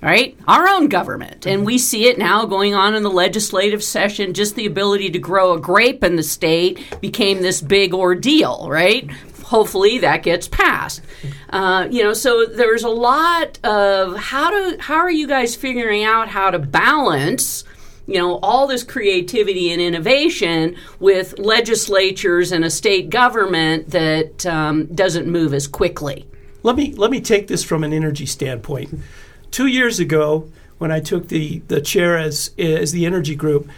Right? 0.00 0.36
Our 0.46 0.68
own 0.68 0.88
government. 0.88 1.46
And 1.46 1.64
we 1.64 1.78
see 1.78 2.08
it 2.08 2.18
now 2.18 2.44
going 2.44 2.74
on 2.74 2.94
in 2.94 3.02
the 3.02 3.10
legislative 3.10 3.82
session. 3.82 4.34
Just 4.34 4.54
the 4.54 4.66
ability 4.66 5.08
to 5.10 5.18
grow 5.18 5.54
a 5.54 5.60
grape 5.60 6.04
in 6.04 6.16
the 6.16 6.22
state 6.22 7.00
became 7.00 7.40
this 7.40 7.62
big 7.62 7.94
ordeal, 7.94 8.68
right? 8.68 9.10
Hopefully 9.44 9.98
that 9.98 10.22
gets 10.22 10.48
passed. 10.48 11.02
Uh, 11.50 11.86
you 11.90 12.02
know, 12.02 12.12
so 12.12 12.46
there's 12.46 12.82
a 12.82 12.88
lot 12.88 13.58
of 13.64 14.16
how 14.16 14.50
to 14.50 14.80
how 14.80 14.96
are 14.96 15.10
you 15.10 15.26
guys 15.26 15.54
figuring 15.54 16.04
out 16.04 16.28
how 16.28 16.50
to 16.50 16.58
balance 16.58 17.64
you 18.06 18.18
know 18.18 18.38
all 18.42 18.66
this 18.66 18.82
creativity 18.82 19.70
and 19.72 19.80
innovation 19.80 20.76
with 21.00 21.38
legislatures 21.38 22.52
and 22.52 22.64
a 22.64 22.70
state 22.70 23.10
government 23.10 23.90
that 23.90 24.44
um, 24.46 24.86
doesn't 24.86 25.26
move 25.26 25.54
as 25.54 25.66
quickly. 25.66 26.26
Let 26.62 26.76
me 26.76 26.92
let 26.94 27.10
me 27.10 27.20
take 27.20 27.46
this 27.46 27.62
from 27.62 27.84
an 27.84 27.92
energy 27.92 28.26
standpoint. 28.26 28.98
Two 29.50 29.66
years 29.66 30.00
ago, 30.00 30.50
when 30.78 30.90
I 30.90 31.00
took 31.00 31.28
the, 31.28 31.60
the 31.68 31.80
chair 31.80 32.18
as 32.18 32.50
as 32.58 32.92
the 32.92 33.06
energy 33.06 33.34
group, 33.34 33.68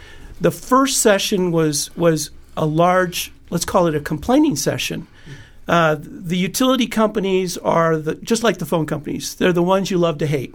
the 0.40 0.50
first 0.50 0.98
session 0.98 1.50
was 1.50 1.94
was 1.96 2.30
a 2.56 2.66
large, 2.66 3.32
let's 3.50 3.64
call 3.64 3.86
it 3.86 3.94
a 3.94 4.00
complaining 4.00 4.56
session. 4.56 5.06
Uh, 5.68 5.96
the 6.00 6.36
utility 6.36 6.86
companies 6.86 7.58
are 7.58 7.96
the, 7.96 8.14
just 8.16 8.42
like 8.42 8.58
the 8.58 8.66
phone 8.66 8.86
companies; 8.86 9.34
they're 9.34 9.52
the 9.52 9.62
ones 9.62 9.90
you 9.90 9.98
love 9.98 10.18
to 10.18 10.26
hate 10.26 10.54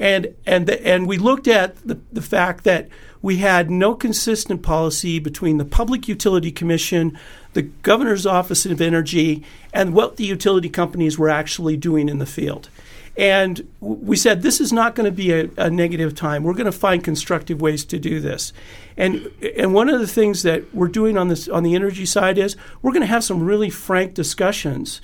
and 0.00 0.34
and 0.46 0.66
the, 0.66 0.84
and 0.84 1.06
we 1.06 1.18
looked 1.18 1.46
at 1.46 1.76
the, 1.86 2.00
the 2.10 2.22
fact 2.22 2.64
that 2.64 2.88
we 3.22 3.36
had 3.36 3.70
no 3.70 3.94
consistent 3.94 4.62
policy 4.62 5.18
between 5.18 5.58
the 5.58 5.64
Public 5.64 6.08
Utility 6.08 6.50
Commission, 6.50 7.18
the 7.52 7.62
Governor's 7.62 8.24
Office 8.24 8.64
of 8.64 8.80
Energy, 8.80 9.44
and 9.74 9.92
what 9.92 10.16
the 10.16 10.24
utility 10.24 10.70
companies 10.70 11.18
were 11.18 11.28
actually 11.28 11.76
doing 11.76 12.08
in 12.08 12.18
the 12.18 12.24
field. 12.24 12.70
And 13.16 13.68
we 13.80 14.16
said 14.16 14.42
this 14.42 14.60
is 14.60 14.72
not 14.72 14.94
going 14.94 15.04
to 15.04 15.12
be 15.12 15.32
a, 15.32 15.50
a 15.56 15.68
negative 15.68 16.14
time. 16.14 16.42
We're 16.42 16.54
going 16.54 16.66
to 16.66 16.72
find 16.72 17.02
constructive 17.02 17.60
ways 17.60 17.84
to 17.86 17.98
do 17.98 18.20
this. 18.20 18.52
And 18.96 19.30
and 19.58 19.74
one 19.74 19.88
of 19.88 20.00
the 20.00 20.06
things 20.06 20.42
that 20.42 20.74
we're 20.74 20.88
doing 20.88 21.18
on 21.18 21.28
this 21.28 21.48
on 21.48 21.62
the 21.62 21.74
energy 21.74 22.06
side 22.06 22.38
is 22.38 22.56
we're 22.82 22.92
going 22.92 23.02
to 23.02 23.06
have 23.06 23.24
some 23.24 23.42
really 23.42 23.70
frank 23.70 24.14
discussions. 24.14 25.00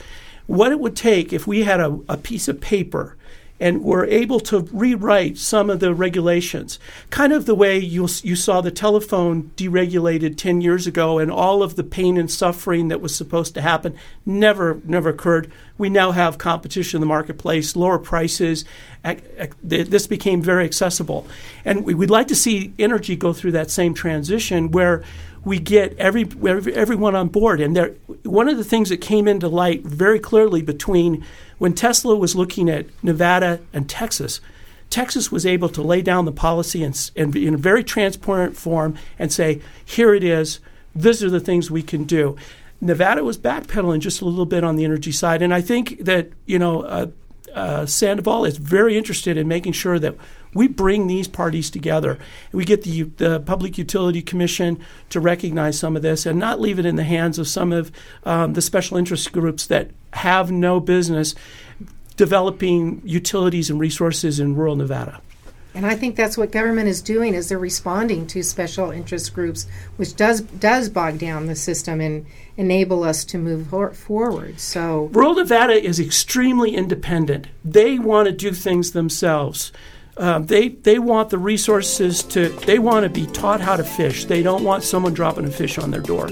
What 0.46 0.70
it 0.70 0.78
would 0.78 0.94
take 0.94 1.32
if 1.32 1.46
we 1.46 1.64
had 1.64 1.80
a, 1.80 1.98
a 2.08 2.16
piece 2.16 2.46
of 2.46 2.60
paper 2.60 3.16
and 3.58 3.82
were 3.82 4.04
able 4.06 4.38
to 4.38 4.60
rewrite 4.72 5.38
some 5.38 5.70
of 5.70 5.80
the 5.80 5.94
regulations, 5.94 6.78
kind 7.10 7.32
of 7.32 7.46
the 7.46 7.54
way 7.54 7.78
you 7.78 8.08
you 8.22 8.36
saw 8.36 8.60
the 8.60 8.70
telephone 8.70 9.50
deregulated 9.56 10.36
ten 10.36 10.60
years 10.60 10.86
ago, 10.86 11.18
and 11.18 11.30
all 11.30 11.62
of 11.62 11.76
the 11.76 11.84
pain 11.84 12.18
and 12.18 12.30
suffering 12.30 12.88
that 12.88 13.00
was 13.00 13.14
supposed 13.14 13.54
to 13.54 13.62
happen 13.62 13.96
never 14.26 14.80
never 14.84 15.08
occurred. 15.08 15.50
We 15.78 15.88
now 15.88 16.12
have 16.12 16.38
competition 16.38 16.98
in 16.98 17.00
the 17.00 17.06
marketplace, 17.06 17.76
lower 17.76 17.98
prices. 17.98 18.64
This 19.62 20.06
became 20.06 20.42
very 20.42 20.64
accessible, 20.64 21.26
and 21.64 21.84
we'd 21.84 22.10
like 22.10 22.28
to 22.28 22.34
see 22.34 22.74
energy 22.78 23.16
go 23.16 23.32
through 23.32 23.52
that 23.52 23.70
same 23.70 23.94
transition 23.94 24.70
where 24.70 25.02
we 25.44 25.60
get 25.60 25.96
every, 25.96 26.28
everyone 26.74 27.14
on 27.14 27.28
board. 27.28 27.60
And 27.60 27.76
there, 27.76 27.94
one 28.24 28.48
of 28.48 28.56
the 28.56 28.64
things 28.64 28.88
that 28.88 28.96
came 28.96 29.28
into 29.28 29.46
light 29.46 29.84
very 29.84 30.18
clearly 30.18 30.60
between 30.60 31.24
when 31.58 31.72
Tesla 31.72 32.16
was 32.16 32.36
looking 32.36 32.68
at 32.68 32.86
Nevada 33.02 33.60
and 33.72 33.88
Texas, 33.88 34.40
Texas 34.90 35.32
was 35.32 35.44
able 35.44 35.68
to 35.70 35.82
lay 35.82 36.02
down 36.02 36.24
the 36.24 36.32
policy 36.32 36.82
and, 36.82 37.10
and 37.16 37.34
in 37.34 37.54
a 37.54 37.58
very 37.58 37.82
transparent 37.82 38.56
form 38.56 38.96
and 39.18 39.32
say, 39.32 39.60
here 39.84 40.14
it 40.14 40.22
is, 40.22 40.60
these 40.94 41.22
are 41.22 41.30
the 41.30 41.40
things 41.40 41.70
we 41.70 41.82
can 41.82 42.04
do. 42.04 42.36
Nevada 42.80 43.24
was 43.24 43.38
backpedaling 43.38 44.00
just 44.00 44.20
a 44.20 44.24
little 44.24 44.46
bit 44.46 44.64
on 44.64 44.76
the 44.76 44.84
energy 44.84 45.12
side, 45.12 45.42
and 45.42 45.52
I 45.52 45.60
think 45.60 46.04
that 46.04 46.30
you 46.44 46.58
know 46.58 46.82
uh, 46.82 47.06
uh, 47.54 47.86
Sandoval 47.86 48.44
is 48.44 48.58
very 48.58 48.98
interested 48.98 49.36
in 49.36 49.48
making 49.48 49.72
sure 49.72 49.98
that 49.98 50.14
we 50.56 50.66
bring 50.66 51.06
these 51.06 51.28
parties 51.28 51.70
together. 51.70 52.18
We 52.52 52.64
get 52.64 52.82
the, 52.82 53.02
the 53.02 53.40
Public 53.40 53.78
Utility 53.78 54.22
Commission 54.22 54.80
to 55.10 55.20
recognize 55.20 55.78
some 55.78 55.94
of 55.94 56.02
this 56.02 56.26
and 56.26 56.38
not 56.38 56.60
leave 56.60 56.78
it 56.78 56.86
in 56.86 56.96
the 56.96 57.04
hands 57.04 57.38
of 57.38 57.46
some 57.46 57.72
of 57.72 57.92
um, 58.24 58.54
the 58.54 58.62
special 58.62 58.96
interest 58.96 59.30
groups 59.32 59.66
that 59.66 59.90
have 60.14 60.50
no 60.50 60.80
business 60.80 61.34
developing 62.16 63.02
utilities 63.04 63.68
and 63.70 63.78
resources 63.78 64.40
in 64.40 64.56
rural 64.56 64.76
Nevada. 64.76 65.20
And 65.76 65.84
I 65.84 65.94
think 65.94 66.16
that's 66.16 66.38
what 66.38 66.50
government 66.52 66.88
is 66.88 67.02
doing 67.02 67.34
is 67.34 67.50
they're 67.50 67.58
responding 67.58 68.26
to 68.28 68.42
special 68.42 68.90
interest 68.90 69.34
groups, 69.34 69.66
which 69.96 70.16
does 70.16 70.40
does 70.40 70.88
bog 70.88 71.18
down 71.18 71.46
the 71.46 71.54
system 71.54 72.00
and 72.00 72.24
enable 72.56 73.04
us 73.04 73.26
to 73.26 73.38
move 73.38 73.68
forward. 73.94 74.58
So 74.58 75.10
rural 75.12 75.34
Nevada 75.34 75.74
is 75.74 76.00
extremely 76.00 76.74
independent. 76.74 77.48
They 77.62 77.98
want 77.98 78.24
to 78.26 78.32
do 78.32 78.52
things 78.52 78.92
themselves. 78.92 79.70
Um, 80.18 80.46
they 80.46 80.70
they 80.70 80.98
want 80.98 81.28
the 81.28 81.38
resources 81.38 82.22
to. 82.24 82.48
They 82.48 82.78
want 82.78 83.04
to 83.04 83.10
be 83.10 83.26
taught 83.26 83.60
how 83.60 83.76
to 83.76 83.84
fish. 83.84 84.24
They 84.24 84.42
don't 84.42 84.64
want 84.64 84.82
someone 84.82 85.12
dropping 85.12 85.44
a 85.44 85.50
fish 85.50 85.76
on 85.76 85.90
their 85.90 86.00
door. 86.00 86.30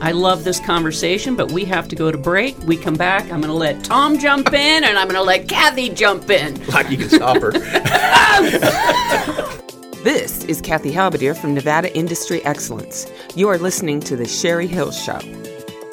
I 0.00 0.10
love 0.10 0.42
this 0.42 0.58
conversation, 0.58 1.36
but 1.36 1.52
we 1.52 1.64
have 1.66 1.86
to 1.88 1.96
go 1.96 2.10
to 2.10 2.18
break. 2.18 2.58
We 2.64 2.76
come 2.76 2.94
back. 2.94 3.22
I'm 3.30 3.40
going 3.40 3.42
to 3.42 3.52
let 3.52 3.84
Tom 3.84 4.18
jump 4.18 4.52
in, 4.52 4.82
and 4.82 4.98
I'm 4.98 5.06
going 5.06 5.14
to 5.14 5.22
let 5.22 5.46
Kathy 5.46 5.90
jump 5.90 6.28
in. 6.28 6.66
Like 6.66 6.90
you 6.90 6.96
can 6.96 7.08
stop 7.08 7.40
her. 7.40 7.52
this 10.02 10.44
is 10.46 10.60
Kathy 10.60 10.90
Halbadier 10.90 11.36
from 11.36 11.54
Nevada 11.54 11.96
Industry 11.96 12.44
Excellence. 12.44 13.06
You 13.36 13.48
are 13.48 13.58
listening 13.58 14.00
to 14.00 14.16
the 14.16 14.26
Sherry 14.26 14.66
Hill 14.66 14.90
Show. 14.90 15.20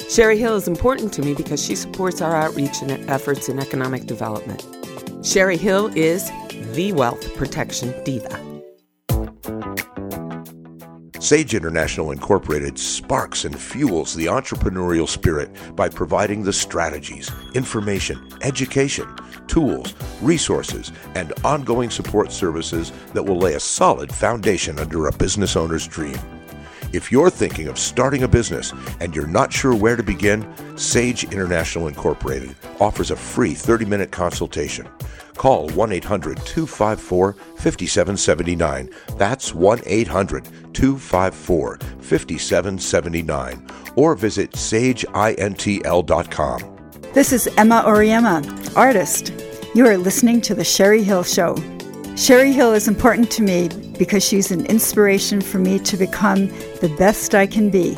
Sherry 0.08 0.38
Hill 0.38 0.56
is 0.56 0.66
important 0.66 1.12
to 1.12 1.22
me 1.22 1.34
because 1.34 1.64
she 1.64 1.76
supports 1.76 2.20
our 2.20 2.34
outreach 2.34 2.82
and 2.82 2.90
efforts 3.08 3.48
in 3.48 3.60
economic 3.60 4.06
development. 4.06 4.66
Sherry 5.22 5.56
Hill 5.56 5.92
is 5.94 6.28
the 6.74 6.92
wealth 6.92 7.34
protection 7.36 7.92
diva. 8.04 8.38
Sage 11.18 11.54
International 11.54 12.12
Incorporated 12.12 12.78
sparks 12.78 13.44
and 13.44 13.58
fuels 13.58 14.14
the 14.14 14.26
entrepreneurial 14.26 15.06
spirit 15.06 15.50
by 15.76 15.88
providing 15.88 16.42
the 16.42 16.52
strategies, 16.52 17.30
information, 17.54 18.26
education, 18.40 19.06
tools, 19.46 19.94
resources, 20.22 20.92
and 21.14 21.32
ongoing 21.44 21.90
support 21.90 22.32
services 22.32 22.90
that 23.12 23.22
will 23.22 23.36
lay 23.36 23.54
a 23.54 23.60
solid 23.60 24.10
foundation 24.12 24.78
under 24.78 25.08
a 25.08 25.12
business 25.12 25.56
owner's 25.56 25.86
dream. 25.86 26.18
If 26.92 27.12
you're 27.12 27.30
thinking 27.30 27.68
of 27.68 27.78
starting 27.78 28.22
a 28.22 28.28
business 28.28 28.72
and 28.98 29.14
you're 29.14 29.26
not 29.26 29.52
sure 29.52 29.74
where 29.74 29.96
to 29.96 30.02
begin, 30.02 30.46
Sage 30.76 31.24
International 31.24 31.86
Incorporated 31.86 32.56
offers 32.80 33.10
a 33.10 33.16
free 33.16 33.54
30 33.54 33.84
minute 33.84 34.10
consultation. 34.10 34.88
Call 35.40 35.70
1 35.70 35.92
800 35.92 36.36
254 36.44 37.32
5779. 37.32 38.90
That's 39.16 39.54
1 39.54 39.80
800 39.86 40.44
254 40.74 41.78
5779. 41.78 43.66
Or 43.96 44.14
visit 44.14 44.50
sageintl.com. 44.52 45.00
This 47.14 47.32
is 47.32 47.48
Emma 47.56 47.82
Oriema, 47.86 48.76
artist. 48.76 49.32
You 49.74 49.86
are 49.86 49.96
listening 49.96 50.42
to 50.42 50.54
The 50.54 50.62
Sherry 50.62 51.02
Hill 51.02 51.22
Show. 51.22 51.56
Sherry 52.16 52.52
Hill 52.52 52.74
is 52.74 52.86
important 52.86 53.30
to 53.30 53.42
me 53.42 53.70
because 53.98 54.22
she's 54.22 54.50
an 54.50 54.66
inspiration 54.66 55.40
for 55.40 55.56
me 55.56 55.78
to 55.78 55.96
become 55.96 56.48
the 56.82 56.94
best 56.98 57.34
I 57.34 57.46
can 57.46 57.70
be. 57.70 57.96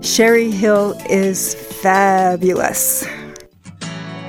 Sherry 0.00 0.50
Hill 0.50 1.00
is 1.08 1.54
fabulous. 1.54 3.06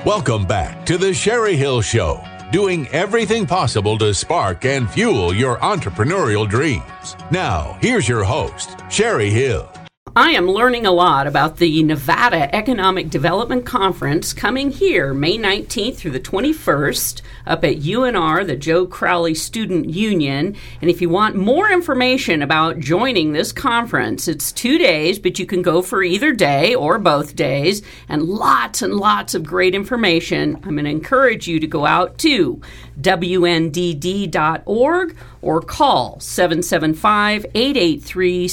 Welcome 0.08 0.46
back 0.46 0.86
to 0.86 0.96
the 0.96 1.12
Sherry 1.12 1.54
Hill 1.54 1.82
Show, 1.82 2.24
doing 2.50 2.88
everything 2.92 3.44
possible 3.46 3.98
to 3.98 4.14
spark 4.14 4.64
and 4.64 4.88
fuel 4.88 5.34
your 5.34 5.58
entrepreneurial 5.58 6.48
dreams. 6.48 7.14
Now, 7.30 7.76
here's 7.82 8.08
your 8.08 8.24
host, 8.24 8.70
Sherry 8.88 9.28
Hill. 9.28 9.70
I 10.18 10.32
am 10.32 10.50
learning 10.50 10.84
a 10.84 10.90
lot 10.90 11.28
about 11.28 11.58
the 11.58 11.80
Nevada 11.84 12.52
Economic 12.52 13.08
Development 13.08 13.64
Conference 13.64 14.32
coming 14.32 14.72
here 14.72 15.14
May 15.14 15.38
19th 15.38 15.94
through 15.94 16.10
the 16.10 16.18
21st 16.18 17.22
up 17.46 17.62
at 17.62 17.76
UNR, 17.76 18.44
the 18.44 18.56
Joe 18.56 18.84
Crowley 18.84 19.36
Student 19.36 19.90
Union. 19.90 20.56
And 20.80 20.90
if 20.90 21.00
you 21.00 21.08
want 21.08 21.36
more 21.36 21.70
information 21.70 22.42
about 22.42 22.80
joining 22.80 23.32
this 23.32 23.52
conference, 23.52 24.26
it's 24.26 24.50
two 24.50 24.76
days, 24.76 25.20
but 25.20 25.38
you 25.38 25.46
can 25.46 25.62
go 25.62 25.82
for 25.82 26.02
either 26.02 26.32
day 26.32 26.74
or 26.74 26.98
both 26.98 27.36
days, 27.36 27.82
and 28.08 28.24
lots 28.24 28.82
and 28.82 28.94
lots 28.94 29.36
of 29.36 29.44
great 29.44 29.72
information. 29.72 30.56
I'm 30.64 30.74
going 30.74 30.86
to 30.86 30.90
encourage 30.90 31.46
you 31.46 31.60
to 31.60 31.66
go 31.68 31.86
out 31.86 32.18
to 32.18 32.60
WNDD.org 33.00 33.56
or 35.42 35.60
call 35.60 36.18
775 36.18 37.46
883 37.54 38.48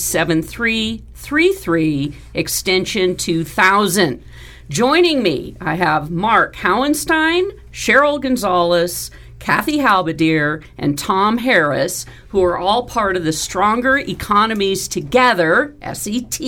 7333 1.26 2.14
extension 2.36 3.16
2000. 3.16 4.24
Joining 4.70 5.24
me, 5.24 5.56
I 5.60 5.74
have 5.74 6.12
Mark 6.12 6.56
Howenstein, 6.56 7.50
Cheryl 7.72 8.22
Gonzalez, 8.22 9.10
Kathy 9.40 9.80
Halbadier, 9.80 10.64
and 10.78 11.00
Tom 11.00 11.40
Harris, 11.40 12.06
who 12.28 12.44
are 12.44 12.60
all 12.60 12.84
part 12.86 13.18
of 13.18 13.24
the 13.24 13.34
Stronger 13.34 13.98
Economies 13.98 14.88
Together, 14.88 15.76
SET. 15.94 16.40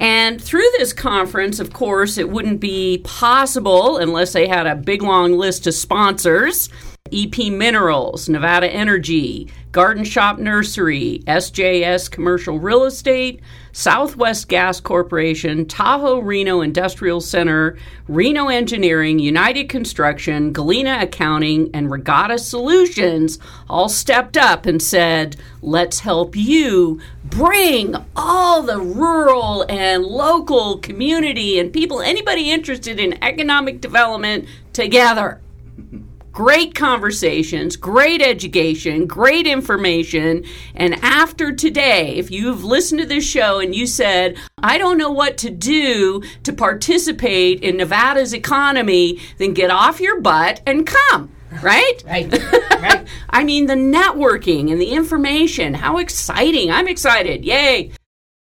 And 0.00 0.42
through 0.42 0.68
this 0.78 0.94
conference, 0.94 1.60
of 1.60 1.74
course, 1.74 2.16
it 2.16 2.30
wouldn't 2.30 2.60
be 2.60 3.02
possible 3.04 3.98
unless 3.98 4.32
they 4.32 4.48
had 4.48 4.66
a 4.66 4.74
big 4.74 5.02
long 5.02 5.34
list 5.34 5.66
of 5.66 5.74
sponsors. 5.74 6.70
EP 7.12 7.52
Minerals, 7.52 8.30
Nevada 8.30 8.66
Energy, 8.66 9.50
Garden 9.72 10.04
Shop 10.04 10.38
Nursery, 10.38 11.22
SJS 11.26 12.10
Commercial 12.10 12.58
Real 12.58 12.84
Estate, 12.84 13.40
Southwest 13.72 14.48
Gas 14.48 14.80
Corporation, 14.80 15.66
Tahoe 15.66 16.20
Reno 16.20 16.62
Industrial 16.62 17.20
Center, 17.20 17.76
Reno 18.08 18.48
Engineering, 18.48 19.18
United 19.18 19.68
Construction, 19.68 20.52
Galena 20.52 20.98
Accounting, 21.02 21.70
and 21.74 21.90
Regatta 21.90 22.38
Solutions 22.38 23.38
all 23.68 23.90
stepped 23.90 24.38
up 24.38 24.64
and 24.64 24.82
said, 24.82 25.36
let's 25.60 26.00
help 26.00 26.34
you 26.34 27.00
bring 27.22 27.94
all 28.16 28.62
the 28.62 28.80
rural 28.80 29.66
and 29.68 30.04
local 30.04 30.78
community 30.78 31.58
and 31.58 31.70
people, 31.70 32.00
anybody 32.00 32.50
interested 32.50 32.98
in 32.98 33.22
economic 33.22 33.82
development, 33.82 34.48
together 34.72 35.42
great 36.34 36.74
conversations, 36.74 37.76
great 37.76 38.20
education, 38.20 39.06
great 39.06 39.46
information. 39.46 40.44
And 40.74 40.94
after 41.02 41.52
today, 41.52 42.16
if 42.16 42.30
you've 42.30 42.64
listened 42.64 43.00
to 43.00 43.06
this 43.06 43.24
show 43.24 43.60
and 43.60 43.74
you 43.74 43.86
said, 43.86 44.36
I 44.58 44.76
don't 44.76 44.98
know 44.98 45.12
what 45.12 45.38
to 45.38 45.50
do 45.50 46.22
to 46.42 46.52
participate 46.52 47.62
in 47.62 47.76
Nevada's 47.76 48.34
economy, 48.34 49.20
then 49.38 49.54
get 49.54 49.70
off 49.70 50.00
your 50.00 50.20
butt 50.20 50.60
and 50.66 50.86
come. 50.86 51.30
Right? 51.62 52.02
right. 52.04 52.32
right. 52.82 53.06
I 53.30 53.44
mean, 53.44 53.66
the 53.66 53.74
networking 53.74 54.72
and 54.72 54.80
the 54.80 54.90
information, 54.90 55.74
how 55.74 55.98
exciting. 55.98 56.72
I'm 56.72 56.88
excited. 56.88 57.44
Yay 57.44 57.92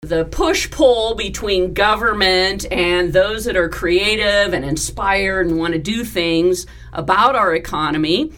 the 0.03 0.25
push 0.25 0.69
pull 0.69 1.15
between 1.15 1.73
government 1.73 2.71
and 2.71 3.13
those 3.13 3.45
that 3.45 3.57
are 3.57 3.67
creative 3.67 4.53
and 4.53 4.63
inspired 4.63 5.47
and 5.47 5.57
want 5.57 5.73
to 5.73 5.79
do 5.79 6.03
things 6.03 6.67
about 6.93 7.35
our 7.35 7.55
economy 7.55 8.31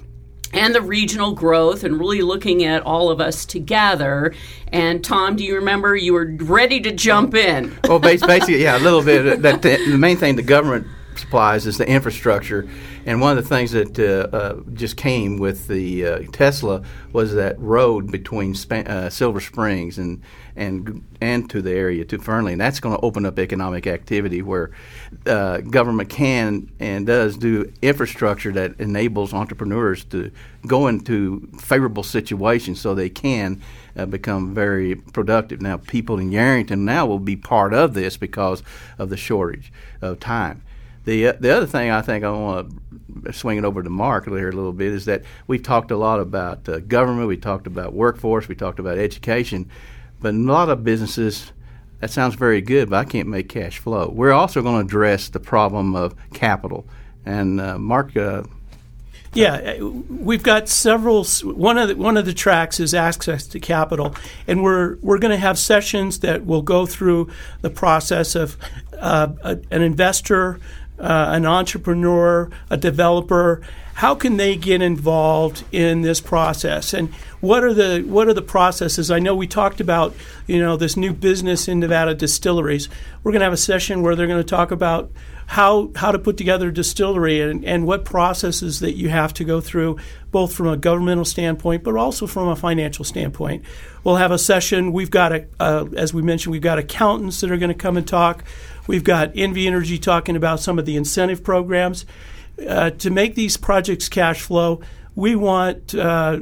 and 0.54 0.74
the 0.74 0.82
regional 0.82 1.34
growth 1.34 1.84
and 1.84 2.00
really 2.00 2.22
looking 2.22 2.64
at 2.64 2.82
all 2.84 3.12
of 3.12 3.20
us 3.20 3.46
together. 3.46 4.34
And 4.70 5.04
Tom, 5.04 5.36
do 5.36 5.44
you 5.44 5.56
remember 5.56 5.98
you 5.98 6.14
were 6.14 6.34
ready 6.40 6.80
to 6.80 6.94
jump 6.94 7.36
in? 7.36 7.78
well, 7.90 8.00
basically, 8.00 8.64
yeah, 8.64 8.78
a 8.78 8.80
little 8.80 9.04
bit. 9.04 9.42
That 9.42 9.62
the 9.62 9.98
main 9.98 10.16
thing 10.16 10.38
the 10.38 10.42
government 10.44 10.88
supplies 11.20 11.68
is 11.68 11.78
the 11.78 11.88
infrastructure. 11.88 12.68
And 13.06 13.22
one 13.22 13.38
of 13.38 13.44
the 13.44 13.50
things 13.50 13.72
that 13.72 14.00
uh, 14.00 14.36
uh, 14.36 14.62
just 14.74 14.98
came 14.98 15.38
with 15.38 15.68
the 15.68 16.06
uh, 16.06 16.20
Tesla 16.32 16.84
was 17.14 17.34
that 17.34 17.60
road 17.60 18.12
between 18.12 18.56
Sp- 18.56 18.88
uh, 18.88 19.10
Silver 19.10 19.40
Springs 19.40 19.98
and 19.98 20.22
and 20.56 21.06
and 21.22 21.50
to 21.50 21.62
the 21.62 21.72
area 21.72 22.04
to 22.06 22.20
Fernley, 22.20 22.52
and 22.52 22.62
that's 22.62 22.80
going 22.80 22.96
to 22.96 23.02
open 23.02 23.26
up 23.26 23.40
economic 23.40 23.88
activity 23.88 24.42
where 24.42 24.72
uh, 25.26 25.58
government 25.60 26.10
can 26.10 26.70
and 26.80 27.08
does 27.08 27.38
do 27.38 27.72
infrastructure 27.82 28.52
that 28.52 28.80
enables 28.80 29.34
entrepreneurs 29.34 30.04
to 30.06 30.32
go 30.68 30.88
into 30.88 31.48
favorable 31.60 32.04
situations 32.04 32.82
so 32.82 32.94
they 32.94 33.10
can 33.10 33.62
uh, 33.96 34.06
become 34.06 34.54
very 34.54 34.96
productive. 34.96 35.62
Now, 35.62 35.78
people 35.78 36.20
in 36.20 36.30
Yerington 36.30 36.80
now 36.80 37.06
will 37.06 37.20
be 37.20 37.36
part 37.36 37.74
of 37.74 37.94
this 37.94 38.18
because 38.18 38.62
of 38.98 39.10
the 39.10 39.18
shortage 39.18 39.72
of 40.02 40.20
time. 40.20 40.62
The, 41.10 41.30
uh, 41.30 41.34
the 41.40 41.50
other 41.50 41.66
thing 41.66 41.90
I 41.90 42.04
think 42.04 42.24
I 42.24 42.30
want 42.30 42.72
to 43.26 43.34
swing 43.34 43.58
it 43.58 43.66
over 43.66 43.82
to 43.82 43.90
Mark 43.90 44.28
here 44.28 44.50
a 44.50 44.52
little 44.52 44.72
bit 44.72 44.94
is 44.94 45.06
that 45.06 45.24
we've 45.48 45.64
talked 45.64 45.90
a 45.90 45.98
lot 45.98 46.20
about 46.20 46.70
uh, 46.70 46.82
government, 46.82 47.28
we 47.28 47.36
talked 47.36 47.66
about 47.66 47.94
workforce, 47.94 48.48
we 48.48 48.54
talked 48.54 48.78
about 48.78 49.00
education, 49.00 49.72
but 50.22 50.36
a 50.36 50.38
lot 50.38 50.70
of 50.70 50.84
businesses 50.84 51.52
that 52.00 52.12
sounds 52.12 52.36
very 52.36 52.62
good, 52.62 52.92
but 52.92 52.98
I 52.98 53.06
can't 53.06 53.28
make 53.28 53.50
cash 53.50 53.80
flow. 53.80 54.12
We're 54.14 54.34
also 54.34 54.62
going 54.62 54.76
to 54.76 54.86
address 54.86 55.30
the 55.30 55.40
problem 55.40 55.96
of 55.96 56.14
capital. 56.32 56.86
And 57.26 57.60
uh, 57.60 57.80
Mark, 57.80 58.16
uh, 58.16 58.44
yeah, 59.34 59.78
uh, 59.82 59.86
we've 59.88 60.44
got 60.44 60.70
several. 60.70 61.24
One 61.24 61.80
of 61.80 61.90
the, 61.90 61.96
one 61.96 62.18
of 62.18 62.26
the 62.26 62.34
tracks 62.34 62.80
is 62.80 62.94
access 62.94 63.48
to 63.48 63.60
capital, 63.60 64.16
and 64.48 64.64
we're 64.64 64.98
we're 64.98 65.20
going 65.20 65.32
to 65.32 65.38
have 65.38 65.58
sessions 65.60 66.20
that 66.20 66.46
will 66.46 66.64
go 66.64 66.86
through 66.86 67.30
the 67.62 67.70
process 67.70 68.36
of 68.36 68.58
uh, 68.98 69.28
a, 69.44 69.60
an 69.70 69.82
investor, 69.84 70.60
uh, 71.00 71.28
an 71.30 71.46
entrepreneur, 71.46 72.50
a 72.70 72.78
developer. 72.78 73.62
How 73.96 74.16
can 74.16 74.38
they 74.38 74.56
get 74.56 74.82
involved 74.82 75.64
in 75.72 76.02
this 76.02 76.22
process, 76.22 76.94
and 76.94 77.14
what 77.42 77.64
are 77.64 77.74
the 77.74 78.02
what 78.04 78.28
are 78.28 78.34
the 78.34 78.42
processes? 78.42 79.12
I 79.12 79.20
know 79.20 79.36
we 79.36 79.48
talked 79.48 79.82
about 79.82 80.16
you 80.48 80.60
know 80.60 80.78
this 80.78 80.96
new 80.96 81.14
business 81.14 81.68
in 81.68 81.80
Nevada 81.80 82.16
distilleries. 82.16 82.88
We're 83.24 83.32
going 83.32 83.42
to 83.42 83.46
have 83.46 83.54
a 83.54 83.58
session 83.58 84.02
where 84.02 84.16
they're 84.16 84.28
going 84.28 84.44
to 84.44 84.50
talk 84.50 84.72
about 84.72 85.12
how 85.48 85.92
how 85.96 86.12
to 86.12 86.20
put 86.20 86.38
together 86.38 86.70
a 86.70 86.74
distillery 86.74 87.42
and, 87.42 87.66
and 87.66 87.88
what 87.88 88.06
processes 88.06 88.82
that 88.82 88.96
you 88.96 89.10
have 89.10 89.34
to 89.34 89.44
go 89.44 89.60
through, 89.60 89.98
both 90.32 90.54
from 90.54 90.68
a 90.68 90.78
governmental 90.78 91.26
standpoint, 91.26 91.84
but 91.84 91.96
also 91.96 92.28
from 92.28 92.48
a 92.50 92.56
financial 92.56 93.04
standpoint. 93.04 93.66
We'll 94.04 94.18
have 94.18 94.32
a 94.32 94.38
session. 94.38 94.94
We've 94.94 95.10
got, 95.10 95.32
a, 95.32 95.48
uh, 95.60 95.86
as 95.98 96.14
we 96.14 96.22
mentioned, 96.22 96.52
we've 96.52 96.62
got 96.62 96.78
accountants 96.78 97.42
that 97.42 97.52
are 97.52 97.58
going 97.58 97.70
to 97.72 97.76
come 97.76 97.98
and 97.98 98.08
talk. 98.08 98.44
We've 98.90 99.04
got 99.04 99.34
NV 99.34 99.68
Energy 99.68 100.00
talking 100.00 100.36
about 100.36 100.60
some 100.62 100.80
of 100.80 100.88
the 100.88 100.96
incentive 100.96 101.44
programs. 101.44 102.08
Uh, 102.68 102.90
to 102.90 103.12
make 103.12 103.36
these 103.36 103.56
projects 103.56 104.10
cash 104.10 104.42
flow, 104.42 104.82
we 105.14 105.36
want 105.36 105.94
uh, 105.94 106.40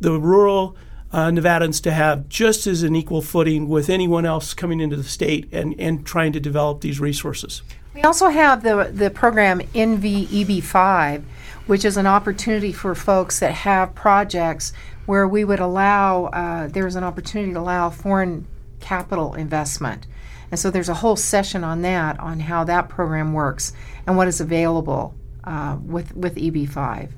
the 0.00 0.18
rural 0.18 0.76
uh, 1.12 1.28
Nevadans 1.28 1.80
to 1.82 1.92
have 1.92 2.28
just 2.28 2.66
as 2.66 2.82
an 2.82 2.96
equal 2.96 3.22
footing 3.22 3.68
with 3.68 3.88
anyone 3.88 4.26
else 4.26 4.54
coming 4.54 4.80
into 4.80 4.96
the 4.96 5.04
state 5.04 5.48
and, 5.52 5.78
and 5.78 6.04
trying 6.04 6.32
to 6.32 6.40
develop 6.40 6.80
these 6.80 6.98
resources. 6.98 7.62
We 7.94 8.02
also 8.02 8.26
have 8.28 8.64
the, 8.64 8.90
the 8.92 9.10
program 9.10 9.60
NVEB5, 9.60 11.22
which 11.68 11.84
is 11.84 11.96
an 11.96 12.08
opportunity 12.08 12.72
for 12.72 12.96
folks 12.96 13.38
that 13.38 13.52
have 13.52 13.94
projects 13.94 14.72
where 15.06 15.28
we 15.28 15.44
would 15.44 15.60
allow, 15.60 16.24
uh, 16.24 16.66
there's 16.66 16.96
an 16.96 17.04
opportunity 17.04 17.52
to 17.52 17.60
allow 17.60 17.88
foreign 17.88 18.48
capital 18.80 19.34
investment. 19.34 20.08
And 20.54 20.58
so 20.60 20.70
there's 20.70 20.88
a 20.88 20.94
whole 20.94 21.16
session 21.16 21.64
on 21.64 21.82
that, 21.82 22.20
on 22.20 22.38
how 22.38 22.62
that 22.62 22.88
program 22.88 23.32
works 23.32 23.72
and 24.06 24.16
what 24.16 24.28
is 24.28 24.40
available 24.40 25.12
uh, 25.42 25.76
with, 25.84 26.14
with 26.14 26.36
EB5. 26.36 27.08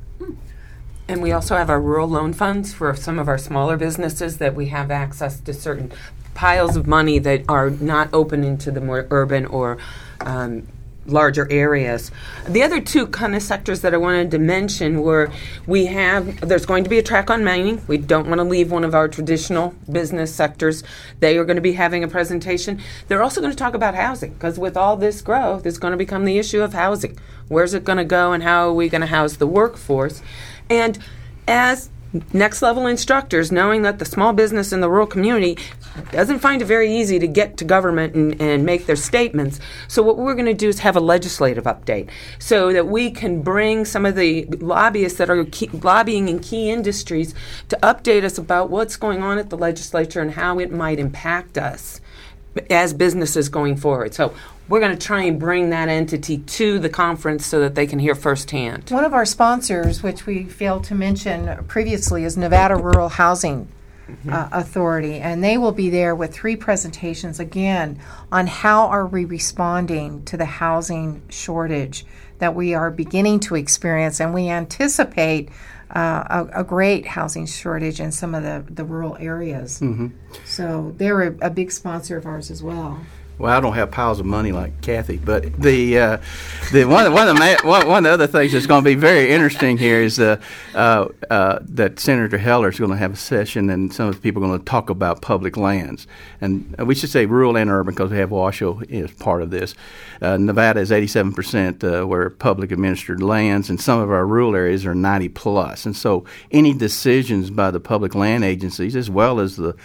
And 1.07 1.21
we 1.21 1.33
also 1.33 1.55
have 1.55 1.69
our 1.69 1.79
rural 1.79 2.09
loan 2.09 2.33
funds 2.33 2.73
for 2.73 2.97
some 2.97 3.19
of 3.19 3.29
our 3.29 3.37
smaller 3.37 3.77
businesses 3.77 4.39
that 4.39 4.55
we 4.55 4.69
have 4.69 4.91
access 4.91 5.39
to 5.41 5.53
certain 5.53 5.93
piles 6.33 6.77
of 6.77 6.87
money 6.87 7.19
that 7.19 7.43
are 7.47 7.69
not 7.69 8.09
open 8.15 8.43
into 8.43 8.71
the 8.71 8.81
more 8.81 9.07
urban 9.11 9.45
or 9.45 9.77
um, 10.23 10.67
larger 11.07 11.51
areas. 11.51 12.11
The 12.49 12.63
other 12.63 12.81
two 12.81 13.07
kind 13.07 13.35
of 13.35 13.43
sectors 13.43 13.81
that 13.83 13.95
I 13.95 13.97
wanted 13.97 14.31
to 14.33 14.39
mention 14.39 15.03
were 15.03 15.31
we 15.67 15.87
have 15.87 16.41
there's 16.41 16.67
going 16.67 16.85
to 16.85 16.91
be 16.91 16.99
a 16.99 17.03
track 17.03 17.31
on 17.31 17.45
mining. 17.45 17.83
We 17.87 17.99
don't 17.99 18.29
want 18.29 18.39
to 18.39 18.45
leave 18.45 18.71
one 18.71 18.85
of 18.85 18.95
our 18.95 19.09
traditional 19.09 19.75
business 19.91 20.35
sectors. 20.35 20.83
They 21.21 21.39
are 21.39 21.45
going 21.45 21.57
to 21.57 21.63
be 21.63 21.73
having 21.73 22.05
a 22.05 22.09
presentation. 22.09 22.81
They're 23.09 23.23
also 23.23 23.41
going 23.41 23.53
to 23.53 23.59
talk 23.59 23.75
about 23.75 23.95
housing 23.95 24.35
because 24.35 24.59
with 24.59 24.77
all 24.77 24.97
this 24.97 25.23
growth, 25.23 25.67
it's 25.67 25.79
going 25.79 25.93
to 25.93 25.99
become 25.99 26.25
the 26.25 26.39
issue 26.39 26.63
of 26.63 26.73
housing. 26.75 27.19
Where's 27.49 27.75
it 27.75 27.85
going 27.85 27.99
to 27.99 28.05
go 28.05 28.33
and 28.33 28.43
how 28.43 28.69
are 28.69 28.75
we 28.75 28.89
going 28.89 29.03
to 29.03 29.07
house 29.07 29.37
the 29.37 29.47
workforce? 29.47 30.23
And 30.69 30.99
as 31.47 31.91
next 32.33 32.63
level 32.63 32.87
instructors, 32.87 33.53
knowing 33.53 33.83
that 33.83 33.99
the 33.99 34.05
small 34.05 34.33
business 34.33 34.73
in 34.73 34.81
the 34.81 34.89
rural 34.89 35.07
community 35.07 35.59
doesn't 36.13 36.39
find 36.39 36.63
it 36.63 36.67
very 36.67 36.95
easy 36.95 37.19
to 37.19 37.27
get 37.27 37.57
to 37.57 37.65
government 37.65 38.15
and, 38.15 38.41
and 38.41 38.65
make 38.65 38.87
their 38.87 38.97
statements. 38.97 39.61
So, 39.89 40.03
what 40.03 40.17
we're 40.17 40.35
going 40.35 40.47
to 40.47 40.55
do 40.55 40.69
is 40.69 40.81
have 40.81 40.97
a 40.97 41.01
legislative 41.01 41.65
update 41.65 42.09
so 42.39 42.73
that 42.73 42.87
we 42.87 43.11
can 43.11 43.43
bring 43.43 43.85
some 43.85 44.07
of 44.07 44.15
the 44.15 44.45
lobbyists 44.45 45.19
that 45.19 45.31
are 45.31 45.45
key, 45.45 45.69
lobbying 45.69 46.29
in 46.29 46.41
key 46.41 46.71
industries 46.71 47.35
to 47.69 47.79
update 47.83 48.25
us 48.25 48.39
about 48.39 48.71
what's 48.71 48.97
going 48.97 49.23
on 49.23 49.39
at 49.39 49.51
the 49.51 49.57
legislature 49.57 50.21
and 50.21 50.33
how 50.33 50.59
it 50.59 50.71
might 50.71 50.99
impact 50.99 51.59
us 51.59 52.01
as 52.71 52.95
businesses 52.95 53.49
going 53.49 53.77
forward. 53.77 54.15
So, 54.15 54.35
we're 54.69 54.81
going 54.81 54.97
to 54.97 55.07
try 55.07 55.23
and 55.23 55.39
bring 55.39 55.71
that 55.71 55.89
entity 55.89 56.39
to 56.39 56.79
the 56.79 56.89
conference 56.89 57.47
so 57.47 57.61
that 57.61 57.75
they 57.75 57.87
can 57.87 57.99
hear 57.99 58.15
firsthand. 58.15 58.91
One 58.91 59.05
of 59.05 59.15
our 59.15 59.25
sponsors, 59.25 60.03
which 60.03 60.27
we 60.27 60.45
failed 60.45 60.85
to 60.85 60.95
mention 60.95 61.65
previously, 61.67 62.25
is 62.25 62.37
Nevada 62.37 62.77
Rural 62.77 63.09
Housing 63.09 63.69
mm-hmm. 64.09 64.33
uh, 64.33 64.49
Authority, 64.53 65.15
and 65.15 65.43
they 65.43 65.57
will 65.57 65.73
be 65.73 65.91
there 65.91 66.15
with 66.15 66.35
three 66.35 66.57
presentations 66.57 67.39
again 67.39 68.01
on 68.33 68.47
how 68.47 68.87
are 68.89 69.07
we 69.07 69.25
responding 69.25 70.25
to 70.25 70.37
the 70.37 70.45
housing 70.45 71.23
shortage 71.29 72.05
that 72.39 72.55
we 72.55 72.75
are 72.75 72.91
beginning 72.91 73.41
to 73.41 73.55
experience, 73.55 74.21
and 74.21 74.35
we 74.35 74.49
anticipate. 74.49 75.51
Uh, 75.89 76.47
a, 76.53 76.63
a, 76.63 76.65
great 76.65 77.07
housing 77.07 77.47
shortage 77.47 78.01
in 78.01 78.11
some 78.11 78.35
of 78.35 78.43
the, 78.43 78.65
the 78.75 78.85
rural 78.85 79.17
areas. 79.21 79.79
Mm-hmm. 79.79 80.09
So 80.45 80.93
they're 80.97 81.23
a, 81.23 81.37
a 81.43 81.49
big 81.49 81.71
sponsor 81.71 82.17
of 82.17 82.27
ours 82.27 82.51
as 82.51 82.61
well. 82.61 82.99
Well, 83.39 83.55
I 83.55 83.61
don't 83.61 83.75
have 83.75 83.91
piles 83.91 84.19
of 84.19 84.25
money 84.25 84.51
like 84.51 84.81
Kathy, 84.81 85.19
but 85.19 85.53
the 85.61 85.99
uh, 85.99 86.19
the 86.73 86.85
one 86.85 87.13
one 87.13 87.29
of 87.29 87.37
the 87.37 87.61
one, 87.65 87.87
one 87.87 87.99
of 87.99 88.05
the 88.05 88.25
other 88.25 88.27
things 88.27 88.53
that's 88.53 88.65
going 88.65 88.83
to 88.83 88.89
be 88.89 88.95
very 88.95 89.31
interesting 89.31 89.77
here 89.77 90.01
is 90.01 90.19
uh, 90.19 90.41
uh, 90.75 91.09
uh, 91.29 91.59
that 91.61 92.01
Senator 92.01 92.39
Heller 92.39 92.71
is 92.71 92.79
going 92.79 92.93
to 92.93 92.97
have 92.97 93.13
a 93.13 93.17
session, 93.17 93.69
and 93.69 93.93
some 93.93 94.09
of 94.09 94.15
the 94.15 94.21
people 94.23 94.43
are 94.43 94.47
going 94.47 94.59
to 94.59 94.65
talk 94.65 94.89
about 94.89 95.21
public 95.21 95.59
lands, 95.59 96.07
and 96.41 96.75
we 96.79 96.95
should 96.95 97.11
say 97.11 97.27
rural 97.27 97.59
and 97.59 97.69
urban 97.69 97.93
because 97.93 98.11
we 98.11 98.17
have 98.17 98.31
Washoe 98.31 98.81
as 98.91 99.13
part 99.13 99.43
of 99.43 99.51
this. 99.51 99.75
Uh, 100.23 100.39
Nevada 100.39 100.81
is 100.81 100.91
87 100.91 101.35
percent 101.35 101.85
uh, 101.85 102.05
where 102.05 102.31
public 102.31 102.73
administered 102.73 103.23
lands, 103.23 103.69
and 103.69 103.79
some 103.79 104.01
of 104.01 104.11
our 104.11 104.27
rural 104.27 104.57
areas 104.57 104.87
are 104.87 104.95
90 104.95 105.29
plus, 105.31 105.85
and 105.85 105.95
so 105.95 106.25
any 106.51 106.73
decisions 106.73 107.51
by 107.51 107.71
the 107.71 107.81
public 107.81 108.15
land 108.15 108.45
agencies 108.45 108.97
as 108.97 109.11
well 109.11 109.41
as 109.41 109.57
the 109.57 109.77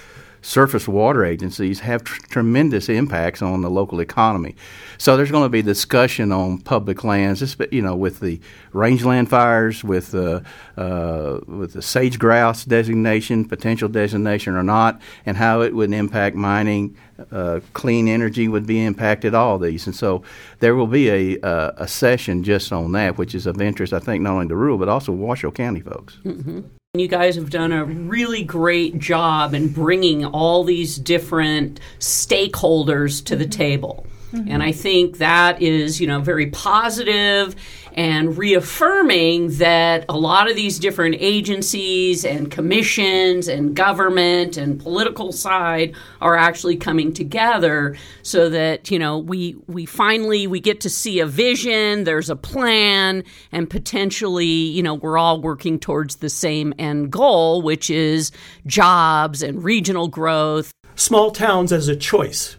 surface 0.42 0.88
water 0.88 1.24
agencies 1.24 1.80
have 1.82 2.04
tr- 2.04 2.22
tremendous 2.30 2.90
impacts 2.90 3.42
on 3.42 3.62
the 3.62 3.70
local 3.70 4.00
economy. 4.00 4.56
So 4.98 5.18
there's 5.18 5.32
going 5.32 5.44
to 5.44 5.50
be 5.50 5.62
discussion 5.62 6.32
on 6.32 6.60
public 6.60 7.04
lands, 7.04 7.56
you 7.72 7.82
know, 7.82 7.96
with 7.96 8.20
the 8.20 8.40
rangeland 8.74 9.30
fires, 9.30 9.84
with 9.84 10.12
the 10.12 10.44
uh, 10.78 11.40
with 11.48 11.74
the 11.74 11.82
sage 11.82 12.20
grouse 12.20 12.66
designation, 12.66 13.46
potential 13.46 13.90
designation 13.90 14.56
or 14.56 14.64
not, 14.64 15.02
and 15.26 15.38
how 15.38 15.62
it 15.62 15.74
would 15.74 15.94
impact 15.94 16.36
mining. 16.36 16.98
Uh, 17.32 17.60
clean 17.74 18.08
energy 18.08 18.48
would 18.48 18.66
be 18.66 18.84
impacted. 18.84 19.36
All 19.36 19.60
these, 19.60 19.86
and 19.86 19.96
so 19.96 20.24
there 20.60 20.76
will 20.76 20.88
be 20.88 21.10
a 21.10 21.40
uh, 21.42 21.72
a 21.78 21.88
session 21.88 22.44
just 22.44 22.72
on 22.72 22.92
that, 22.94 23.18
which 23.18 23.36
is 23.36 23.46
of 23.46 23.62
interest, 23.62 23.94
I 23.94 24.00
think, 24.00 24.24
not 24.24 24.34
only 24.34 24.48
to 24.48 24.56
rural 24.56 24.78
but 24.78 24.90
also 24.90 25.12
Washoe 25.12 25.52
County 25.52 25.82
folks. 25.82 26.18
Mm-hmm. 26.24 26.62
You 26.94 27.08
guys 27.08 27.38
have 27.38 27.50
done 27.50 27.72
a 27.72 27.86
really 27.86 28.44
great 28.44 29.00
job 29.00 29.54
in 29.54 29.70
bringing 29.70 30.26
all 30.26 30.66
these 30.66 30.98
different 30.98 31.80
stakeholders 32.00 33.24
to 33.28 33.38
the 33.38 33.48
table. 33.48 34.06
Mm-hmm. 34.34 34.52
And 34.52 34.62
I 34.62 34.74
think 34.74 35.20
that 35.20 35.62
is, 35.62 36.02
you 36.02 36.08
know, 36.08 36.20
very 36.20 36.48
positive 36.48 37.56
and 37.94 38.38
reaffirming 38.38 39.50
that 39.58 40.06
a 40.08 40.18
lot 40.18 40.50
of 40.50 40.56
these 40.56 40.80
different 40.80 41.16
agencies 41.20 42.24
and 42.24 42.50
commissions 42.52 43.48
and 43.48 43.76
government 43.76 44.58
and 44.58 44.80
political 44.80 45.32
side 45.32 45.96
are 46.22 46.36
actually 46.36 46.78
coming 46.78 47.14
together 47.14 47.98
so 48.24 48.50
that 48.50 48.92
you 48.92 49.00
know 49.00 49.18
we 49.18 49.56
we 49.68 49.86
finally 49.86 50.48
we 50.48 50.60
get 50.60 50.82
to 50.82 50.90
see 50.90 51.20
a 51.20 51.26
vision 51.26 52.04
there's 52.04 52.30
a 52.30 52.36
plan 52.36 53.24
and 53.52 53.70
potentially 53.70 54.46
you 54.46 54.82
know 54.82 54.94
we're 54.94 55.18
all 55.18 55.42
working 55.42 55.80
towards 55.80 56.18
the 56.18 56.30
same 56.30 56.74
end 56.80 57.12
goal 57.12 57.62
which 57.62 57.90
is 57.90 58.32
jobs 58.66 59.42
and 59.42 59.64
regional 59.64 60.08
growth. 60.08 60.74
Small 60.96 61.32
towns 61.32 61.72
as 61.72 61.88
a 61.88 61.96
choice. 61.96 62.58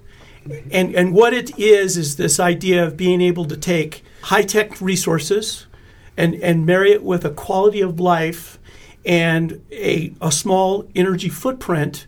And 0.73 0.95
and 0.95 1.15
what 1.15 1.33
it 1.33 1.59
is 1.59 1.97
is 1.97 2.17
this 2.17 2.41
idea 2.41 2.85
of 2.85 2.97
being 2.97 3.21
able 3.21 3.45
to 3.45 3.57
take 3.57 4.05
high 4.23 4.43
tech 4.43 4.81
resources 4.81 5.67
and, 6.17 6.35
and 6.37 6.67
marry 6.67 6.93
it 6.93 7.03
with 7.03 7.25
a 7.25 7.31
quality 7.31 7.81
of 7.81 8.01
life 8.01 8.59
and 9.05 9.65
a, 9.71 10.15
a 10.21 10.31
small 10.31 10.89
energy 10.95 11.29
footprint 11.29 12.07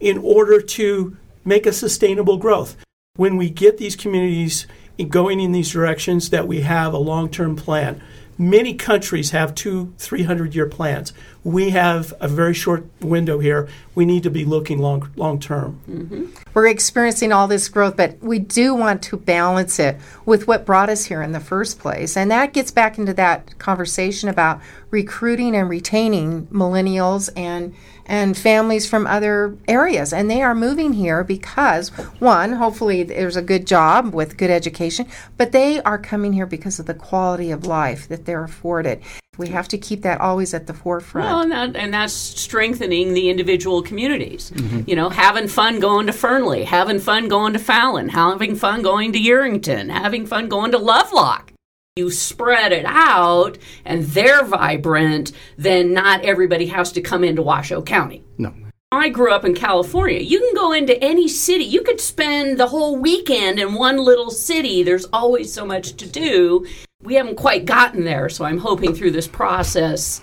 in 0.00 0.18
order 0.18 0.60
to 0.60 1.16
make 1.44 1.66
a 1.66 1.72
sustainable 1.72 2.36
growth. 2.36 2.76
When 3.16 3.36
we 3.36 3.48
get 3.48 3.78
these 3.78 3.96
communities 3.96 4.66
going 5.08 5.40
in 5.40 5.52
these 5.52 5.70
directions, 5.70 6.30
that 6.30 6.46
we 6.46 6.60
have 6.62 6.92
a 6.92 6.98
long 6.98 7.28
term 7.28 7.56
plan. 7.56 8.02
Many 8.36 8.74
countries 8.74 9.30
have 9.30 9.54
two, 9.54 9.94
300 9.98 10.54
year 10.54 10.66
plans. 10.66 11.12
We 11.44 11.70
have 11.70 12.14
a 12.20 12.28
very 12.28 12.54
short 12.54 12.86
window 13.00 13.38
here. 13.38 13.68
We 13.94 14.06
need 14.06 14.22
to 14.22 14.30
be 14.30 14.44
looking 14.44 14.78
long, 14.78 15.10
long 15.14 15.38
term. 15.38 15.80
Mm-hmm. 15.88 16.24
We're 16.54 16.68
experiencing 16.68 17.32
all 17.32 17.46
this 17.46 17.68
growth, 17.68 17.96
but 17.96 18.18
we 18.20 18.38
do 18.38 18.74
want 18.74 19.02
to 19.04 19.16
balance 19.16 19.78
it 19.78 19.98
with 20.24 20.48
what 20.48 20.64
brought 20.64 20.88
us 20.88 21.04
here 21.04 21.20
in 21.22 21.32
the 21.32 21.40
first 21.40 21.78
place. 21.78 22.16
And 22.16 22.30
that 22.30 22.54
gets 22.54 22.70
back 22.70 22.96
into 22.96 23.12
that 23.14 23.58
conversation 23.58 24.28
about 24.28 24.60
recruiting 24.90 25.54
and 25.54 25.68
retaining 25.68 26.46
millennials 26.46 27.28
and 27.36 27.74
and 28.06 28.36
families 28.36 28.88
from 28.88 29.06
other 29.06 29.56
areas. 29.66 30.12
And 30.12 30.30
they 30.30 30.42
are 30.42 30.54
moving 30.54 30.92
here 30.92 31.24
because, 31.24 31.88
one, 32.18 32.52
hopefully 32.52 33.02
there's 33.02 33.36
a 33.36 33.42
good 33.42 33.66
job 33.66 34.14
with 34.14 34.36
good 34.36 34.50
education, 34.50 35.06
but 35.36 35.52
they 35.52 35.80
are 35.82 35.98
coming 35.98 36.32
here 36.32 36.46
because 36.46 36.78
of 36.78 36.86
the 36.86 36.94
quality 36.94 37.50
of 37.50 37.66
life 37.66 38.06
that 38.08 38.26
they're 38.26 38.44
afforded. 38.44 39.02
We 39.38 39.48
have 39.48 39.68
to 39.68 39.78
keep 39.78 40.02
that 40.02 40.20
always 40.20 40.54
at 40.54 40.66
the 40.66 40.74
forefront. 40.74 41.28
Well, 41.28 41.40
and, 41.42 41.52
that, 41.52 41.76
and 41.76 41.92
that's 41.92 42.12
strengthening 42.12 43.14
the 43.14 43.30
individual 43.30 43.82
communities. 43.82 44.50
Mm-hmm. 44.50 44.82
You 44.88 44.96
know, 44.96 45.08
having 45.08 45.48
fun 45.48 45.80
going 45.80 46.06
to 46.06 46.12
Fernley, 46.12 46.64
having 46.64 46.98
fun 46.98 47.28
going 47.28 47.52
to 47.52 47.58
Fallon, 47.58 48.08
having 48.08 48.54
fun 48.54 48.82
going 48.82 49.12
to 49.12 49.18
Yerington, 49.18 49.90
having 49.90 50.26
fun 50.26 50.48
going 50.48 50.72
to 50.72 50.78
Lovelock 50.78 51.52
you 51.96 52.10
spread 52.10 52.72
it 52.72 52.84
out 52.86 53.56
and 53.84 54.02
they're 54.02 54.44
vibrant, 54.44 55.30
then 55.56 55.92
not 55.92 56.24
everybody 56.24 56.66
has 56.66 56.90
to 56.90 57.00
come 57.00 57.22
into 57.22 57.40
Washoe 57.40 57.82
County. 57.82 58.24
No. 58.36 58.52
I 58.90 59.10
grew 59.10 59.32
up 59.32 59.44
in 59.44 59.54
California. 59.54 60.18
You 60.18 60.40
can 60.40 60.54
go 60.54 60.72
into 60.72 61.00
any 61.02 61.28
city. 61.28 61.62
You 61.62 61.82
could 61.82 62.00
spend 62.00 62.58
the 62.58 62.66
whole 62.66 62.96
weekend 62.96 63.60
in 63.60 63.74
one 63.74 63.98
little 63.98 64.30
city. 64.30 64.82
There's 64.82 65.06
always 65.12 65.52
so 65.52 65.64
much 65.64 65.94
to 65.98 66.08
do. 66.08 66.66
We 67.04 67.14
haven't 67.14 67.36
quite 67.36 67.66
gotten 67.66 68.04
there, 68.04 68.28
so 68.28 68.44
I'm 68.44 68.58
hoping 68.58 68.94
through 68.94 69.12
this 69.12 69.28
process 69.28 70.20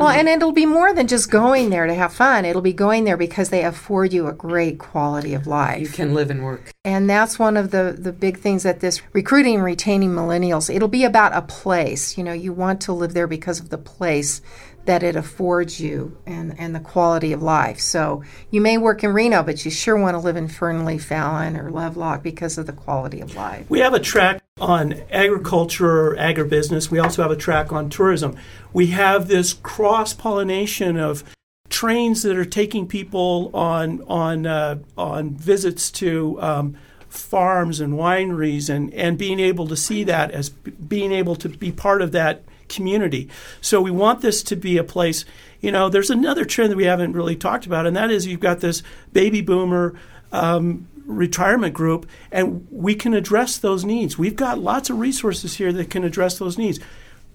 well, 0.00 0.08
um, 0.08 0.16
and 0.16 0.28
it'll 0.28 0.52
be 0.52 0.64
more 0.64 0.94
than 0.94 1.06
just 1.06 1.30
going 1.30 1.68
there 1.68 1.86
to 1.86 1.92
have 1.92 2.14
fun. 2.14 2.46
It'll 2.46 2.62
be 2.62 2.72
going 2.72 3.04
there 3.04 3.18
because 3.18 3.50
they 3.50 3.64
afford 3.64 4.14
you 4.14 4.28
a 4.28 4.32
great 4.32 4.78
quality 4.78 5.34
of 5.34 5.46
life. 5.46 5.80
You 5.80 5.88
can 5.88 6.14
live 6.14 6.30
and 6.30 6.42
work. 6.42 6.70
And 6.86 7.08
that's 7.08 7.38
one 7.38 7.58
of 7.58 7.70
the, 7.70 7.94
the 7.98 8.12
big 8.12 8.38
things 8.38 8.62
that 8.62 8.80
this 8.80 9.02
recruiting 9.12 9.56
and 9.56 9.64
retaining 9.64 10.10
millennials, 10.10 10.74
it'll 10.74 10.88
be 10.88 11.04
about 11.04 11.34
a 11.34 11.42
place. 11.42 12.16
You 12.16 12.24
know, 12.24 12.32
you 12.32 12.54
want 12.54 12.80
to 12.82 12.94
live 12.94 13.12
there 13.12 13.26
because 13.26 13.60
of 13.60 13.68
the 13.68 13.76
place 13.76 14.40
that 14.86 15.02
it 15.02 15.14
affords 15.14 15.80
you 15.80 16.16
and, 16.26 16.58
and 16.58 16.74
the 16.74 16.80
quality 16.80 17.32
of 17.32 17.42
life. 17.42 17.78
So 17.80 18.22
you 18.50 18.60
may 18.60 18.78
work 18.78 19.04
in 19.04 19.12
Reno, 19.12 19.42
but 19.42 19.64
you 19.64 19.70
sure 19.70 19.96
want 19.96 20.14
to 20.14 20.18
live 20.18 20.36
in 20.36 20.48
Fernley, 20.48 20.98
Fallon, 20.98 21.56
or 21.56 21.70
Lovelock 21.70 22.22
because 22.22 22.58
of 22.58 22.66
the 22.66 22.72
quality 22.72 23.20
of 23.20 23.34
life. 23.36 23.68
We 23.68 23.80
have 23.80 23.94
a 23.94 24.00
track 24.00 24.42
on 24.60 24.94
agriculture 25.10 26.16
agribusiness. 26.16 26.90
We 26.90 26.98
also 26.98 27.22
have 27.22 27.30
a 27.30 27.36
track 27.36 27.72
on 27.72 27.90
tourism. 27.90 28.36
We 28.72 28.88
have 28.88 29.28
this 29.28 29.52
cross 29.52 30.12
pollination 30.14 30.96
of 30.96 31.24
trains 31.68 32.22
that 32.22 32.36
are 32.36 32.44
taking 32.44 32.86
people 32.86 33.50
on 33.54 34.02
on 34.02 34.46
uh, 34.46 34.78
on 34.98 35.34
visits 35.34 35.90
to 35.92 36.40
um, 36.42 36.76
farms 37.08 37.80
and 37.80 37.94
wineries 37.94 38.68
and 38.68 38.92
and 38.94 39.16
being 39.16 39.40
able 39.40 39.66
to 39.68 39.76
see 39.76 40.04
that 40.04 40.30
as 40.30 40.50
being 40.50 41.12
able 41.12 41.36
to 41.36 41.48
be 41.48 41.72
part 41.72 42.02
of 42.02 42.12
that 42.12 42.42
community. 42.70 43.28
So 43.60 43.82
we 43.82 43.90
want 43.90 44.22
this 44.22 44.42
to 44.44 44.56
be 44.56 44.78
a 44.78 44.84
place. 44.84 45.26
You 45.60 45.72
know, 45.72 45.90
there's 45.90 46.10
another 46.10 46.46
trend 46.46 46.70
that 46.70 46.76
we 46.76 46.84
haven't 46.84 47.12
really 47.12 47.36
talked 47.36 47.66
about, 47.66 47.86
and 47.86 47.94
that 47.96 48.10
is 48.10 48.26
you've 48.26 48.40
got 48.40 48.60
this 48.60 48.82
baby 49.12 49.42
boomer. 49.42 49.94
Um, 50.32 50.86
retirement 51.06 51.74
group, 51.74 52.08
and 52.30 52.66
we 52.70 52.94
can 52.94 53.14
address 53.14 53.58
those 53.58 53.84
needs. 53.84 54.16
We've 54.16 54.36
got 54.36 54.60
lots 54.60 54.90
of 54.90 55.00
resources 55.00 55.56
here 55.56 55.72
that 55.72 55.90
can 55.90 56.04
address 56.04 56.38
those 56.38 56.56
needs. 56.56 56.78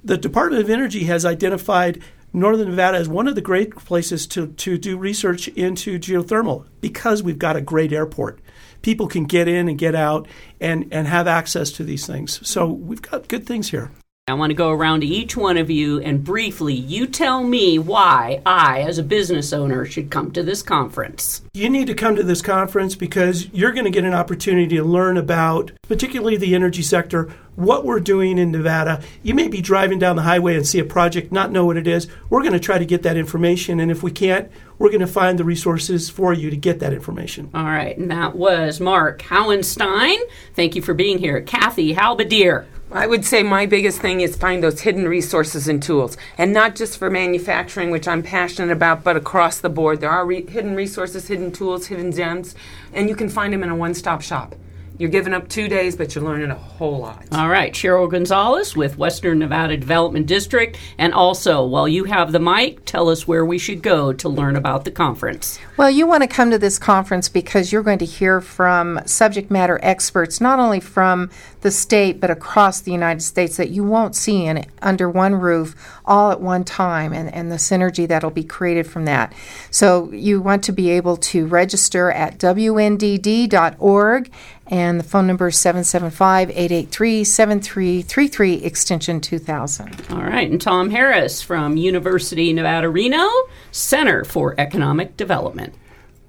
The 0.03 0.17
Department 0.17 0.63
of 0.63 0.69
Energy 0.69 1.03
has 1.05 1.25
identified 1.25 2.01
Northern 2.35 2.69
Nevada 2.69 2.97
as 2.97 3.07
one 3.07 3.27
of 3.27 3.35
the 3.35 3.41
great 3.41 3.75
places 3.75 4.27
to, 4.27 4.47
to 4.47 4.77
do 4.77 4.97
research 4.97 5.47
into 5.49 5.97
geothermal 5.97 6.65
because 6.81 7.23
we've 7.23 7.39
got 7.39 7.55
a 7.55 7.61
great 7.61 7.93
airport. 7.93 8.39
People 8.81 9.07
can 9.07 9.23
get 9.23 9.47
in 9.47 9.67
and 9.67 9.79
get 9.79 9.95
out 9.95 10.27
and, 10.59 10.87
and 10.91 11.07
have 11.07 11.27
access 11.27 11.71
to 11.71 11.83
these 11.83 12.05
things. 12.05 12.45
So 12.47 12.67
we've 12.67 13.01
got 13.01 13.27
good 13.27 13.47
things 13.47 13.71
here. 13.71 13.91
I 14.27 14.33
want 14.33 14.49
to 14.49 14.55
go 14.55 14.71
around 14.71 15.01
to 15.01 15.05
each 15.05 15.37
one 15.37 15.55
of 15.55 15.69
you 15.69 15.99
and 15.99 16.23
briefly 16.23 16.73
you 16.73 17.05
tell 17.05 17.43
me 17.43 17.77
why 17.77 18.41
I, 18.43 18.81
as 18.81 18.97
a 18.97 19.03
business 19.03 19.53
owner, 19.53 19.85
should 19.85 20.09
come 20.09 20.31
to 20.31 20.41
this 20.41 20.63
conference. 20.63 21.43
You 21.53 21.69
need 21.69 21.85
to 21.85 21.93
come 21.93 22.15
to 22.15 22.23
this 22.23 22.41
conference 22.41 22.95
because 22.95 23.47
you're 23.53 23.71
going 23.71 23.85
to 23.85 23.91
get 23.91 24.03
an 24.03 24.15
opportunity 24.15 24.77
to 24.77 24.83
learn 24.83 25.17
about, 25.17 25.73
particularly 25.83 26.37
the 26.37 26.55
energy 26.55 26.81
sector, 26.81 27.31
what 27.55 27.85
we're 27.85 27.99
doing 27.99 28.39
in 28.39 28.49
Nevada. 28.49 29.03
You 29.21 29.35
may 29.35 29.47
be 29.47 29.61
driving 29.61 29.99
down 29.99 30.15
the 30.15 30.23
highway 30.23 30.55
and 30.55 30.65
see 30.65 30.79
a 30.79 30.85
project, 30.85 31.31
not 31.31 31.51
know 31.51 31.67
what 31.67 31.77
it 31.77 31.85
is. 31.85 32.07
We're 32.31 32.41
going 32.41 32.53
to 32.53 32.59
try 32.59 32.79
to 32.79 32.85
get 32.85 33.03
that 33.03 33.17
information, 33.17 33.79
and 33.79 33.91
if 33.91 34.01
we 34.01 34.09
can't, 34.09 34.49
we're 34.79 34.89
going 34.89 35.01
to 35.01 35.07
find 35.07 35.37
the 35.37 35.43
resources 35.43 36.09
for 36.09 36.33
you 36.33 36.49
to 36.49 36.57
get 36.57 36.79
that 36.79 36.93
information. 36.93 37.51
All 37.53 37.63
right, 37.63 37.95
and 37.95 38.09
that 38.09 38.35
was 38.35 38.79
Mark 38.79 39.21
Howenstein. 39.21 40.17
Thank 40.55 40.75
you 40.75 40.81
for 40.81 40.95
being 40.95 41.19
here. 41.19 41.41
Kathy 41.41 41.93
Halbadier. 41.93 42.65
I 42.95 43.07
would 43.07 43.25
say 43.25 43.43
my 43.43 43.65
biggest 43.65 43.99
thing 43.99 44.21
is 44.21 44.37
find 44.37 44.63
those 44.63 44.79
hidden 44.79 45.05
resources 45.05 45.67
and 45.67 45.83
tools, 45.83 46.15
and 46.37 46.53
not 46.53 46.77
just 46.77 46.97
for 46.97 47.09
manufacturing, 47.09 47.91
which 47.91 48.07
I'm 48.07 48.23
passionate 48.23 48.71
about, 48.71 49.03
but 49.03 49.17
across 49.17 49.59
the 49.59 49.67
board. 49.67 49.99
There 49.99 50.09
are 50.09 50.25
re- 50.25 50.45
hidden 50.45 50.77
resources, 50.77 51.27
hidden 51.27 51.51
tools, 51.51 51.87
hidden 51.87 52.13
gems, 52.13 52.55
and 52.93 53.09
you 53.09 53.15
can 53.17 53.27
find 53.27 53.51
them 53.51 53.63
in 53.63 53.69
a 53.69 53.75
one-stop 53.75 54.21
shop. 54.21 54.55
You're 54.97 55.09
giving 55.09 55.33
up 55.33 55.49
two 55.49 55.67
days, 55.67 55.97
but 55.97 56.15
you're 56.15 56.23
learning 56.23 56.51
a 56.51 56.55
whole 56.55 56.99
lot. 56.99 57.25
All 57.33 57.49
right, 57.49 57.73
Cheryl 57.73 58.09
Gonzalez 58.09 58.77
with 58.77 58.97
Western 58.97 59.39
Nevada 59.39 59.75
Development 59.75 60.25
District. 60.25 60.77
And 60.97 61.13
also, 61.13 61.65
while 61.65 61.87
you 61.87 62.05
have 62.05 62.31
the 62.31 62.39
mic, 62.39 62.85
tell 62.85 63.09
us 63.09 63.27
where 63.27 63.45
we 63.45 63.57
should 63.57 63.81
go 63.81 64.13
to 64.13 64.29
learn 64.29 64.55
about 64.55 64.85
the 64.85 64.91
conference. 64.91 65.59
Well, 65.75 65.89
you 65.89 66.07
want 66.07 66.23
to 66.23 66.27
come 66.27 66.49
to 66.51 66.57
this 66.57 66.79
conference 66.79 67.27
because 67.27 67.73
you're 67.73 67.83
going 67.83 67.99
to 67.99 68.05
hear 68.05 68.39
from 68.39 69.01
subject 69.05 69.51
matter 69.51 69.79
experts, 69.83 70.39
not 70.39 70.59
only 70.59 70.79
from 70.79 71.29
the 71.59 71.71
state, 71.71 72.21
but 72.21 72.29
across 72.29 72.79
the 72.79 72.91
United 72.91 73.21
States 73.21 73.57
that 73.57 73.71
you 73.71 73.83
won't 73.83 74.15
see 74.15 74.45
in, 74.45 74.65
under 74.81 75.09
one 75.09 75.35
roof 75.35 75.75
all 76.05 76.31
at 76.31 76.39
one 76.39 76.63
time 76.63 77.11
and, 77.11 77.33
and 77.33 77.51
the 77.51 77.55
synergy 77.55 78.07
that'll 78.07 78.29
be 78.29 78.43
created 78.43 78.87
from 78.87 79.05
that. 79.05 79.33
So 79.71 80.11
you 80.11 80.39
want 80.41 80.63
to 80.65 80.71
be 80.71 80.91
able 80.91 81.17
to 81.17 81.47
register 81.47 82.11
at 82.11 82.37
wndd.org 82.37 84.31
and 84.67 84.99
the 84.99 85.03
phone 85.03 85.27
number 85.27 85.47
is 85.47 85.57
775 85.57 86.49
883 86.49 87.23
7333, 87.23 88.53
extension 88.63 89.21
2000. 89.21 90.05
All 90.09 90.23
right, 90.23 90.49
and 90.49 90.59
Tom 90.59 90.89
Harris 90.89 91.41
from 91.41 91.77
University 91.77 92.51
Nevada 92.53 92.89
Reno 92.89 93.29
Center 93.71 94.23
for 94.23 94.55
Economic 94.57 95.15
Development. 95.17 95.73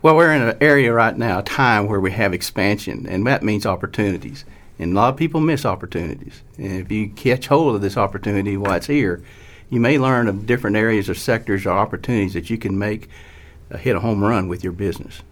Well, 0.02 0.16
we're 0.16 0.32
in 0.32 0.42
an 0.42 0.58
area 0.60 0.92
right 0.92 1.16
now, 1.16 1.38
a 1.38 1.42
time 1.42 1.88
where 1.88 2.00
we 2.00 2.12
have 2.12 2.32
expansion, 2.32 3.06
and 3.08 3.26
that 3.26 3.42
means 3.42 3.64
opportunities. 3.64 4.44
And 4.78 4.92
a 4.92 4.94
lot 4.94 5.08
of 5.08 5.16
people 5.16 5.40
miss 5.40 5.64
opportunities. 5.64 6.42
And 6.58 6.80
if 6.80 6.92
you 6.92 7.08
catch 7.08 7.46
hold 7.46 7.74
of 7.74 7.80
this 7.80 7.96
opportunity 7.96 8.56
while 8.56 8.74
it's 8.74 8.86
here, 8.86 9.22
you 9.70 9.80
may 9.80 9.98
learn 9.98 10.28
of 10.28 10.46
different 10.46 10.76
areas 10.76 11.08
or 11.08 11.14
sectors 11.14 11.64
or 11.66 11.70
opportunities 11.70 12.34
that 12.34 12.50
you 12.50 12.58
can 12.58 12.78
make 12.78 13.08
uh, 13.70 13.78
hit 13.78 13.96
a 13.96 14.00
home 14.00 14.22
run 14.22 14.48
with 14.48 14.62
your 14.62 14.74
business. 14.74 15.22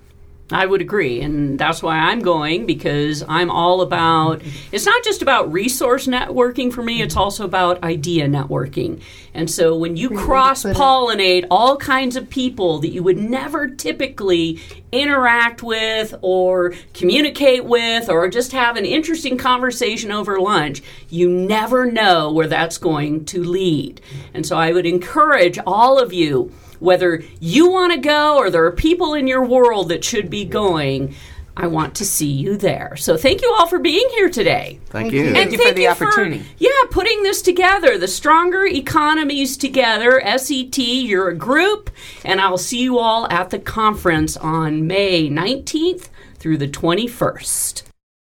I 0.51 0.67
would 0.67 0.83
agree. 0.83 1.23
And 1.23 1.59
that's 1.59 1.83
why 1.83 1.97
I'm 1.97 2.21
going 2.21 2.67
because 2.67 3.25
I'm 3.27 3.51
all 3.51 3.81
about 3.81 4.43
it's 4.73 4.85
not 4.85 5.03
just 5.03 5.23
about 5.23 5.51
resource 5.51 6.07
networking 6.07 6.71
for 6.71 6.83
me, 6.83 7.01
it's 7.01 7.17
also 7.17 7.45
about 7.45 7.83
idea 7.83 8.27
networking. 8.27 9.01
And 9.33 9.51
so 9.51 9.75
when 9.77 9.97
you 9.97 10.11
cross 10.11 10.65
pollinate 10.65 11.47
all 11.51 11.79
kinds 11.79 12.15
of 12.15 12.29
people 12.29 12.79
that 12.81 12.91
you 12.91 13.03
would 13.03 13.17
never 13.17 13.69
typically 13.69 14.61
interact 14.93 15.63
with 15.63 16.15
or 16.21 16.75
communicate 16.93 17.65
with 17.65 18.11
or 18.11 18.29
just 18.29 18.53
have 18.53 18.77
an 18.77 18.85
interesting 18.85 19.39
conversation 19.39 20.13
over 20.13 20.39
lunch, 20.39 20.83
you 21.09 21.29
never 21.29 21.91
know 21.91 22.31
where 22.31 22.47
that's 22.47 22.77
going 22.77 23.25
to 23.25 23.43
lead. 23.43 24.01
And 24.35 24.47
so 24.47 24.59
I 24.59 24.73
would 24.73 24.87
encourage 24.87 25.59
all 25.67 25.99
of 25.99 26.13
you 26.13 26.53
whether 26.81 27.23
you 27.41 27.71
want 27.71 27.93
to 27.93 27.99
go 27.99 28.37
or 28.37 28.51
there 28.51 28.65
are 28.65 28.73
people 28.73 29.15
in 29.15 29.27
your 29.27 29.45
world 29.45 29.89
that 29.89 30.05
should 30.05 30.31
be 30.31 30.45
going. 30.45 31.15
I 31.57 31.69
want 31.69 31.95
to 31.97 32.05
see 32.05 32.33
you 32.33 32.57
there. 32.57 32.97
So 32.97 33.17
thank 33.17 33.41
you 33.41 33.55
all 33.57 33.69
for 33.69 33.79
being 33.79 34.09
here 34.11 34.29
today. 34.29 34.81
Thank, 34.87 35.13
you. 35.13 35.27
And 35.27 35.37
thank 35.37 35.53
you 35.53 35.65
for 35.65 35.73
the 35.73 35.87
opportunity. 35.87 36.41
For, 36.41 36.47
yeah, 36.59 36.71
putting 36.91 37.23
this 37.23 37.43
together, 37.43 37.97
the 37.97 38.09
Stronger 38.09 38.67
Economies 38.67 39.57
Together, 39.57 40.21
SET, 40.37 40.77
you're 40.79 41.29
a 41.29 41.35
group, 41.35 41.91
and 42.25 42.41
I'll 42.41 42.59
see 42.59 42.83
you 42.83 42.99
all 42.99 43.31
at 43.31 43.51
the 43.51 43.61
conference 43.61 44.37
on 44.37 44.89
May 44.89 45.29
19th 45.29 46.09
through 46.39 46.59
the 46.59 46.69
21st. 46.69 47.85